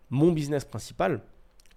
mon 0.09 0.33
business 0.33 0.65
principal 0.65 1.23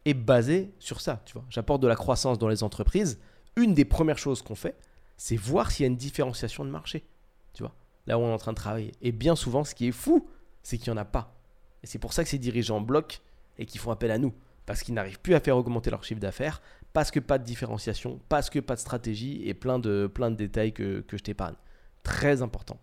est 0.05 0.13
basé 0.13 0.71
sur 0.79 1.01
ça. 1.01 1.21
Tu 1.25 1.33
vois, 1.33 1.43
j'apporte 1.49 1.81
de 1.81 1.87
la 1.87 1.95
croissance 1.95 2.39
dans 2.39 2.47
les 2.47 2.63
entreprises. 2.63 3.19
Une 3.55 3.73
des 3.73 3.85
premières 3.85 4.17
choses 4.17 4.41
qu'on 4.41 4.55
fait, 4.55 4.77
c'est 5.17 5.37
voir 5.37 5.71
s'il 5.71 5.83
y 5.83 5.85
a 5.85 5.87
une 5.87 5.97
différenciation 5.97 6.65
de 6.65 6.69
marché. 6.69 7.05
Tu 7.53 7.63
vois, 7.63 7.73
là 8.05 8.17
où 8.17 8.21
on 8.21 8.29
est 8.29 8.33
en 8.33 8.37
train 8.37 8.51
de 8.51 8.57
travailler. 8.57 8.91
Et 9.01 9.11
bien 9.11 9.35
souvent, 9.35 9.63
ce 9.63 9.75
qui 9.75 9.87
est 9.87 9.91
fou, 9.91 10.27
c'est 10.63 10.77
qu'il 10.77 10.91
n'y 10.91 10.99
en 10.99 11.01
a 11.01 11.05
pas. 11.05 11.35
Et 11.83 11.87
c'est 11.87 11.99
pour 11.99 12.13
ça 12.13 12.23
que 12.23 12.29
ces 12.29 12.39
dirigeants 12.39 12.81
bloquent 12.81 13.17
et 13.57 13.65
qu'ils 13.65 13.79
font 13.79 13.91
appel 13.91 14.11
à 14.11 14.17
nous. 14.17 14.33
Parce 14.65 14.81
qu'ils 14.81 14.95
n'arrivent 14.95 15.19
plus 15.19 15.35
à 15.35 15.39
faire 15.39 15.57
augmenter 15.57 15.91
leur 15.91 16.03
chiffre 16.03 16.19
d'affaires, 16.19 16.61
parce 16.91 17.11
que 17.11 17.19
pas 17.19 17.37
de 17.37 17.43
différenciation, 17.43 18.19
parce 18.29 18.49
que 18.49 18.59
pas 18.59 18.75
de 18.75 18.79
stratégie 18.79 19.47
et 19.47 19.53
plein 19.53 19.79
de, 19.79 20.11
détails 20.31 20.73
que, 20.73 21.01
que 21.01 21.17
je 21.17 21.23
t'épargne. 21.23 21.55
Très 22.03 22.41
important. 22.41 22.79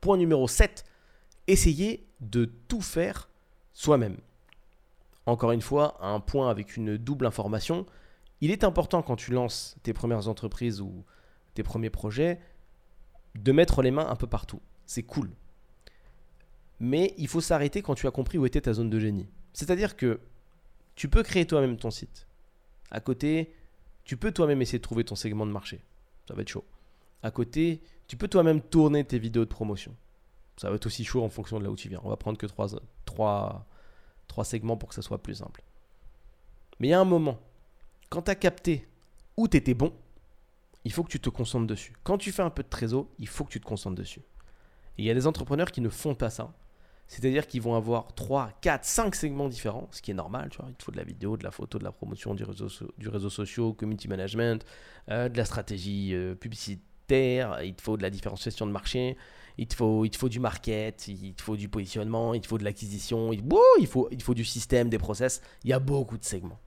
Point 0.00 0.16
numéro 0.16 0.48
7, 0.48 0.84
essayez 1.46 2.06
de 2.20 2.46
tout 2.46 2.80
faire 2.80 3.28
soi-même. 3.72 4.16
Encore 5.26 5.52
une 5.52 5.60
fois, 5.60 5.96
un 6.00 6.20
point 6.20 6.50
avec 6.50 6.76
une 6.76 6.96
double 6.96 7.26
information. 7.26 7.86
Il 8.40 8.50
est 8.50 8.64
important 8.64 9.02
quand 9.02 9.16
tu 9.16 9.32
lances 9.32 9.76
tes 9.82 9.92
premières 9.92 10.28
entreprises 10.28 10.80
ou 10.80 11.04
tes 11.54 11.62
premiers 11.62 11.90
projets 11.90 12.40
de 13.34 13.52
mettre 13.52 13.82
les 13.82 13.90
mains 13.90 14.08
un 14.08 14.16
peu 14.16 14.26
partout. 14.26 14.60
C'est 14.86 15.02
cool 15.02 15.30
mais 16.80 17.14
il 17.18 17.28
faut 17.28 17.42
s'arrêter 17.42 17.82
quand 17.82 17.94
tu 17.94 18.06
as 18.06 18.10
compris 18.10 18.38
où 18.38 18.46
était 18.46 18.62
ta 18.62 18.72
zone 18.72 18.90
de 18.90 18.98
génie. 18.98 19.28
C'est-à-dire 19.52 19.96
que 19.96 20.18
tu 20.96 21.08
peux 21.08 21.22
créer 21.22 21.46
toi-même 21.46 21.76
ton 21.76 21.90
site. 21.90 22.26
À 22.90 23.00
côté, 23.00 23.54
tu 24.04 24.16
peux 24.16 24.32
toi-même 24.32 24.60
essayer 24.62 24.78
de 24.78 24.82
trouver 24.82 25.04
ton 25.04 25.14
segment 25.14 25.46
de 25.46 25.52
marché. 25.52 25.82
Ça 26.26 26.34
va 26.34 26.42
être 26.42 26.48
chaud. 26.48 26.64
À 27.22 27.30
côté, 27.30 27.82
tu 28.08 28.16
peux 28.16 28.28
toi-même 28.28 28.62
tourner 28.62 29.04
tes 29.04 29.18
vidéos 29.18 29.44
de 29.44 29.50
promotion. 29.50 29.94
Ça 30.56 30.70
va 30.70 30.76
être 30.76 30.86
aussi 30.86 31.04
chaud 31.04 31.22
en 31.22 31.28
fonction 31.28 31.58
de 31.58 31.64
là 31.64 31.70
où 31.70 31.76
tu 31.76 31.88
viens. 31.88 32.00
On 32.02 32.08
va 32.08 32.16
prendre 32.16 32.38
que 32.38 32.46
trois, 32.46 33.66
segments 34.44 34.76
pour 34.78 34.88
que 34.88 34.94
ça 34.94 35.02
soit 35.02 35.22
plus 35.22 35.34
simple. 35.34 35.62
Mais 36.78 36.88
il 36.88 36.90
y 36.90 36.94
a 36.94 37.00
un 37.00 37.04
moment, 37.04 37.38
quand 38.10 38.22
tu 38.22 38.30
as 38.30 38.34
capté 38.34 38.86
où 39.36 39.48
tu 39.48 39.56
étais 39.56 39.72
bon, 39.72 39.92
il 40.84 40.92
faut 40.92 41.04
que 41.04 41.10
tu 41.10 41.20
te 41.20 41.30
concentres 41.30 41.66
dessus. 41.66 41.94
Quand 42.02 42.18
tu 42.18 42.32
fais 42.32 42.42
un 42.42 42.50
peu 42.50 42.62
de 42.62 42.68
trésor, 42.68 43.06
il 43.18 43.28
faut 43.28 43.44
que 43.44 43.50
tu 43.50 43.60
te 43.60 43.64
concentres 43.64 43.96
dessus. 43.96 44.20
Il 44.98 45.04
y 45.04 45.10
a 45.10 45.14
des 45.14 45.26
entrepreneurs 45.26 45.70
qui 45.70 45.80
ne 45.80 45.88
font 45.88 46.14
pas 46.14 46.28
ça. 46.28 46.52
C'est-à-dire 47.06 47.46
qu'ils 47.46 47.62
vont 47.62 47.74
avoir 47.74 48.14
3, 48.14 48.52
4, 48.60 48.84
5 48.84 49.14
segments 49.14 49.48
différents, 49.48 49.88
ce 49.90 50.02
qui 50.02 50.10
est 50.10 50.14
normal. 50.14 50.50
Il 50.68 50.74
te 50.74 50.84
faut 50.84 50.92
de 50.92 50.96
la 50.96 51.04
vidéo, 51.04 51.36
de 51.36 51.44
la 51.44 51.50
photo, 51.50 51.78
de 51.78 51.84
la 51.84 51.92
promotion, 51.92 52.34
du 52.34 52.44
réseau, 52.44 52.68
du 52.98 53.08
réseau 53.08 53.30
social, 53.30 53.72
community 53.74 54.06
management, 54.06 54.64
euh, 55.08 55.28
de 55.28 55.36
la 55.36 55.44
stratégie 55.44 56.14
euh, 56.14 56.34
publicitaire, 56.34 57.62
il 57.64 57.74
te 57.74 57.82
faut 57.82 57.96
de 57.96 58.02
la 58.02 58.10
différenciation 58.10 58.64
de 58.66 58.70
marché, 58.70 59.16
il 59.58 59.66
te 59.66 59.74
faut, 59.74 60.04
il 60.04 60.10
te 60.10 60.16
faut 60.16 60.28
du 60.28 60.38
market, 60.38 61.08
il 61.08 61.34
te 61.34 61.42
faut 61.42 61.56
du 61.56 61.68
positionnement, 61.68 62.32
il 62.32 62.40
te 62.40 62.46
faut 62.46 62.58
de 62.58 62.64
l'acquisition, 62.64 63.32
il, 63.32 63.42
il, 63.80 63.86
faut, 63.88 64.08
il 64.12 64.22
faut 64.22 64.34
du 64.34 64.44
système, 64.44 64.88
des 64.88 64.98
process. 64.98 65.42
Il 65.64 65.70
y 65.70 65.72
a 65.72 65.80
beaucoup 65.80 66.16
de 66.16 66.24
segments. 66.24 66.60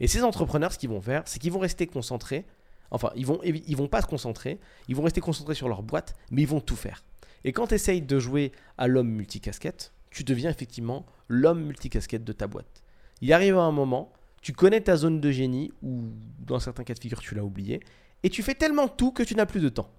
Et 0.00 0.06
ces 0.06 0.24
entrepreneurs, 0.24 0.72
ce 0.72 0.78
qu'ils 0.78 0.88
vont 0.88 1.00
faire, 1.00 1.22
c'est 1.26 1.38
qu'ils 1.38 1.52
vont 1.52 1.60
rester 1.60 1.86
concentrés. 1.86 2.46
Enfin, 2.90 3.10
ils 3.14 3.26
vont, 3.26 3.40
ils 3.44 3.76
vont 3.76 3.86
pas 3.86 4.02
se 4.02 4.06
concentrer, 4.06 4.58
ils 4.88 4.96
vont 4.96 5.02
rester 5.02 5.20
concentrés 5.20 5.54
sur 5.54 5.68
leur 5.68 5.82
boîte, 5.82 6.14
mais 6.30 6.42
ils 6.42 6.48
vont 6.48 6.60
tout 6.60 6.76
faire. 6.76 7.04
Et 7.44 7.52
quand 7.52 7.68
tu 7.68 7.74
essayes 7.74 8.02
de 8.02 8.18
jouer 8.18 8.52
à 8.78 8.88
l'homme 8.88 9.08
multicasquette, 9.08 9.92
tu 10.10 10.24
deviens 10.24 10.50
effectivement 10.50 11.06
l'homme 11.28 11.62
multicasquette 11.64 12.24
de 12.24 12.32
ta 12.32 12.46
boîte. 12.46 12.82
Il 13.20 13.32
arrive 13.32 13.56
à 13.56 13.62
un 13.62 13.72
moment, 13.72 14.12
tu 14.42 14.52
connais 14.52 14.80
ta 14.80 14.96
zone 14.96 15.20
de 15.20 15.30
génie, 15.30 15.72
ou 15.82 16.10
dans 16.40 16.58
certains 16.58 16.84
cas 16.84 16.94
de 16.94 16.98
figure, 16.98 17.20
tu 17.20 17.34
l'as 17.34 17.44
oublié, 17.44 17.80
et 18.22 18.30
tu 18.30 18.42
fais 18.42 18.54
tellement 18.54 18.88
tout 18.88 19.12
que 19.12 19.22
tu 19.22 19.34
n'as 19.34 19.46
plus 19.46 19.60
de 19.60 19.68
temps. 19.68 19.90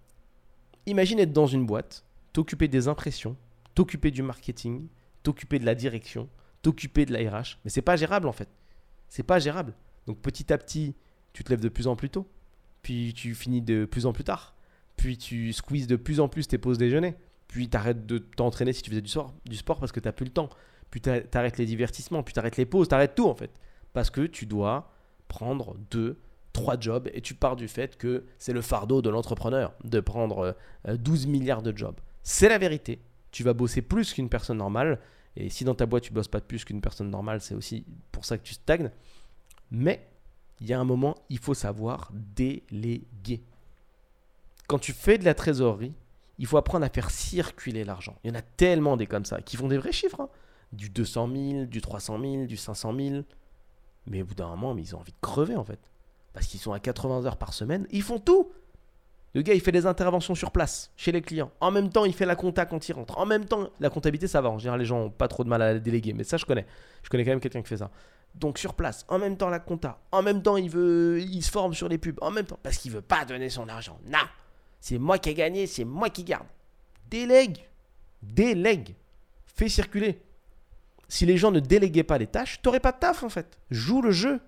Imagine 0.86 1.20
être 1.20 1.34
dans 1.34 1.48
une 1.48 1.66
boîte, 1.66 2.04
t'occuper 2.34 2.68
des 2.68 2.88
impressions, 2.88 3.38
t'occuper 3.76 4.12
du 4.12 4.24
marketing, 4.24 4.88
t'occuper 5.24 5.60
de 5.60 5.66
la 5.66 5.76
direction, 5.76 6.28
t'occuper 6.62 7.06
de 7.06 7.14
la 7.14 7.30
RH, 7.30 7.58
mais 7.64 7.70
c'est 7.70 7.82
pas 7.82 7.96
gérable 7.96 8.28
en 8.28 8.32
fait. 8.32 8.50
C'est 9.08 9.24
pas 9.24 9.40
gérable. 9.40 9.74
Donc 10.08 10.20
petit 10.20 10.52
à 10.52 10.58
petit, 10.58 10.96
tu 11.34 11.44
te 11.44 11.50
lèves 11.50 11.62
de 11.62 11.70
plus 11.70 11.88
en 11.88 11.96
plus 11.96 12.10
tôt, 12.10 12.28
puis 12.82 13.14
tu 13.14 13.36
finis 13.36 13.62
de 13.62 13.86
plus 13.86 14.06
en 14.06 14.14
plus 14.14 14.24
tard, 14.24 14.56
puis 14.98 15.18
tu 15.18 15.54
squeezes 15.54 15.88
de 15.88 15.96
plus 15.96 16.20
en 16.20 16.28
plus 16.28 16.48
tes 16.48 16.58
pauses 16.58 16.78
déjeuner, 16.78 17.16
puis 17.48 17.70
tu 17.70 17.78
arrêtes 17.78 18.06
de 18.06 18.18
t'entraîner 18.18 18.74
si 18.74 18.82
tu 18.82 18.90
faisais 18.90 19.02
du 19.02 19.10
sport, 19.10 19.80
parce 19.80 19.92
que 19.92 20.00
tu 20.00 20.08
n'as 20.08 20.14
plus 20.14 20.26
le 20.26 20.32
temps, 20.32 20.50
puis 20.90 21.02
tu 21.02 21.10
arrêtes 21.10 21.58
les 21.58 21.66
divertissements, 21.66 22.24
puis 22.24 22.34
tu 22.34 22.40
arrêtes 22.40 22.58
les 22.58 22.66
pauses, 22.66 22.88
tu 22.88 22.96
arrêtes 22.96 23.16
tout 23.16 23.28
en 23.28 23.36
fait. 23.36 23.52
Parce 23.94 24.10
que 24.10 24.22
tu 24.22 24.46
dois 24.46 24.92
prendre 25.28 25.78
deux, 25.90 26.20
trois 26.54 26.80
jobs 26.80 27.10
et 27.14 27.22
tu 27.22 27.34
pars 27.34 27.56
du 27.56 27.68
fait 27.68 27.98
que 27.98 28.26
c'est 28.38 28.54
le 28.54 28.62
fardeau 28.62 29.02
de 29.02 29.10
l'entrepreneur 29.10 29.74
de 29.84 30.00
prendre 30.00 30.56
12 30.86 31.26
euh, 31.26 31.30
milliards 31.30 31.62
de 31.62 31.76
jobs. 31.76 32.00
C'est 32.24 32.50
la 32.50 32.58
vérité. 32.58 33.02
Tu 33.32 33.44
vas 33.44 33.54
bosser 33.54 33.82
plus 33.82 34.14
qu'une 34.14 34.30
personne 34.30 34.58
normale. 34.58 35.00
Et 35.38 35.50
si 35.50 35.64
dans 35.64 35.76
ta 35.76 35.86
boîte 35.86 36.04
tu 36.04 36.14
bosses 36.14 36.28
pas 36.28 36.42
plus 36.42 36.66
qu'une 36.66 36.82
personne 36.82 37.10
normale, 37.10 37.40
c'est 37.40 37.56
aussi 37.56 37.86
pour 38.12 38.26
ça 38.26 38.38
que 38.38 38.44
tu 38.44 38.54
stagnes. 38.54 38.92
Mais 39.72 40.08
il 40.60 40.68
y 40.68 40.74
a 40.74 40.80
un 40.80 40.84
moment, 40.84 41.16
il 41.30 41.40
faut 41.40 41.54
savoir 41.54 42.12
déléguer. 42.14 43.42
Quand 44.68 44.80
tu 44.80 44.94
fais 44.94 45.18
de 45.18 45.26
la 45.26 45.34
trésorerie, 45.34 45.94
il 46.38 46.46
faut 46.46 46.58
apprendre 46.58 46.86
à 46.86 46.90
faire 46.90 47.10
circuler 47.10 47.84
l'argent. 47.84 48.16
Il 48.24 48.30
y 48.30 48.32
en 48.32 48.38
a 48.38 48.42
tellement 48.42 48.98
des 48.98 49.08
comme 49.08 49.26
ça 49.26 49.42
qui 49.42 49.58
font 49.58 49.68
des 49.68 49.78
vrais 49.78 49.92
chiffres. 49.92 50.22
Hein. 50.22 50.30
Du 50.72 50.90
200 50.90 51.30
000, 51.34 51.66
du 51.66 51.82
300 51.82 52.20
000, 52.20 52.46
du 52.46 52.58
500 52.58 52.96
000. 52.96 53.24
Mais 54.08 54.22
au 54.22 54.26
bout 54.26 54.36
d'un 54.36 54.48
moment, 54.48 54.76
ils 54.78 54.96
ont 54.96 55.00
envie 55.00 55.12
de 55.12 55.18
crever 55.22 55.56
en 55.56 55.64
fait. 55.64 55.80
Parce 56.34 56.48
qu'ils 56.48 56.60
sont 56.60 56.72
à 56.72 56.80
80 56.80 57.26
heures 57.26 57.38
par 57.38 57.54
semaine. 57.54 57.88
Ils 57.92 58.02
font 58.02 58.20
tout. 58.20 58.52
Le 59.34 59.42
gars, 59.42 59.54
il 59.54 59.62
fait 59.62 59.72
des 59.72 59.86
interventions 59.86 60.36
sur 60.36 60.52
place, 60.52 60.92
chez 60.98 61.12
les 61.12 61.22
clients. 61.22 61.52
En 61.62 61.72
même 61.72 61.90
temps, 61.90 62.04
il 62.04 62.14
fait 62.14 62.26
la 62.26 62.36
compta 62.36 62.66
quand 62.66 62.90
il 62.90 62.94
rentre. 62.94 63.18
En 63.18 63.26
même 63.26 63.46
temps, 63.46 63.70
la 63.80 63.90
comptabilité, 63.90 64.28
ça 64.28 64.42
va. 64.42 64.50
En 64.50 64.60
général, 64.60 64.80
les 64.80 64.86
gens 64.86 65.00
n'ont 65.00 65.10
pas 65.10 65.30
trop 65.30 65.44
de 65.46 65.50
mal 65.50 65.62
à 65.62 65.74
la 65.74 65.80
déléguer. 65.80 66.14
Mais 66.14 66.26
ça, 66.26 66.36
je 66.36 66.46
connais. 66.46 66.66
Je 67.04 67.10
connais 67.10 67.24
quand 67.24 67.32
même 67.32 67.40
quelqu'un 67.40 67.62
qui 67.62 67.70
fait 67.70 67.78
ça. 67.78 67.92
Donc 68.36 68.58
sur 68.58 68.74
place, 68.74 69.06
en 69.10 69.20
même 69.20 69.38
temps 69.38 69.50
la 69.50 69.60
compta, 69.60 70.00
en 70.12 70.22
même 70.22 70.42
temps 70.42 70.58
il 70.58 70.70
veut, 70.70 71.20
il 71.20 71.44
se 71.44 71.52
forme 71.52 71.74
sur 71.74 71.90
les 71.90 71.98
pubs, 71.98 72.18
en 72.22 72.32
même 72.32 72.46
temps 72.46 72.60
parce 72.64 72.78
qu'il 72.78 72.92
veut 72.92 73.02
pas 73.02 73.26
donner 73.26 73.50
son 73.50 73.68
argent. 73.68 74.00
Non, 74.06 74.20
c'est 74.80 74.98
moi 74.98 75.18
qui 75.20 75.30
ai 75.30 75.34
gagné, 75.34 75.68
c'est 75.68 75.84
moi 75.84 76.10
qui 76.10 76.24
garde. 76.24 76.48
Délègue. 77.10 77.58
Délègue. 78.24 78.96
Fais 79.46 79.68
circuler. 79.68 80.22
Si 81.10 81.26
les 81.26 81.38
gens 81.38 81.52
ne 81.52 81.60
déléguaient 81.60 82.04
pas 82.04 82.18
les 82.18 82.28
tâches, 82.28 82.62
t'aurais 82.62 82.80
pas 82.80 82.94
de 82.94 83.00
taf 83.00 83.24
en 83.24 83.30
fait. 83.30 83.60
Joue 83.70 84.02
le 84.02 84.12
jeu. 84.12 84.40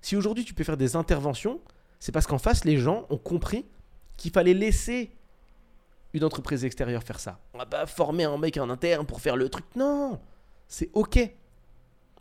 Si 0.00 0.16
aujourd'hui 0.16 0.44
tu 0.44 0.54
peux 0.54 0.64
faire 0.64 0.78
des 0.78 0.96
interventions, 0.96 1.60
c'est 2.00 2.12
parce 2.12 2.26
qu'en 2.26 2.38
face 2.38 2.64
les 2.64 2.78
gens 2.78 3.06
ont 3.10 3.18
compris 3.18 3.66
qu'il 4.16 4.32
fallait 4.32 4.54
laisser 4.54 5.12
une 6.14 6.24
entreprise 6.24 6.64
extérieure 6.64 7.02
faire 7.02 7.20
ça. 7.20 7.38
On 7.52 7.58
va 7.58 7.66
pas 7.66 7.86
former 7.86 8.24
un 8.24 8.38
mec 8.38 8.56
en 8.56 8.70
interne 8.70 9.04
pour 9.04 9.20
faire 9.20 9.36
le 9.36 9.50
truc. 9.50 9.66
Non, 9.76 10.18
c'est 10.68 10.90
ok. 10.94 11.18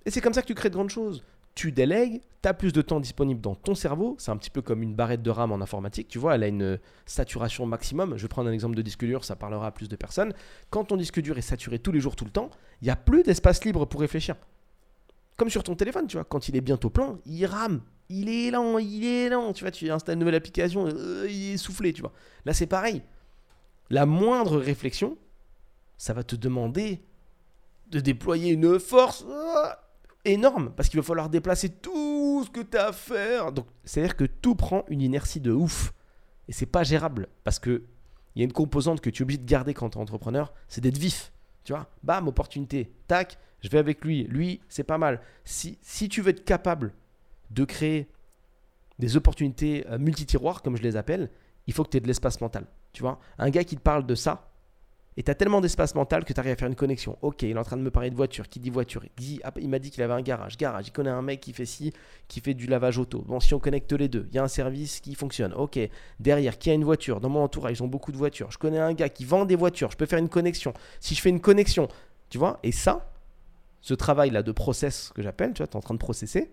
Et 0.06 0.12
c'est 0.12 0.22
comme 0.22 0.34
ça 0.34 0.42
que 0.42 0.48
tu 0.48 0.56
crées 0.56 0.70
de 0.70 0.76
grandes 0.76 0.90
choses 0.90 1.24
tu 1.56 1.72
délègues, 1.72 2.22
tu 2.44 2.50
as 2.50 2.54
plus 2.54 2.74
de 2.74 2.82
temps 2.82 3.00
disponible 3.00 3.40
dans 3.40 3.56
ton 3.56 3.76
cerveau. 3.76 4.16
C'est 4.20 4.30
un 4.30 4.38
petit 4.38 4.50
peu 4.50 4.62
comme 4.62 4.84
une 4.84 4.94
barrette 4.94 5.24
de 5.24 5.30
RAM 5.30 5.54
en 5.54 5.62
informatique. 5.62 6.10
Tu 6.10 6.20
vois, 6.20 6.36
elle 6.36 6.44
a 6.44 6.48
une 6.48 6.78
saturation 7.06 7.66
maximum. 7.66 8.18
Je 8.18 8.24
vais 8.24 8.28
prendre 8.28 8.50
un 8.50 8.54
exemple 8.54 8.76
de 8.76 8.82
disque 8.82 9.06
dur, 9.06 9.24
ça 9.24 9.38
parlera 9.38 9.68
à 9.68 9.72
plus 9.72 9.88
de 9.88 9.96
personnes. 9.96 10.34
Quand 10.70 10.84
ton 10.84 10.98
disque 10.98 11.22
dur 11.22 11.38
est 11.38 11.42
saturé 11.42 11.80
tous 11.80 11.94
les 11.94 12.02
jours, 12.02 12.18
tout 12.18 12.26
le 12.26 12.32
temps, 12.32 12.50
il 12.82 12.86
n'y 12.86 12.92
a 12.92 12.98
plus 12.98 13.24
d'espace 13.24 13.64
libre 13.64 13.86
pour 13.86 14.02
réfléchir. 14.02 14.36
Comme 15.38 15.50
sur 15.50 15.64
ton 15.64 15.76
téléphone, 15.76 16.08
tu 16.08 16.18
vois, 16.18 16.26
quand 16.26 16.50
il 16.50 16.58
est 16.58 16.62
bientôt 16.62 16.90
plein, 16.90 17.20
il 17.26 17.46
rame. 17.46 17.82
Il 18.10 18.30
est 18.30 18.52
lent, 18.52 18.78
il 18.78 19.06
est 19.06 19.30
lent. 19.30 19.54
Tu 19.54 19.64
vois, 19.64 19.72
tu 19.72 19.90
installes 19.90 20.16
une 20.16 20.20
nouvelle 20.20 20.36
application, 20.36 20.88
euh, 20.88 21.26
il 21.30 21.54
est 21.54 21.58
soufflé, 21.58 21.94
tu 21.94 22.02
vois. 22.02 22.12
Là, 22.44 22.54
c'est 22.54 22.68
pareil. 22.68 23.02
La 23.90 24.06
moindre 24.06 24.58
réflexion, 24.58 25.18
ça 25.98 26.14
va 26.14 26.24
te 26.24 26.36
demander 26.36 27.02
de 27.92 28.02
déployer 28.02 28.52
une 28.52 28.78
force. 28.78 29.26
Énorme 30.26 30.72
parce 30.76 30.90
qu'il 30.90 31.00
va 31.00 31.06
falloir 31.06 31.30
déplacer 31.30 31.70
tout 31.70 32.44
ce 32.46 32.50
que 32.50 32.62
tu 32.62 32.78
as 32.78 32.88
à 32.88 32.92
faire. 32.92 33.52
Donc, 33.52 33.68
c'est-à-dire 33.84 34.16
que 34.16 34.26
tout 34.26 34.56
prend 34.56 34.84
une 34.90 35.02
inertie 35.02 35.40
de 35.40 35.52
ouf. 35.52 35.94
Et 36.48 36.52
c'est 36.52 36.66
pas 36.66 36.84
gérable 36.84 37.28
parce 37.44 37.60
que 37.60 37.84
il 38.36 38.40
y 38.40 38.42
a 38.42 38.46
une 38.46 38.54
composante 38.54 39.00
que 39.00 39.10
tu 39.10 39.22
es 39.22 39.24
obligé 39.24 39.38
de 39.38 39.46
garder 39.46 39.74
quand 39.74 39.92
tu 39.92 39.98
es 39.98 40.02
entrepreneur, 40.02 40.54
c'est 40.68 40.82
d'être 40.82 40.98
vif. 40.98 41.32
Tu 41.64 41.72
vois, 41.74 41.90
bam, 42.04 42.28
opportunité, 42.28 42.92
tac, 43.08 43.38
je 43.62 43.70
vais 43.70 43.78
avec 43.78 44.04
lui. 44.04 44.24
Lui, 44.26 44.62
c'est 44.68 44.84
pas 44.84 44.98
mal. 44.98 45.22
Si, 45.46 45.78
si 45.82 46.10
tu 46.10 46.22
veux 46.22 46.30
être 46.30 46.44
capable 46.44 46.94
de 47.52 47.64
créer 47.64 48.10
des 49.00 49.18
opportunités 49.18 49.86
euh, 49.90 49.98
multi-tiroirs, 49.98 50.62
comme 50.62 50.76
je 50.76 50.84
les 50.84 50.98
appelle, 50.98 51.30
il 51.68 51.74
faut 51.74 51.84
que 51.84 51.90
tu 51.90 51.98
aies 51.98 52.02
de 52.02 52.08
l'espace 52.08 52.42
mental. 52.42 52.66
Tu 52.94 53.02
vois, 53.02 53.20
un 53.38 53.50
gars 53.50 53.64
qui 53.64 53.76
te 53.76 53.82
parle 53.82 54.06
de 54.06 54.16
ça, 54.16 54.52
et 55.18 55.24
tu 55.24 55.34
tellement 55.36 55.62
d'espace 55.62 55.96
mental 55.96 56.26
que 56.26 56.34
tu 56.34 56.40
arrives 56.40 56.52
à 56.52 56.56
faire 56.58 56.68
une 56.68 56.76
connexion. 56.76 57.18
Ok, 57.22 57.44
il 57.44 57.52
est 57.52 57.58
en 57.58 57.64
train 57.64 57.78
de 57.78 57.82
me 57.82 57.90
parler 57.90 58.10
de 58.10 58.16
voiture. 58.16 58.50
Qui 58.50 58.60
dit 58.60 58.70
voiture 58.70 59.04
ah, 59.44 59.52
il 59.62 59.70
m'a 59.70 59.80
dit 59.80 59.90
qu'il 59.90 60.04
avait 60.04 60.14
un 60.14 60.22
garage. 60.22 60.58
Garage. 60.58 60.88
Il 60.88 60.92
connaît 60.92 61.10
un 61.10 61.22
mec 61.22 61.40
qui 61.40 61.54
fait 61.54 61.66
ci, 61.66 61.94
qui 62.28 62.42
fait 62.42 62.54
du 62.54 62.68
lavage 62.68 62.98
auto. 62.98 63.24
Bon, 63.26 63.40
si 63.40 63.54
on 63.54 63.60
connecte 63.60 63.94
les 63.94 64.10
deux, 64.10 64.28
il 64.30 64.36
y 64.36 64.40
a 64.40 64.44
un 64.44 64.50
service 64.50 65.00
qui 65.00 65.16
fonctionne. 65.16 65.54
Ok, 65.54 65.80
derrière, 66.20 66.58
qui 66.58 66.70
a 66.70 66.74
une 66.74 66.84
voiture 66.84 67.22
Dans 67.22 67.30
mon 67.30 67.42
entourage, 67.44 67.80
ils 67.80 67.84
ont 67.84 67.88
beaucoup 67.88 68.12
de 68.12 68.18
voitures. 68.18 68.52
Je 68.52 68.58
connais 68.58 68.80
un 68.80 68.94
gars 68.94 69.08
qui 69.08 69.24
vend 69.24 69.46
des 69.46 69.56
voitures. 69.56 69.90
Je 69.90 69.98
peux 69.98 70.06
faire 70.06 70.20
une 70.20 70.30
connexion. 70.30 70.74
Si 71.00 71.16
je 71.16 71.22
fais 71.22 71.30
une 71.30 71.42
connexion, 71.42 71.88
tu 72.30 72.38
vois 72.38 72.60
Et 72.64 72.74
ça, 72.74 73.10
ce 73.80 73.94
travail-là 73.94 74.44
de 74.44 74.52
process 74.52 75.12
que 75.16 75.22
j'appelle, 75.22 75.54
tu 75.54 75.60
vois, 75.60 75.68
tu 75.68 75.74
es 75.74 75.78
en 75.78 75.82
train 75.82 75.94
de 75.94 76.00
processer, 76.00 76.52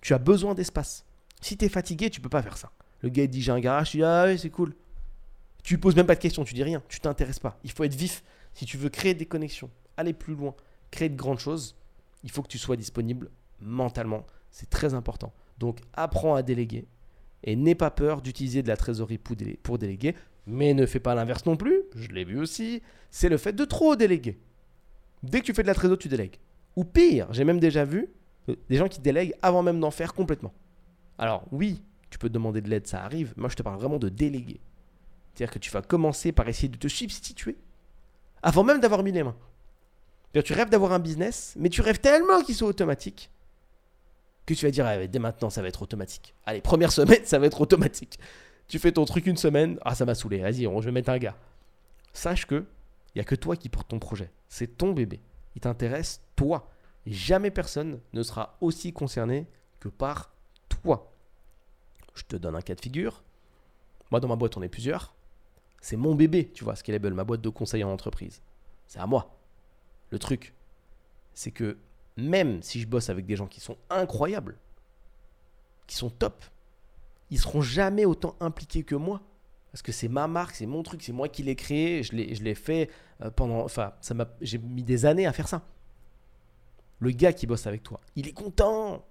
Tu 0.00 0.14
as 0.14 0.18
besoin 0.18 0.54
d'espace. 0.54 1.04
Si 1.40 1.56
tu 1.56 1.64
es 1.64 1.68
fatigué, 1.68 2.08
tu 2.08 2.20
peux 2.20 2.28
pas 2.28 2.42
faire 2.42 2.56
ça. 2.56 2.70
Le 3.00 3.08
gars 3.08 3.26
dit 3.26 3.42
j'ai 3.42 3.52
un 3.52 3.60
garage, 3.60 3.90
tu 3.90 3.96
dis 3.96 4.04
ah 4.04 4.26
oui, 4.28 4.38
c'est 4.38 4.50
cool. 4.50 4.74
Tu 5.62 5.78
poses 5.78 5.96
même 5.96 6.06
pas 6.06 6.14
de 6.14 6.20
questions, 6.20 6.44
tu 6.44 6.54
dis 6.54 6.62
rien, 6.62 6.82
tu 6.88 7.00
t'intéresses 7.00 7.38
pas. 7.38 7.58
Il 7.64 7.70
faut 7.70 7.84
être 7.84 7.94
vif. 7.94 8.22
Si 8.54 8.66
tu 8.66 8.76
veux 8.76 8.88
créer 8.88 9.14
des 9.14 9.26
connexions, 9.26 9.70
aller 9.96 10.12
plus 10.12 10.34
loin, 10.34 10.54
créer 10.90 11.08
de 11.08 11.16
grandes 11.16 11.38
choses, 11.38 11.76
il 12.24 12.30
faut 12.30 12.42
que 12.42 12.48
tu 12.48 12.58
sois 12.58 12.76
disponible 12.76 13.30
mentalement. 13.60 14.26
C'est 14.50 14.68
très 14.68 14.94
important. 14.94 15.32
Donc 15.58 15.78
apprends 15.92 16.34
à 16.34 16.42
déléguer 16.42 16.86
et 17.44 17.56
n'aie 17.56 17.74
pas 17.74 17.90
peur 17.90 18.22
d'utiliser 18.22 18.62
de 18.62 18.68
la 18.68 18.76
trésorerie 18.76 19.18
pour 19.18 19.78
déléguer, 19.78 20.14
mais 20.46 20.74
ne 20.74 20.86
fais 20.86 21.00
pas 21.00 21.14
l'inverse 21.14 21.46
non 21.46 21.56
plus. 21.56 21.82
Je 21.94 22.08
l'ai 22.08 22.24
vu 22.24 22.38
aussi. 22.38 22.82
C'est 23.10 23.28
le 23.28 23.36
fait 23.36 23.52
de 23.52 23.64
trop 23.64 23.96
déléguer. 23.96 24.38
Dès 25.22 25.40
que 25.40 25.46
tu 25.46 25.54
fais 25.54 25.62
de 25.62 25.68
la 25.68 25.74
trésorerie, 25.74 25.98
tu 25.98 26.08
délègues. 26.08 26.36
Ou 26.76 26.84
pire, 26.84 27.32
j'ai 27.32 27.44
même 27.44 27.60
déjà 27.60 27.84
vu 27.84 28.08
euh, 28.48 28.56
des 28.68 28.76
gens 28.76 28.88
qui 28.88 29.00
délèguent 29.00 29.34
avant 29.42 29.62
même 29.62 29.80
d'en 29.80 29.90
faire 29.90 30.14
complètement. 30.14 30.52
Alors 31.18 31.44
oui, 31.52 31.82
tu 32.10 32.18
peux 32.18 32.28
demander 32.28 32.60
de 32.60 32.68
l'aide, 32.68 32.86
ça 32.86 33.04
arrive. 33.04 33.34
Moi, 33.36 33.48
je 33.48 33.56
te 33.56 33.62
parle 33.62 33.78
vraiment 33.78 33.98
de 33.98 34.08
déléguer. 34.08 34.60
C'est-à-dire 35.34 35.52
que 35.52 35.58
tu 35.58 35.70
vas 35.70 35.82
commencer 35.82 36.32
par 36.32 36.48
essayer 36.48 36.68
de 36.68 36.76
te 36.76 36.88
substituer 36.88 37.56
avant 38.42 38.64
même 38.64 38.80
d'avoir 38.80 39.02
mis 39.02 39.12
les 39.12 39.22
mains. 39.22 39.36
Tu 40.44 40.52
rêves 40.52 40.70
d'avoir 40.70 40.92
un 40.92 40.98
business, 40.98 41.54
mais 41.58 41.68
tu 41.68 41.80
rêves 41.80 42.00
tellement 42.00 42.42
qu'il 42.42 42.54
soit 42.54 42.68
automatique 42.68 43.30
que 44.54 44.58
tu 44.58 44.66
vas 44.66 44.70
dire 44.70 44.86
ah, 44.86 45.06
dès 45.06 45.18
maintenant 45.18 45.50
ça 45.50 45.62
va 45.62 45.68
être 45.68 45.82
automatique. 45.82 46.34
Allez, 46.46 46.60
première 46.60 46.92
semaine, 46.92 47.24
ça 47.24 47.38
va 47.38 47.46
être 47.46 47.60
automatique. 47.60 48.18
Tu 48.68 48.78
fais 48.78 48.92
ton 48.92 49.04
truc 49.04 49.26
une 49.26 49.36
semaine, 49.36 49.78
ah 49.82 49.94
ça 49.94 50.04
m'a 50.04 50.14
saoulé, 50.14 50.38
vas-y, 50.38 50.62
je 50.62 50.80
vais 50.80 50.92
mettre 50.92 51.10
un 51.10 51.18
gars. 51.18 51.36
Sache 52.12 52.46
que 52.46 52.64
il 53.14 53.18
n'y 53.18 53.20
a 53.20 53.24
que 53.24 53.34
toi 53.34 53.56
qui 53.56 53.68
porte 53.68 53.88
ton 53.88 53.98
projet. 53.98 54.30
C'est 54.48 54.78
ton 54.78 54.92
bébé. 54.92 55.20
Il 55.56 55.60
t'intéresse 55.60 56.22
toi. 56.36 56.70
Jamais 57.06 57.50
personne 57.50 58.00
ne 58.12 58.22
sera 58.22 58.56
aussi 58.60 58.92
concerné 58.92 59.48
que 59.80 59.88
par 59.88 60.32
toi. 60.68 61.12
Je 62.14 62.22
te 62.22 62.36
donne 62.36 62.54
un 62.54 62.60
cas 62.60 62.76
de 62.76 62.80
figure. 62.80 63.24
Moi, 64.12 64.20
dans 64.20 64.28
ma 64.28 64.36
boîte, 64.36 64.56
on 64.56 64.62
est 64.62 64.68
plusieurs. 64.68 65.12
C'est 65.80 65.96
mon 65.96 66.14
bébé, 66.14 66.50
tu 66.52 66.64
vois, 66.64 66.76
Scalable, 66.76 67.14
ma 67.14 67.24
boîte 67.24 67.40
de 67.40 67.48
conseil 67.48 67.84
en 67.84 67.90
entreprise. 67.90 68.42
C'est 68.86 68.98
à 68.98 69.06
moi. 69.06 69.38
Le 70.10 70.18
truc, 70.18 70.54
c'est 71.34 71.52
que 71.52 71.78
même 72.16 72.62
si 72.62 72.80
je 72.80 72.86
bosse 72.86 73.08
avec 73.08 73.26
des 73.26 73.36
gens 73.36 73.46
qui 73.46 73.60
sont 73.60 73.76
incroyables, 73.88 74.58
qui 75.86 75.96
sont 75.96 76.10
top, 76.10 76.44
ils 77.30 77.38
seront 77.38 77.62
jamais 77.62 78.04
autant 78.04 78.36
impliqués 78.40 78.82
que 78.82 78.94
moi. 78.94 79.22
Parce 79.72 79.82
que 79.82 79.92
c'est 79.92 80.08
ma 80.08 80.26
marque, 80.26 80.56
c'est 80.56 80.66
mon 80.66 80.82
truc, 80.82 81.02
c'est 81.02 81.12
moi 81.12 81.28
qui 81.28 81.44
l'ai 81.44 81.54
créé, 81.54 82.02
je 82.02 82.14
l'ai 82.14 82.54
fait 82.54 82.90
euh, 83.22 83.30
pendant. 83.30 83.60
Enfin, 83.60 83.92
j'ai 84.40 84.58
mis 84.58 84.82
des 84.82 85.06
années 85.06 85.26
à 85.26 85.32
faire 85.32 85.46
ça. 85.46 85.62
Le 86.98 87.12
gars 87.12 87.32
qui 87.32 87.46
bosse 87.46 87.66
avec 87.66 87.82
toi, 87.82 88.00
il 88.16 88.28
est 88.28 88.32
content, 88.32 89.04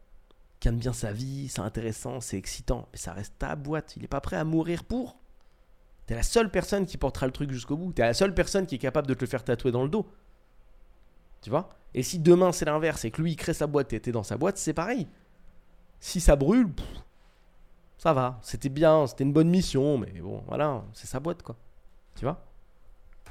qui 0.60 0.68
aime 0.68 0.78
bien 0.78 0.94
sa 0.94 1.14
vie, 1.14 1.48
c'est 1.48 1.62
intéressant, 1.62 2.20
c'est 2.20 2.38
excitant, 2.38 2.90
mais 2.92 2.98
ça 2.98 3.14
reste 3.14 3.36
ta 3.40 3.56
boîte. 3.56 3.96
Il 3.96 4.02
n'est 4.02 4.10
pas 4.10 4.22
prêt 4.22 4.36
à 4.36 4.44
mourir 4.44 4.84
pour. 4.84 5.19
Tu 6.10 6.14
es 6.14 6.16
la 6.16 6.24
seule 6.24 6.50
personne 6.50 6.88
qui 6.88 6.98
portera 6.98 7.28
le 7.28 7.32
truc 7.32 7.52
jusqu'au 7.52 7.78
bout. 7.78 7.94
Tu 7.94 8.02
es 8.02 8.06
la 8.06 8.16
seule 8.16 8.34
personne 8.34 8.66
qui 8.66 8.74
est 8.74 8.80
capable 8.80 9.06
de 9.06 9.14
te 9.14 9.22
le 9.22 9.28
faire 9.28 9.44
tatouer 9.44 9.72
dans 9.72 9.84
le 9.84 9.90
dos. 9.90 10.08
Tu 11.40 11.52
vois? 11.52 11.70
Et 11.94 12.02
si 12.02 12.18
demain 12.18 12.52
c'est 12.52 12.66
l'inverse 12.66 13.06
et 13.06 13.12
que 13.12 13.22
lui 13.22 13.34
il 13.34 13.36
crée 13.36 13.54
sa 13.54 13.68
boîte 13.68 13.94
et 13.94 14.02
tu 14.02 14.10
es 14.10 14.12
dans 14.12 14.24
sa 14.24 14.36
boîte, 14.36 14.58
c'est 14.58 14.74
pareil. 14.74 15.08
Si 16.00 16.20
ça 16.20 16.36
brûle, 16.36 16.74
ça 18.00 18.14
va, 18.14 18.40
c'était 18.42 18.70
bien, 18.70 19.06
c'était 19.06 19.24
une 19.24 19.34
bonne 19.34 19.52
mission, 19.52 20.00
mais 20.00 20.12
bon, 20.14 20.42
voilà, 20.48 20.84
c'est 20.94 21.06
sa 21.06 21.20
boîte, 21.20 21.44
quoi. 21.44 21.56
Tu 22.16 22.26
vois? 22.26 22.44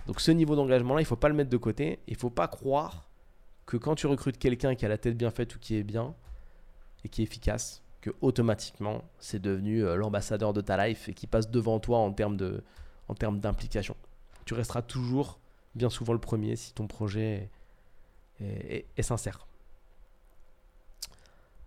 Donc 0.07 0.21
ce 0.21 0.31
niveau 0.31 0.55
d'engagement-là, 0.55 1.01
il 1.01 1.05
faut 1.05 1.17
pas 1.17 1.29
le 1.29 1.35
mettre 1.35 1.51
de 1.51 1.57
côté. 1.57 1.99
Il 2.07 2.15
faut 2.15 2.31
pas 2.31 2.47
croire 2.47 3.09
que 3.67 3.77
quand 3.77 3.97
tu 3.97 4.07
recrutes 4.07 4.39
quelqu'un 4.39 4.77
qui 4.77 4.87
a 4.87 4.89
la 4.89 4.99
tête 4.99 5.17
bien 5.17 5.33
faite 5.33 5.57
ou 5.57 5.59
qui 5.59 5.75
est 5.75 5.83
bien 5.83 6.15
et 7.03 7.09
qui 7.09 7.23
est 7.23 7.25
efficace, 7.25 7.83
que 8.01 8.11
automatiquement 8.21 9.05
c'est 9.19 9.41
devenu 9.41 9.85
euh, 9.85 9.97
l'ambassadeur 9.97 10.53
de 10.53 10.61
ta 10.61 10.87
life 10.87 11.09
et 11.09 11.15
qui 11.15 11.27
passe 11.27 11.51
devant 11.51 11.81
toi 11.81 11.99
en 11.99 12.13
termes 12.13 12.37
de, 12.37 12.63
en 13.09 13.15
termes 13.15 13.41
d'implication. 13.41 13.97
Tu 14.45 14.55
resteras 14.55 14.83
toujours 14.83 15.39
bien 15.75 15.91
souvent 15.91 16.13
le 16.13 16.21
premier 16.21 16.57
si 16.57 16.73
ton 16.73 16.87
projet 16.87 17.51
est, 18.41 19.03
sincère. 19.03 19.47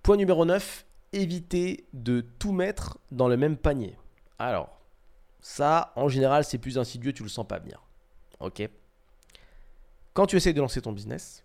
Point 0.03 0.17
numéro 0.17 0.45
9, 0.45 0.85
éviter 1.13 1.85
de 1.93 2.21
tout 2.39 2.51
mettre 2.51 2.97
dans 3.11 3.27
le 3.27 3.37
même 3.37 3.57
panier. 3.57 3.95
Alors, 4.39 4.79
ça, 5.41 5.91
en 5.95 6.07
général, 6.07 6.43
c'est 6.43 6.57
plus 6.57 6.77
insidieux, 6.77 7.13
tu 7.13 7.23
le 7.23 7.29
sens 7.29 7.47
pas 7.47 7.59
venir. 7.59 7.83
Ok 8.39 8.67
Quand 10.13 10.25
tu 10.25 10.37
essayes 10.37 10.53
de 10.53 10.61
lancer 10.61 10.81
ton 10.81 10.91
business, 10.91 11.43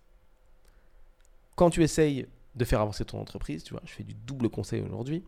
quand 1.55 1.71
tu 1.71 1.83
essayes 1.83 2.27
de 2.57 2.65
faire 2.65 2.81
avancer 2.81 3.05
ton 3.05 3.21
entreprise, 3.21 3.63
tu 3.63 3.75
vois, 3.75 3.83
je 3.85 3.93
fais 3.93 4.03
du 4.03 4.15
double 4.15 4.49
conseil 4.49 4.81
aujourd'hui, 4.81 5.25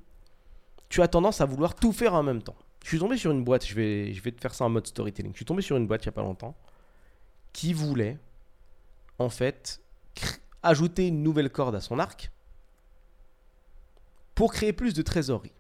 tu 0.89 1.03
as 1.03 1.09
tendance 1.09 1.41
à 1.41 1.45
vouloir 1.45 1.75
tout 1.75 1.93
faire 1.93 2.15
en 2.15 2.23
même 2.23 2.43
temps. 2.43 2.57
Je 2.83 2.89
suis 2.89 2.99
tombé 2.99 3.17
sur 3.17 3.31
une 3.31 3.45
boîte, 3.45 3.67
je 3.67 3.75
vais, 3.75 4.33
te 4.33 4.41
faire 4.41 4.55
ça 4.55 4.65
en 4.65 4.71
mode 4.71 4.87
storytelling. 4.87 5.33
Je 5.33 5.37
suis 5.37 5.45
tombé 5.45 5.63
sur 5.63 5.77
une 5.77 5.87
boîte 5.87 6.05
il 6.05 6.09
n'y 6.09 6.11
a 6.11 6.13
pas 6.13 6.23
longtemps 6.23 6.57
qui 7.53 7.73
voulait, 7.73 8.19
en 9.19 9.29
fait, 9.29 9.81
ajouter 10.63 11.09
une 11.09 11.23
nouvelle 11.23 11.51
corde 11.51 11.75
à 11.75 11.81
son 11.81 11.99
arc 11.99 12.31
pour 14.35 14.53
créer 14.53 14.73
plus 14.73 14.95
de 14.95 15.03
trésorerie. 15.03 15.53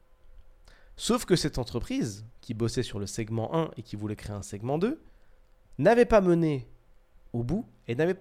Sauf 0.96 1.24
que 1.24 1.37
cette 1.37 1.59
entreprise, 1.59 2.24
qui 2.40 2.54
bossait 2.54 2.83
sur 2.83 2.98
le 2.98 3.07
segment 3.07 3.54
1 3.54 3.70
et 3.76 3.83
qui 3.83 3.96
voulait 3.96 4.16
créer 4.16 4.35
un 4.35 4.42
segment 4.42 4.78
2, 4.78 5.00
n'avait 5.78 6.07
pas 6.07 6.20
mené 6.20 6.66
au 7.33 7.42
bout 7.42 7.66
et 7.87 7.94
n'avait 7.94 8.16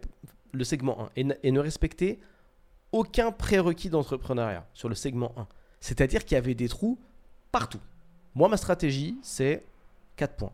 le 0.52 0.64
segment 0.64 1.10
1 1.16 1.34
et, 1.44 1.52
ne 1.52 1.60
respectait 1.60 2.20
aucun 2.98 3.32
prérequis 3.32 3.90
d'entrepreneuriat 3.90 4.68
sur 4.74 4.90
le 4.90 4.96
segment 4.96 5.34
1. 5.38 5.48
C'est-à-dire 5.80 6.26
qu'il 6.26 6.36
y 6.36 6.38
avait 6.38 6.56
des 6.56 6.68
trous 6.68 7.00
partout. 7.52 7.80
Moi, 8.36 8.50
ma 8.50 8.58
stratégie, 8.58 9.18
c'est 9.22 9.64
4 10.16 10.36
points. 10.36 10.54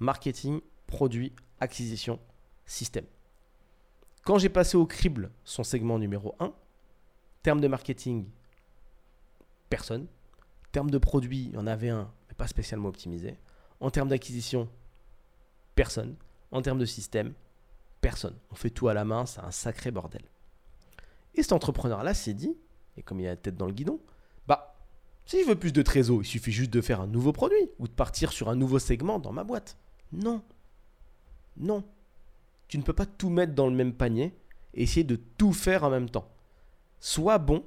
Marketing, 0.00 0.60
produit, 0.86 1.32
acquisition, 1.60 2.18
système. 2.66 3.06
Quand 4.24 4.38
j'ai 4.38 4.48
passé 4.48 4.76
au 4.76 4.86
crible 4.86 5.30
son 5.44 5.64
segment 5.64 5.98
numéro 5.98 6.34
1, 6.40 6.52
terme 7.42 7.60
de 7.60 7.68
marketing, 7.68 8.26
personne. 9.70 10.02
En 10.02 10.70
termes 10.72 10.90
de 10.90 10.98
produits, 10.98 11.46
il 11.46 11.54
y 11.54 11.56
en 11.56 11.66
avait 11.66 11.88
un, 11.88 12.10
mais 12.28 12.34
pas 12.34 12.46
spécialement 12.46 12.88
optimisé. 12.88 13.36
En 13.80 13.90
termes 13.90 14.08
d'acquisition, 14.08 14.68
personne. 15.74 16.16
En 16.50 16.60
termes 16.62 16.78
de 16.78 16.84
système, 16.84 17.32
personne. 18.00 18.36
On 18.50 18.54
fait 18.54 18.70
tout 18.70 18.88
à 18.88 18.94
la 18.94 19.04
main, 19.04 19.26
c'est 19.26 19.40
un 19.40 19.50
sacré 19.50 19.90
bordel. 19.90 20.22
Et 21.34 21.42
cet 21.42 21.52
entrepreneur-là 21.52 22.14
s'est 22.14 22.34
dit, 22.34 22.56
et 22.96 23.02
comme 23.02 23.20
il 23.20 23.26
a 23.26 23.30
la 23.30 23.36
tête 23.36 23.56
dans 23.56 23.66
le 23.66 23.72
guidon, 23.72 24.00
bah, 24.46 24.74
si 25.26 25.42
je 25.42 25.48
veux 25.48 25.54
plus 25.54 25.72
de 25.72 25.82
trésor, 25.82 26.22
il 26.22 26.26
suffit 26.26 26.52
juste 26.52 26.72
de 26.72 26.80
faire 26.80 27.00
un 27.00 27.06
nouveau 27.06 27.32
produit 27.32 27.70
ou 27.78 27.86
de 27.86 27.92
partir 27.92 28.32
sur 28.32 28.48
un 28.48 28.56
nouveau 28.56 28.78
segment 28.78 29.18
dans 29.18 29.32
ma 29.32 29.44
boîte. 29.44 29.76
Non. 30.12 30.42
Non. 31.56 31.84
Tu 32.66 32.78
ne 32.78 32.82
peux 32.82 32.92
pas 32.92 33.06
tout 33.06 33.30
mettre 33.30 33.54
dans 33.54 33.68
le 33.68 33.74
même 33.74 33.92
panier 33.92 34.34
et 34.74 34.82
essayer 34.82 35.04
de 35.04 35.16
tout 35.16 35.52
faire 35.52 35.84
en 35.84 35.90
même 35.90 36.10
temps. 36.10 36.28
Sois 37.00 37.38
bon 37.38 37.64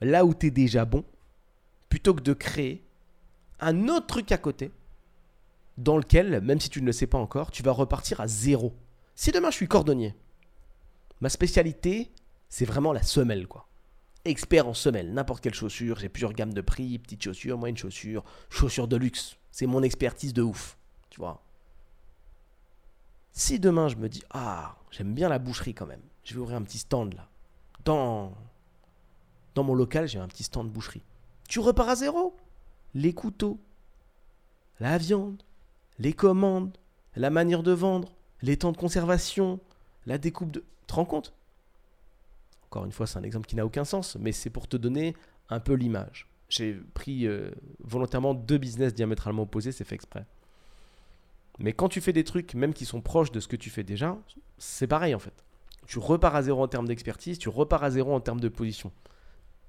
là 0.00 0.24
où 0.24 0.34
tu 0.34 0.46
es 0.46 0.50
déjà 0.50 0.84
bon, 0.84 1.04
plutôt 1.88 2.14
que 2.14 2.20
de 2.20 2.32
créer 2.32 2.84
un 3.60 3.88
autre 3.88 4.06
truc 4.06 4.32
à 4.32 4.38
côté 4.38 4.70
dans 5.78 5.96
lequel, 5.96 6.40
même 6.40 6.60
si 6.60 6.70
tu 6.70 6.80
ne 6.80 6.86
le 6.86 6.92
sais 6.92 7.06
pas 7.06 7.18
encore, 7.18 7.50
tu 7.50 7.62
vas 7.62 7.72
repartir 7.72 8.20
à 8.20 8.26
zéro. 8.26 8.74
Si 9.14 9.30
demain 9.30 9.50
je 9.50 9.56
suis 9.56 9.68
cordonnier, 9.68 10.14
ma 11.20 11.28
spécialité, 11.28 12.10
c'est 12.48 12.64
vraiment 12.64 12.92
la 12.92 13.02
semelle, 13.02 13.46
quoi. 13.46 13.68
Expert 14.24 14.66
en 14.66 14.74
semelle, 14.74 15.12
n'importe 15.12 15.42
quelle 15.42 15.54
chaussure, 15.54 15.98
j'ai 15.98 16.08
plusieurs 16.08 16.32
gammes 16.32 16.52
de 16.52 16.60
prix, 16.60 16.98
petites 16.98 17.22
chaussures, 17.22 17.58
moyennes 17.58 17.76
chaussures, 17.76 18.24
chaussures 18.50 18.88
de 18.88 18.96
luxe. 18.96 19.36
C'est 19.52 19.66
mon 19.66 19.82
expertise 19.82 20.32
de 20.32 20.42
ouf, 20.42 20.76
tu 21.10 21.20
vois. 21.20 21.42
Si 23.30 23.60
demain 23.60 23.88
je 23.88 23.96
me 23.96 24.08
dis, 24.08 24.22
ah, 24.30 24.76
j'aime 24.90 25.14
bien 25.14 25.28
la 25.28 25.38
boucherie 25.38 25.74
quand 25.74 25.86
même, 25.86 26.02
je 26.24 26.34
vais 26.34 26.40
ouvrir 26.40 26.56
un 26.56 26.62
petit 26.62 26.78
stand 26.78 27.14
là, 27.14 27.28
dans 27.84 28.32
dans 29.54 29.64
mon 29.64 29.74
local, 29.74 30.06
j'ai 30.06 30.18
un 30.18 30.28
petit 30.28 30.42
stand 30.42 30.68
de 30.68 30.72
boucherie. 30.72 31.02
Tu 31.48 31.60
repars 31.60 31.88
à 31.88 31.96
zéro. 31.96 32.36
Les 32.94 33.14
couteaux, 33.14 33.58
la 34.80 34.98
viande, 34.98 35.42
les 35.98 36.12
commandes, 36.12 36.76
la 37.14 37.30
manière 37.30 37.62
de 37.62 37.72
vendre, 37.72 38.12
les 38.42 38.58
temps 38.58 38.72
de 38.72 38.76
conservation, 38.76 39.60
la 40.04 40.18
découpe 40.18 40.50
de... 40.50 40.60
Tu 40.60 40.86
te 40.86 40.94
rends 40.94 41.04
compte? 41.06 41.32
Encore 42.66 42.84
une 42.84 42.92
fois, 42.92 43.06
c'est 43.06 43.18
un 43.18 43.22
exemple 43.22 43.46
qui 43.46 43.56
n'a 43.56 43.64
aucun 43.64 43.84
sens, 43.84 44.16
mais 44.20 44.32
c'est 44.32 44.50
pour 44.50 44.68
te 44.68 44.76
donner 44.76 45.14
un 45.48 45.60
peu 45.60 45.74
l'image. 45.74 46.28
J'ai 46.48 46.74
pris 46.94 47.26
euh, 47.26 47.50
volontairement 47.80 48.34
deux 48.34 48.58
business 48.58 48.94
diamétralement 48.94 49.42
opposés, 49.42 49.72
c'est 49.72 49.84
fait 49.84 49.94
exprès. 49.94 50.26
Mais 51.58 51.72
quand 51.72 51.88
tu 51.88 52.00
fais 52.00 52.12
des 52.12 52.24
trucs, 52.24 52.54
même 52.54 52.74
qui 52.74 52.84
sont 52.84 53.00
proches 53.00 53.32
de 53.32 53.40
ce 53.40 53.48
que 53.48 53.56
tu 53.56 53.70
fais 53.70 53.82
déjà, 53.82 54.16
c'est 54.58 54.86
pareil 54.86 55.14
en 55.14 55.18
fait. 55.18 55.44
Tu 55.86 55.98
repars 55.98 56.34
à 56.34 56.42
zéro 56.42 56.62
en 56.62 56.68
termes 56.68 56.88
d'expertise, 56.88 57.38
tu 57.38 57.48
repars 57.48 57.82
à 57.82 57.90
zéro 57.90 58.12
en 58.12 58.20
termes 58.20 58.40
de 58.40 58.48
position. 58.48 58.92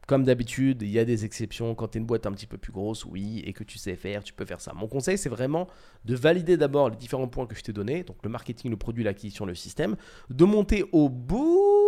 Comme 0.07 0.23
d'habitude, 0.23 0.81
il 0.83 0.89
y 0.89 0.99
a 0.99 1.05
des 1.05 1.25
exceptions. 1.25 1.75
Quand 1.75 1.89
tu 1.89 1.97
es 1.97 1.99
une 1.99 2.07
boîte 2.07 2.25
un 2.25 2.31
petit 2.31 2.47
peu 2.47 2.57
plus 2.57 2.71
grosse, 2.71 3.03
oui, 3.05 3.43
et 3.45 3.51
que 3.51 3.63
tu 3.63 3.77
sais 3.77 3.95
faire, 3.95 4.23
tu 4.23 4.33
peux 4.33 4.45
faire 4.45 4.61
ça. 4.61 4.73
Mon 4.73 4.87
conseil, 4.87 5.17
c'est 5.17 5.29
vraiment 5.29 5.67
de 6.05 6.15
valider 6.15 6.55
d'abord 6.55 6.89
les 6.89 6.95
différents 6.95 7.27
points 7.27 7.45
que 7.45 7.55
je 7.55 7.61
t'ai 7.61 7.73
donnés, 7.73 8.03
donc 8.03 8.17
le 8.23 8.29
marketing, 8.29 8.71
le 8.71 8.77
produit, 8.77 9.03
l'acquisition, 9.03 9.45
le 9.45 9.53
système, 9.53 9.97
de 10.29 10.45
monter 10.45 10.85
au 10.93 11.09
bout 11.09 11.86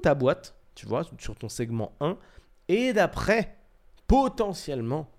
ta 0.00 0.14
boîte, 0.14 0.54
tu 0.74 0.86
vois, 0.86 1.02
sur 1.18 1.36
ton 1.36 1.48
segment 1.48 1.92
1, 2.00 2.16
et 2.68 2.92
d'après, 2.92 3.56
potentiellement, 4.06 5.10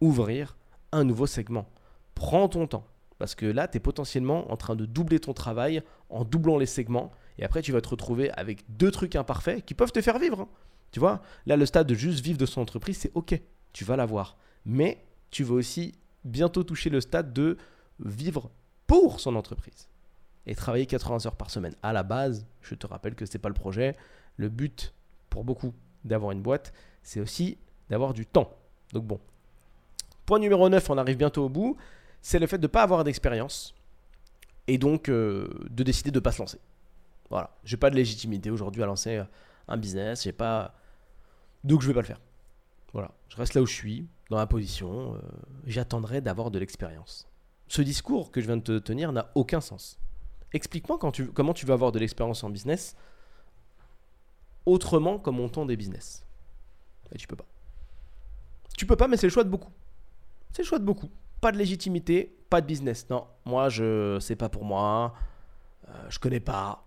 ouvrir 0.00 0.56
un 0.92 1.04
nouveau 1.04 1.26
segment. 1.26 1.66
Prends 2.14 2.48
ton 2.48 2.66
temps. 2.66 2.86
Parce 3.18 3.34
que 3.34 3.46
là, 3.46 3.68
tu 3.68 3.76
es 3.76 3.80
potentiellement 3.80 4.50
en 4.50 4.56
train 4.56 4.76
de 4.76 4.86
doubler 4.86 5.20
ton 5.20 5.32
travail 5.32 5.82
en 6.10 6.24
doublant 6.24 6.58
les 6.58 6.66
segments. 6.66 7.12
Et 7.38 7.44
après, 7.44 7.62
tu 7.62 7.72
vas 7.72 7.80
te 7.80 7.88
retrouver 7.88 8.30
avec 8.32 8.64
deux 8.68 8.90
trucs 8.90 9.16
imparfaits 9.16 9.64
qui 9.64 9.74
peuvent 9.74 9.92
te 9.92 10.00
faire 10.00 10.18
vivre. 10.18 10.40
hein. 10.42 10.48
Tu 10.90 11.00
vois, 11.00 11.22
là, 11.46 11.56
le 11.56 11.66
stade 11.66 11.86
de 11.86 11.94
juste 11.94 12.24
vivre 12.24 12.38
de 12.38 12.46
son 12.46 12.60
entreprise, 12.60 12.98
c'est 12.98 13.12
OK. 13.14 13.40
Tu 13.72 13.84
vas 13.84 13.96
l'avoir. 13.96 14.36
Mais 14.64 15.04
tu 15.30 15.42
vas 15.42 15.54
aussi 15.54 15.94
bientôt 16.24 16.62
toucher 16.62 16.90
le 16.90 17.00
stade 17.00 17.32
de 17.32 17.56
vivre 17.98 18.50
pour 18.86 19.20
son 19.20 19.36
entreprise 19.36 19.88
et 20.46 20.54
travailler 20.54 20.86
80 20.86 21.26
heures 21.26 21.36
par 21.36 21.50
semaine. 21.50 21.74
À 21.82 21.92
la 21.92 22.02
base, 22.02 22.46
je 22.60 22.74
te 22.74 22.86
rappelle 22.86 23.14
que 23.14 23.26
ce 23.26 23.32
n'est 23.32 23.40
pas 23.40 23.48
le 23.48 23.54
projet. 23.54 23.96
Le 24.36 24.48
but 24.48 24.94
pour 25.30 25.44
beaucoup 25.44 25.74
d'avoir 26.04 26.32
une 26.32 26.42
boîte, 26.42 26.72
c'est 27.02 27.20
aussi 27.20 27.58
d'avoir 27.90 28.14
du 28.14 28.26
temps. 28.26 28.50
Donc 28.92 29.04
bon. 29.04 29.20
Point 30.26 30.38
numéro 30.38 30.68
9, 30.68 30.90
on 30.90 30.98
arrive 30.98 31.16
bientôt 31.16 31.44
au 31.44 31.48
bout, 31.48 31.76
c'est 32.22 32.38
le 32.38 32.46
fait 32.46 32.58
de 32.58 32.62
ne 32.62 32.68
pas 32.68 32.82
avoir 32.82 33.04
d'expérience 33.04 33.74
et 34.66 34.78
donc 34.78 35.08
euh, 35.08 35.48
de 35.70 35.82
décider 35.82 36.10
de 36.10 36.18
ne 36.18 36.20
pas 36.20 36.32
se 36.32 36.40
lancer. 36.40 36.58
Voilà, 37.30 37.56
j'ai 37.64 37.76
pas 37.76 37.90
de 37.90 37.96
légitimité 37.96 38.50
aujourd'hui 38.50 38.82
à 38.82 38.86
lancer 38.86 39.22
un 39.68 39.76
business, 39.76 40.24
j'ai 40.24 40.32
pas 40.32 40.74
donc 41.64 41.80
je 41.80 41.88
vais 41.88 41.94
pas 41.94 42.00
le 42.00 42.06
faire. 42.06 42.20
Voilà, 42.92 43.10
je 43.28 43.36
reste 43.36 43.54
là 43.54 43.62
où 43.62 43.66
je 43.66 43.74
suis, 43.74 44.06
dans 44.30 44.36
ma 44.36 44.46
position, 44.46 45.14
euh, 45.14 45.18
j'attendrai 45.66 46.20
d'avoir 46.20 46.50
de 46.50 46.58
l'expérience. 46.58 47.28
Ce 47.66 47.82
discours 47.82 48.30
que 48.30 48.40
je 48.40 48.46
viens 48.46 48.56
de 48.56 48.62
te 48.62 48.78
tenir 48.78 49.12
n'a 49.12 49.30
aucun 49.34 49.60
sens. 49.60 49.98
Explique-moi 50.52 50.98
comment 50.98 51.52
tu 51.54 51.66
veux 51.66 51.72
avoir 51.72 51.90
de 51.90 51.98
l'expérience 51.98 52.44
en 52.44 52.50
business 52.50 52.94
autrement 54.66 55.18
qu'en 55.18 55.32
montant 55.32 55.66
des 55.66 55.76
business. 55.76 56.24
Et 57.12 57.18
tu 57.18 57.26
peux 57.26 57.36
pas. 57.36 57.46
Tu 58.76 58.86
peux 58.86 58.96
pas, 58.96 59.08
mais 59.08 59.16
c'est 59.16 59.26
le 59.26 59.32
choix 59.32 59.44
de 59.44 59.50
beaucoup. 59.50 59.70
C'est 60.52 60.62
le 60.62 60.66
choix 60.66 60.78
de 60.78 60.84
beaucoup. 60.84 61.10
Pas 61.40 61.52
de 61.52 61.58
légitimité, 61.58 62.36
pas 62.50 62.60
de 62.60 62.66
business. 62.66 63.08
Non, 63.10 63.26
moi, 63.44 63.68
je 63.68 64.18
c'est 64.20 64.36
pas 64.36 64.48
pour 64.48 64.64
moi. 64.64 65.14
Euh, 65.88 65.92
je 66.08 66.18
connais 66.18 66.40
pas. 66.40 66.84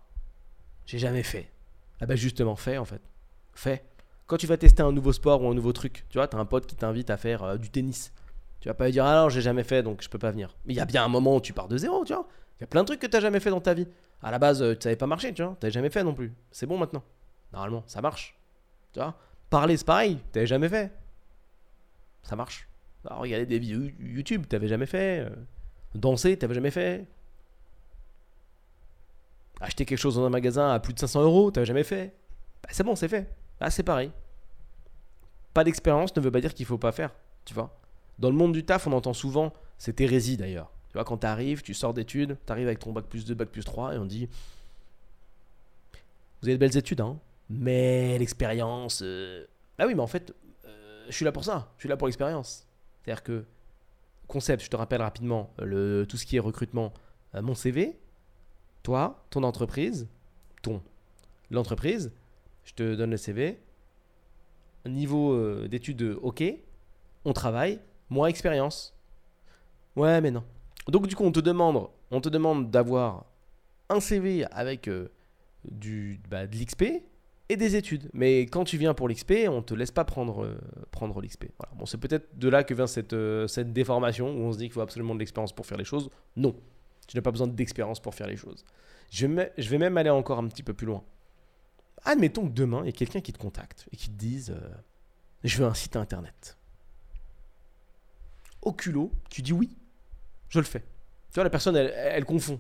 J'ai 0.86 0.98
jamais 0.98 1.24
fait. 1.24 1.52
Ah 2.00 2.06
bah 2.06 2.16
justement, 2.16 2.56
fais 2.56 2.78
en 2.78 2.86
fait. 2.86 3.02
Fais. 3.54 3.84
Quand 4.26 4.38
tu 4.38 4.48
vas 4.48 4.58
tester 4.58 4.84
un 4.84 4.92
nouveau 4.92 5.14
sport 5.14 5.42
ou 5.42 5.50
un 5.50 5.54
nouveau 5.54 5.72
truc, 5.72 6.06
tu 6.10 6.18
vois, 6.18 6.28
t'as 6.28 6.38
un 6.38 6.46
pote 6.46 6.66
qui 6.66 6.76
t'invite 6.76 7.10
à 7.10 7.18
faire 7.18 7.44
euh, 7.44 7.58
du 7.58 7.70
tennis. 7.70 8.14
Tu 8.60 8.68
vas 8.68 8.74
pas 8.74 8.86
lui 8.86 8.92
dire, 8.92 9.06
ah 9.06 9.24
non, 9.24 9.30
j'ai 9.30 9.42
jamais 9.42 9.64
fait, 9.64 9.84
donc 9.84 10.02
je 10.02 10.10
peux 10.10 10.18
pas 10.18 10.32
venir. 10.32 10.56
Mais 10.66 10.74
il 10.74 10.78
y 10.78 10.82
a 10.82 10.86
bien 10.86 11.04
un 11.04 11.08
moment 11.08 11.36
où 11.36 11.42
tu 11.42 11.54
pars 11.54 11.68
de 11.68 11.78
zéro, 11.78 12.04
tu 12.04 12.14
vois. 12.14 12.28
Il 12.60 12.62
y 12.62 12.64
a 12.64 12.68
plein 12.68 12.82
de 12.82 12.88
trucs 12.88 13.00
que 13.00 13.08
t'as 13.08 13.20
jamais 13.20 13.40
fait 13.40 13.52
dans 13.52 13.62
ta 13.62 13.74
vie. 13.74 13.88
À 14.22 14.32
la 14.32 14.40
base, 14.40 14.62
euh, 14.62 14.74
tu 14.74 14.82
savais 14.82 14.96
pas 14.96 15.08
marcher, 15.08 15.34
tu 15.34 15.44
vois. 15.44 15.56
T'avais 15.60 15.72
jamais 15.72 15.90
fait 15.90 16.04
non 16.04 16.14
plus. 16.14 16.34
C'est 16.52 16.66
bon 16.66 16.78
maintenant. 16.78 17.04
Normalement, 17.54 17.84
ça 17.88 18.02
marche. 18.02 18.38
Tu 18.94 19.00
vois? 19.00 19.16
Parler, 19.50 19.78
c'est 19.78 19.86
pareil. 19.86 20.20
T'avais 20.32 20.48
jamais 20.48 20.70
fait. 20.70 20.92
Ça 22.24 22.36
marche. 22.36 22.68
Alors, 23.06 23.20
regarder 23.20 23.46
des 23.46 23.60
vidéos 23.60 23.90
YouTube, 24.00 24.46
t'avais 24.48 24.68
jamais 24.68 24.86
fait. 24.86 25.20
Euh, 25.20 25.30
Danser, 25.96 26.38
t'avais 26.38 26.56
jamais 26.56 26.72
fait. 26.72 27.06
Acheter 29.62 29.86
quelque 29.86 29.98
chose 29.98 30.16
dans 30.16 30.26
un 30.26 30.30
magasin 30.30 30.70
à 30.72 30.80
plus 30.80 30.94
de 30.94 31.00
500 31.00 31.24
euros, 31.24 31.52
t'avais 31.52 31.66
jamais 31.66 31.84
fait. 31.84 32.14
Bah, 32.64 32.70
c'est 32.72 32.84
bon, 32.84 32.96
c'est 32.96 33.08
fait. 33.08 33.34
Ah, 33.60 33.72
c'est 33.72 33.84
pareil. 33.84 34.12
Pas 35.54 35.64
d'expérience 35.64 36.16
ne 36.16 36.22
veut 36.22 36.32
pas 36.32 36.42
dire 36.42 36.54
qu'il 36.54 36.66
faut 36.66 36.78
pas 36.78 36.92
faire. 36.92 37.12
Tu 37.46 37.54
vois. 37.54 37.76
Dans 38.20 38.30
le 38.30 38.36
monde 38.36 38.54
du 38.54 38.66
taf, 38.66 38.88
on 38.88 38.92
entend 38.92 39.14
souvent 39.14 39.54
cette 39.78 40.02
hérésie 40.02 40.38
d'ailleurs. 40.38 40.72
Tu 40.90 40.94
vois, 40.94 41.04
quand 41.04 41.18
tu 41.18 41.28
arrives, 41.28 41.62
tu 41.62 41.74
sors 41.74 41.94
d'études, 41.94 42.38
tu 42.46 42.52
arrives 42.52 42.68
avec 42.68 42.80
ton 42.80 42.92
bac 42.92 43.06
plus 43.06 43.26
2, 43.26 43.34
bac 43.34 43.50
plus 43.50 43.64
3, 43.64 43.96
et 43.96 43.98
on 43.98 44.06
dit 44.06 44.28
Vous 46.42 46.48
avez 46.48 46.54
de 46.54 46.60
belles 46.60 46.78
études, 46.78 47.02
hein, 47.02 47.18
mais 47.50 48.18
l'expérience. 48.18 49.02
euh, 49.04 49.46
Ah 49.78 49.88
oui, 49.88 49.96
mais 49.96 50.02
en 50.02 50.08
fait, 50.08 50.34
euh, 50.66 51.06
je 51.08 51.14
suis 51.14 51.26
là 51.26 51.32
pour 51.32 51.44
ça. 51.44 51.72
Je 51.78 51.82
suis 51.84 51.90
là 51.90 51.98
pour 51.98 52.08
l'expérience. 52.08 52.68
C'est-à-dire 53.04 53.24
que, 53.24 53.46
concept, 54.28 54.64
je 54.64 54.70
te 54.70 54.76
rappelle 54.76 55.02
rapidement, 55.02 55.54
le, 55.60 56.06
tout 56.08 56.18
ce 56.18 56.26
qui 56.26 56.36
est 56.38 56.40
recrutement, 56.40 56.94
euh, 57.36 57.42
mon 57.42 57.56
CV, 57.56 57.98
toi, 58.84 59.26
ton 59.30 59.44
entreprise, 59.44 60.08
ton, 60.62 60.82
l'entreprise, 61.52 62.12
je 62.66 62.74
te 62.74 62.96
donne 62.96 63.12
le 63.12 63.18
CV, 63.18 63.60
niveau 64.86 65.34
euh, 65.34 65.68
d'études, 65.68 66.18
ok, 66.22 66.44
on 67.26 67.34
travaille, 67.34 67.80
moi, 68.10 68.30
expérience. 68.30 68.94
Ouais, 69.96 70.22
mais 70.22 70.32
non. 70.32 70.44
Donc 70.88 71.08
du 71.08 71.16
coup, 71.16 71.24
on 71.24 71.32
te 71.32 71.40
demande, 71.42 71.88
on 72.12 72.22
te 72.22 72.30
demande 72.30 72.72
d'avoir 72.72 73.26
un 73.90 74.00
CV 74.00 74.46
avec 74.52 74.90
du, 75.66 76.22
bah, 76.30 76.48
de 76.48 76.56
l'XP 76.56 76.84
et 77.50 77.56
des 77.58 77.76
études. 77.76 78.10
Mais 78.14 78.42
quand 78.42 78.64
tu 78.66 78.78
viens 78.78 78.94
pour 78.94 79.08
l'XP, 79.08 79.34
on 79.50 79.62
te 79.62 79.74
laisse 79.74 79.92
pas 79.92 80.04
prendre, 80.06 80.44
euh, 80.44 80.58
prendre 80.92 81.22
l'XP. 81.22 81.46
Bon, 81.76 81.86
c'est 81.86 81.98
peut-être 81.98 82.38
de 82.38 82.50
là 82.50 82.64
que 82.64 82.74
vient 82.74 82.88
cette, 82.88 83.14
euh, 83.14 83.48
cette 83.48 83.72
déformation 83.74 84.30
où 84.30 84.42
on 84.44 84.52
se 84.54 84.58
dit 84.58 84.66
qu'il 84.66 84.74
faut 84.74 84.82
absolument 84.82 85.14
de 85.16 85.20
l'expérience 85.20 85.54
pour 85.54 85.66
faire 85.66 85.78
les 85.78 85.86
choses. 85.86 86.10
Non, 86.36 86.56
tu 87.08 87.16
n'as 87.16 87.22
pas 87.22 87.32
besoin 87.32 87.48
d'expérience 87.48 88.00
pour 88.02 88.14
faire 88.16 88.28
les 88.28 88.36
choses. 88.38 88.66
Je, 89.10 89.26
vais- 89.28 89.54
je 89.58 89.70
vais 89.70 89.78
même 89.78 89.98
aller 89.98 90.10
encore 90.10 90.40
un 90.40 90.48
petit 90.48 90.64
peu 90.64 90.74
plus 90.74 90.88
loin. 90.88 91.04
Admettons 92.04 92.48
que 92.48 92.54
demain, 92.54 92.82
il 92.84 92.88
y 92.88 92.90
a 92.90 92.94
quelqu'un 92.94 93.22
qui 93.22 93.32
te 93.34 93.38
contacte 93.40 93.88
et 93.92 93.96
qui 93.98 94.10
te 94.10 94.16
dise 94.18 94.52
euh, 94.52 94.70
Je 95.44 95.58
veux 95.58 95.66
un 95.66 95.74
site 95.74 95.96
internet. 95.96 96.58
Au 98.62 98.74
culot, 98.74 99.12
tu 99.30 99.42
dis 99.42 99.54
oui, 99.54 99.76
je 100.50 100.60
le 100.60 100.66
fais. 100.66 100.82
Tu 101.32 101.36
vois, 101.36 101.44
la 101.44 101.50
personne, 101.50 101.76
elle, 101.76 102.26
confond. 102.26 102.60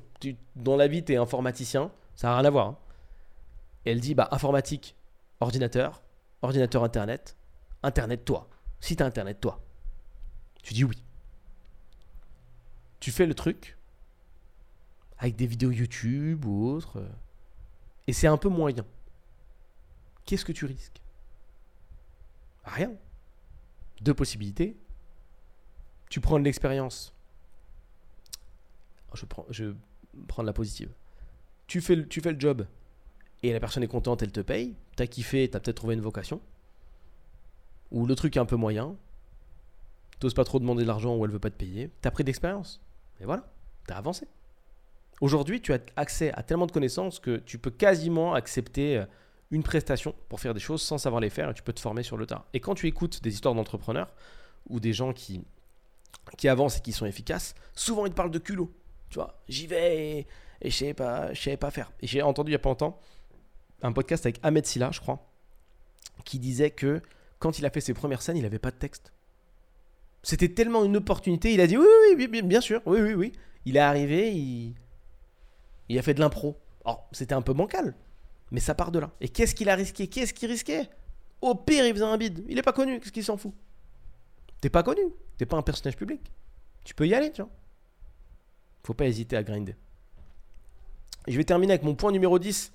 Dans 0.55 0.75
la 0.75 0.88
vie, 0.88 1.03
tu 1.03 1.13
es 1.13 1.15
informaticien, 1.17 1.91
ça 2.15 2.27
n'a 2.27 2.35
rien 2.38 2.45
à 2.45 2.49
voir. 2.49 2.67
hein. 2.67 2.77
Et 3.88 3.91
elle 3.91 4.01
dit 4.01 4.15
bah, 4.15 4.27
informatique, 4.31 4.97
ordinateur, 5.39 6.03
ordinateur 6.41 6.83
internet, 6.83 7.38
internet 7.83 8.25
toi, 8.25 8.49
site 8.81 8.99
internet 8.99 9.39
toi. 9.39 9.63
Tu 10.61 10.73
dis 10.73 10.83
oui. 10.83 11.01
Tu 12.99 13.11
fais 13.11 13.25
le 13.25 13.33
truc 13.33 13.77
avec 15.17 15.38
des 15.38 15.47
vidéos 15.47 15.71
YouTube 15.71 16.43
ou 16.43 16.67
autre, 16.67 16.97
euh, 16.97 17.07
et 18.07 18.11
c'est 18.11 18.27
un 18.27 18.35
peu 18.35 18.49
moyen. 18.49 18.85
Qu'est-ce 20.25 20.43
que 20.43 20.51
tu 20.51 20.65
risques? 20.65 21.01
Rien. 22.65 22.91
Deux 24.01 24.13
possibilités. 24.13 24.77
Tu 26.09 26.19
prends 26.19 26.39
de 26.39 26.43
l'expérience. 26.43 27.15
Je 29.13 29.25
prends, 29.25 29.45
je 29.49 29.73
prends 30.27 30.43
la 30.43 30.51
positive. 30.51 30.93
Tu 31.67 31.79
fais 31.79 31.95
le 31.95 32.38
job 32.38 32.67
et 33.43 33.53
la 33.53 33.59
personne 33.59 33.83
est 33.83 33.88
contente, 33.88 34.23
elle 34.23 34.31
te 34.31 34.41
paye. 34.41 34.75
T'as 34.95 35.07
kiffé, 35.07 35.47
t'as 35.49 35.59
peut-être 35.59 35.77
trouvé 35.77 35.93
une 35.95 36.01
vocation. 36.01 36.41
Ou 37.91 38.05
le 38.05 38.15
truc 38.15 38.35
est 38.35 38.39
un 38.39 38.45
peu 38.45 38.55
moyen. 38.55 38.95
T'oses 40.19 40.33
pas 40.33 40.43
trop 40.43 40.59
demander 40.59 40.83
de 40.83 40.88
l'argent 40.88 41.15
ou 41.15 41.23
elle 41.25 41.31
veut 41.31 41.39
pas 41.39 41.51
te 41.51 41.55
payer. 41.55 41.91
T'as 42.01 42.11
pris 42.11 42.23
de 42.23 42.29
l'expérience. 42.29 42.81
Et 43.21 43.25
voilà, 43.25 43.47
t'as 43.85 43.95
avancé. 43.95 44.27
Aujourd'hui, 45.21 45.61
tu 45.61 45.73
as 45.73 45.79
accès 45.95 46.31
à 46.33 46.43
tellement 46.43 46.67
de 46.67 46.71
connaissances 46.71 47.19
que 47.19 47.38
tu 47.38 47.57
peux 47.57 47.71
quasiment 47.71 48.33
accepter 48.33 48.97
euh, 48.97 49.05
une 49.49 49.63
prestation 49.63 50.13
pour 50.29 50.39
faire 50.39 50.53
des 50.53 50.59
choses 50.59 50.81
sans 50.81 50.97
savoir 50.97 51.21
les 51.21 51.29
faire 51.29 51.49
et 51.49 51.53
tu 51.53 51.63
peux 51.63 51.73
te 51.73 51.79
former 51.79 52.03
sur 52.03 52.17
le 52.17 52.25
tas. 52.25 52.45
Et 52.53 52.59
quand 52.59 52.75
tu 52.75 52.88
écoutes 52.88 53.23
des 53.23 53.33
histoires 53.33 53.55
d'entrepreneurs 53.55 54.13
ou 54.69 54.79
des 54.79 54.93
gens 54.93 55.13
qui, 55.13 55.43
qui 56.38 56.47
avancent 56.47 56.77
et 56.77 56.81
qui 56.81 56.91
sont 56.91 57.05
efficaces, 57.05 57.55
souvent 57.73 58.05
ils 58.05 58.11
te 58.11 58.15
parlent 58.15 58.31
de 58.31 58.39
culot. 58.39 58.71
Tu 59.09 59.15
vois, 59.15 59.39
j'y 59.47 59.67
vais 59.67 60.27
et, 60.61 60.69
je 60.69 60.75
savais 60.75 60.93
pas, 60.93 61.29
pas 61.59 61.71
faire. 61.71 61.91
Et 62.01 62.07
j'ai 62.07 62.21
entendu 62.21 62.51
il 62.51 62.53
y 62.53 62.55
a 62.55 62.59
pas 62.59 62.69
longtemps 62.69 62.99
un 63.82 63.91
podcast 63.91 64.25
avec 64.25 64.39
Ahmed 64.43 64.65
Silla, 64.65 64.91
je 64.91 64.99
crois, 64.99 65.32
qui 66.25 66.39
disait 66.39 66.71
que 66.71 67.01
quand 67.39 67.59
il 67.59 67.65
a 67.65 67.69
fait 67.69 67.82
ses 67.82 67.93
premières 67.93 68.21
scènes, 68.21 68.38
il 68.38 68.43
n'avait 68.43 68.59
pas 68.59 68.71
de 68.71 68.78
texte. 68.78 69.13
C'était 70.23 70.49
tellement 70.49 70.84
une 70.84 70.97
opportunité, 70.97 71.53
il 71.53 71.61
a 71.61 71.67
dit 71.67 71.78
oui, 71.78 71.86
oui, 72.15 72.28
oui, 72.32 72.41
bien, 72.41 72.61
sûr, 72.61 72.82
oui, 72.86 72.99
oui, 73.01 73.13
oui. 73.13 73.32
Il 73.65 73.78
est 73.78 73.82
arrivé, 73.82 74.34
il, 74.34 75.97
a 75.97 76.01
fait 76.01 76.13
de 76.13 76.19
l'impro. 76.19 76.57
Alors, 76.86 77.07
c'était 77.11 77.34
un 77.34 77.41
peu 77.41 77.53
bancal, 77.53 77.95
mais 78.51 78.59
ça 78.59 78.73
part 78.73 78.91
de 78.91 78.99
là. 78.99 79.11
Et 79.21 79.30
qu'est-ce 79.30 79.53
qu'il 79.53 79.69
a 79.69 79.75
risqué? 79.75 80.07
Qu'est-ce 80.07 80.34
qu'il 80.34 80.49
risquait? 80.49 80.89
Au 81.41 81.53
pire, 81.53 81.86
il 81.86 81.93
faisait 81.93 82.05
un 82.05 82.17
bide. 82.17 82.43
Il 82.47 82.57
est 82.57 82.63
pas 82.63 82.73
connu, 82.73 82.99
qu'est-ce 82.99 83.11
qu'il 83.11 83.23
s'en 83.23 83.38
fout? 83.38 83.53
T'es 84.59 84.69
pas 84.69 84.84
connu, 84.84 85.03
t'es 85.38 85.45
pas 85.45 85.57
un 85.57 85.61
personnage 85.61 85.95
public. 85.95 86.21
Tu 86.84 86.95
peux 86.95 87.07
y 87.07 87.13
aller, 87.13 87.32
tu 87.32 87.41
vois. 87.41 87.51
Faut 88.84 88.93
pas 88.93 89.05
hésiter 89.05 89.36
à 89.36 89.43
grinder. 89.43 89.75
Je 91.28 91.36
vais 91.36 91.43
terminer 91.43 91.73
avec 91.73 91.84
mon 91.84 91.93
point 91.93 92.11
numéro 92.11 92.39
10, 92.39 92.71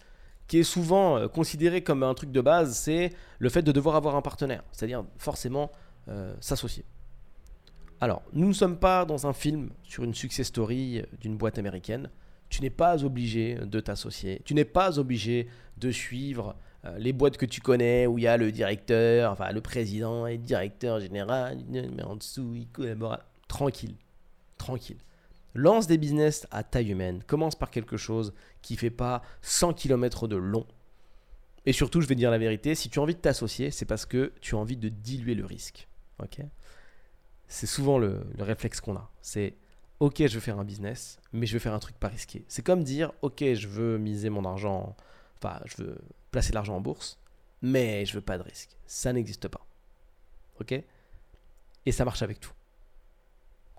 qui 0.46 0.58
est 0.58 0.64
souvent 0.64 1.16
euh, 1.16 1.28
considéré 1.28 1.82
comme 1.82 2.02
un 2.02 2.14
truc 2.14 2.32
de 2.32 2.40
base, 2.40 2.76
c'est 2.76 3.10
le 3.38 3.48
fait 3.48 3.62
de 3.62 3.72
devoir 3.72 3.96
avoir 3.96 4.16
un 4.16 4.22
partenaire, 4.22 4.62
c'est-à-dire 4.72 5.04
forcément 5.18 5.70
euh, 6.08 6.34
s'associer. 6.40 6.84
Alors, 8.00 8.22
nous 8.32 8.48
ne 8.48 8.52
sommes 8.52 8.78
pas 8.78 9.04
dans 9.04 9.26
un 9.26 9.32
film 9.32 9.70
sur 9.84 10.02
une 10.02 10.14
success 10.14 10.48
story 10.48 10.98
euh, 10.98 11.04
d'une 11.20 11.36
boîte 11.36 11.58
américaine. 11.58 12.10
Tu 12.48 12.60
n'es 12.60 12.70
pas 12.70 13.02
obligé 13.04 13.54
de 13.54 13.80
t'associer. 13.80 14.42
Tu 14.44 14.54
n'es 14.54 14.64
pas 14.64 14.98
obligé 14.98 15.48
de 15.78 15.90
suivre 15.90 16.54
les 16.98 17.12
boîtes 17.12 17.36
que 17.36 17.46
tu 17.46 17.60
connais 17.60 18.06
où 18.06 18.18
il 18.18 18.24
y 18.24 18.26
a 18.26 18.36
le 18.36 18.50
directeur, 18.50 19.32
enfin 19.32 19.52
le 19.52 19.60
président 19.62 20.26
et 20.26 20.36
le 20.36 20.42
directeur 20.42 21.00
général, 21.00 21.60
mais 21.70 22.02
en 22.02 22.16
dessous, 22.16 22.52
il 22.54 22.66
collabore. 22.66 23.20
Tranquille, 23.48 23.94
tranquille. 24.58 24.98
Lance 25.54 25.86
des 25.86 25.98
business 25.98 26.46
à 26.50 26.62
taille 26.62 26.90
humaine. 26.90 27.22
Commence 27.26 27.54
par 27.54 27.70
quelque 27.70 27.98
chose 27.98 28.32
qui 28.62 28.76
fait 28.76 28.90
pas 28.90 29.22
100 29.42 29.74
km 29.74 30.28
de 30.28 30.36
long. 30.36 30.66
Et 31.66 31.72
surtout, 31.72 32.00
je 32.00 32.06
vais 32.06 32.14
dire 32.14 32.30
la 32.30 32.38
vérité, 32.38 32.74
si 32.74 32.88
tu 32.88 32.98
as 32.98 33.02
envie 33.02 33.14
de 33.14 33.20
t'associer, 33.20 33.70
c'est 33.70 33.84
parce 33.84 34.06
que 34.06 34.32
tu 34.40 34.54
as 34.54 34.58
envie 34.58 34.76
de 34.76 34.88
diluer 34.88 35.34
le 35.34 35.44
risque. 35.44 35.88
Ok? 36.20 36.40
C'est 37.46 37.66
souvent 37.66 37.98
le, 37.98 38.24
le 38.36 38.44
réflexe 38.44 38.80
qu'on 38.80 38.96
a. 38.96 39.10
C'est 39.20 39.54
ok, 40.00 40.26
je 40.26 40.34
veux 40.34 40.40
faire 40.40 40.58
un 40.58 40.64
business, 40.64 41.20
mais 41.32 41.46
je 41.46 41.52
veux 41.52 41.58
faire 41.58 41.74
un 41.74 41.78
truc 41.78 41.96
pas 41.96 42.08
risqué. 42.08 42.44
C'est 42.48 42.64
comme 42.64 42.82
dire 42.82 43.12
ok, 43.22 43.44
je 43.54 43.68
veux 43.68 43.98
miser 43.98 44.30
mon 44.30 44.44
argent, 44.44 44.96
enfin, 45.36 45.60
je 45.66 45.82
veux 45.82 45.98
placer 46.32 46.52
l'argent 46.52 46.76
en 46.76 46.80
bourse, 46.80 47.18
mais 47.60 48.04
je 48.06 48.14
veux 48.14 48.20
pas 48.20 48.38
de 48.38 48.42
risque. 48.42 48.70
Ça 48.86 49.12
n'existe 49.12 49.46
pas. 49.46 49.64
Ok? 50.60 50.74
Et 51.86 51.92
ça 51.92 52.04
marche 52.04 52.22
avec 52.22 52.40
tout. 52.40 52.52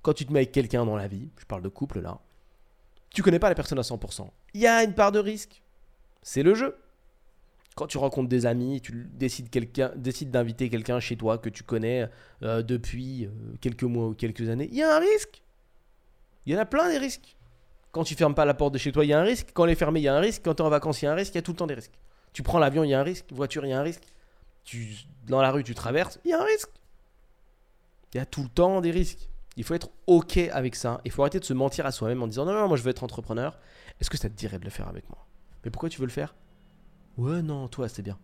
Quand 0.01 0.13
tu 0.13 0.25
te 0.25 0.31
mets 0.31 0.39
avec 0.39 0.51
quelqu'un 0.51 0.85
dans 0.85 0.95
la 0.95 1.07
vie, 1.07 1.29
je 1.37 1.45
parle 1.45 1.61
de 1.61 1.69
couple 1.69 1.99
là, 1.99 2.19
tu 3.09 3.21
connais 3.21 3.39
pas 3.39 3.49
la 3.49 3.55
personne 3.55 3.79
à 3.79 3.83
100%. 3.83 4.29
Il 4.53 4.61
y 4.61 4.67
a 4.67 4.83
une 4.83 4.93
part 4.93 5.11
de 5.11 5.19
risque. 5.19 5.61
C'est 6.21 6.43
le 6.43 6.55
jeu. 6.55 6.77
Quand 7.75 7.87
tu 7.87 7.97
rencontres 7.97 8.29
des 8.29 8.45
amis, 8.45 8.81
tu 8.81 9.09
décides, 9.13 9.49
d'inviter 10.29 10.69
quelqu'un 10.69 10.99
chez 10.99 11.17
toi 11.17 11.39
que 11.39 11.49
tu 11.49 11.63
connais 11.63 12.07
euh, 12.43 12.61
depuis 12.61 13.25
euh, 13.25 13.29
quelques 13.61 13.83
mois 13.83 14.09
ou 14.09 14.13
quelques 14.13 14.47
années, 14.47 14.69
il 14.71 14.77
y 14.77 14.83
a 14.83 14.95
un 14.95 14.99
risque. 14.99 15.41
Il 16.45 16.53
y 16.53 16.55
en 16.55 16.59
a 16.59 16.65
plein 16.65 16.87
des 16.89 16.99
risques. 16.99 17.35
Quand 17.91 18.03
tu 18.03 18.15
fermes 18.15 18.35
pas 18.35 18.45
la 18.45 18.53
porte 18.53 18.73
de 18.73 18.77
chez 18.77 18.91
toi, 18.91 19.05
il 19.05 19.09
y 19.09 19.13
a 19.13 19.19
un 19.19 19.23
risque. 19.23 19.49
Quand 19.53 19.65
elle 19.65 19.71
est 19.71 19.75
fermée, 19.75 20.01
il 20.01 20.03
y 20.03 20.07
a 20.07 20.15
un 20.15 20.19
risque. 20.19 20.43
Quand 20.45 20.53
tu 20.53 20.61
es 20.61 20.65
en 20.65 20.69
vacances, 20.69 21.01
il 21.01 21.05
y 21.05 21.07
a 21.07 21.11
un 21.11 21.15
risque. 21.15 21.33
Il 21.33 21.37
y 21.37 21.39
a 21.39 21.41
tout 21.41 21.51
le 21.51 21.57
temps 21.57 21.67
des 21.67 21.75
risques. 21.75 21.93
Tu 22.31 22.43
prends 22.43 22.59
l'avion, 22.59 22.83
il 22.83 22.89
y 22.89 22.93
a 22.93 22.99
un 22.99 23.03
risque. 23.03 23.25
Voiture, 23.31 23.65
il 23.65 23.69
y 23.69 23.73
a 23.73 23.79
un 23.79 23.83
risque. 23.83 24.03
Tu, 24.63 24.95
dans 25.27 25.41
la 25.41 25.51
rue, 25.51 25.63
tu 25.63 25.75
traverses, 25.75 26.19
il 26.25 26.31
y 26.31 26.33
a 26.33 26.41
un 26.41 26.45
risque. 26.45 26.69
Il 28.13 28.17
y 28.17 28.19
a 28.19 28.25
tout 28.25 28.43
le 28.43 28.49
temps 28.49 28.81
des 28.81 28.91
risques. 28.91 29.29
Il 29.57 29.63
faut 29.63 29.73
être 29.73 29.89
OK 30.07 30.37
avec 30.37 30.75
ça. 30.75 31.01
Il 31.05 31.11
faut 31.11 31.21
arrêter 31.21 31.39
de 31.39 31.45
se 31.45 31.53
mentir 31.53 31.85
à 31.85 31.91
soi-même 31.91 32.21
en 32.23 32.27
disant 32.27 32.45
non, 32.45 32.53
non, 32.53 32.67
moi 32.67 32.77
je 32.77 32.83
veux 32.83 32.89
être 32.89 33.03
entrepreneur. 33.03 33.57
Est-ce 33.99 34.09
que 34.09 34.17
ça 34.17 34.29
te 34.29 34.35
dirait 34.35 34.59
de 34.59 34.65
le 34.65 34.69
faire 34.69 34.87
avec 34.87 35.09
moi? 35.09 35.25
Mais 35.63 35.71
pourquoi 35.71 35.89
tu 35.89 35.99
veux 35.99 36.05
le 36.05 36.11
faire? 36.11 36.35
Ouais, 37.17 37.41
non, 37.41 37.67
toi, 37.67 37.87
c'est 37.87 38.01
bien. 38.01 38.17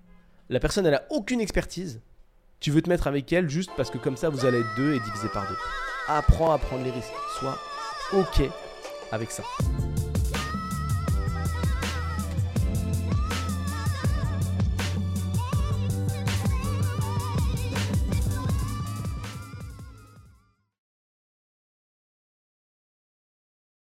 La 0.50 0.60
personne, 0.60 0.86
elle 0.86 0.96
a 0.96 1.06
aucune 1.10 1.42
expertise. 1.42 2.02
Tu 2.60 2.72
veux 2.72 2.82
te 2.82 2.90
mettre 2.90 3.08
avec 3.08 3.32
elle 3.32 3.50
juste 3.50 3.72
parce 3.78 3.90
que 3.90 3.98
comme 3.98 4.18
ça, 4.18 4.30
vous 4.30 4.46
allez 4.46 4.60
être 4.60 4.76
deux 4.76 4.94
et 4.96 5.00
diviser 5.00 5.30
par 5.30 5.48
deux. 5.48 5.58
Apprends 6.08 6.52
à 6.52 6.58
prendre 6.58 6.84
les 6.84 6.92
risques. 6.92 7.14
Sois 7.38 7.58
OK 8.14 8.42
avec 9.12 9.32
ça. 9.32 9.44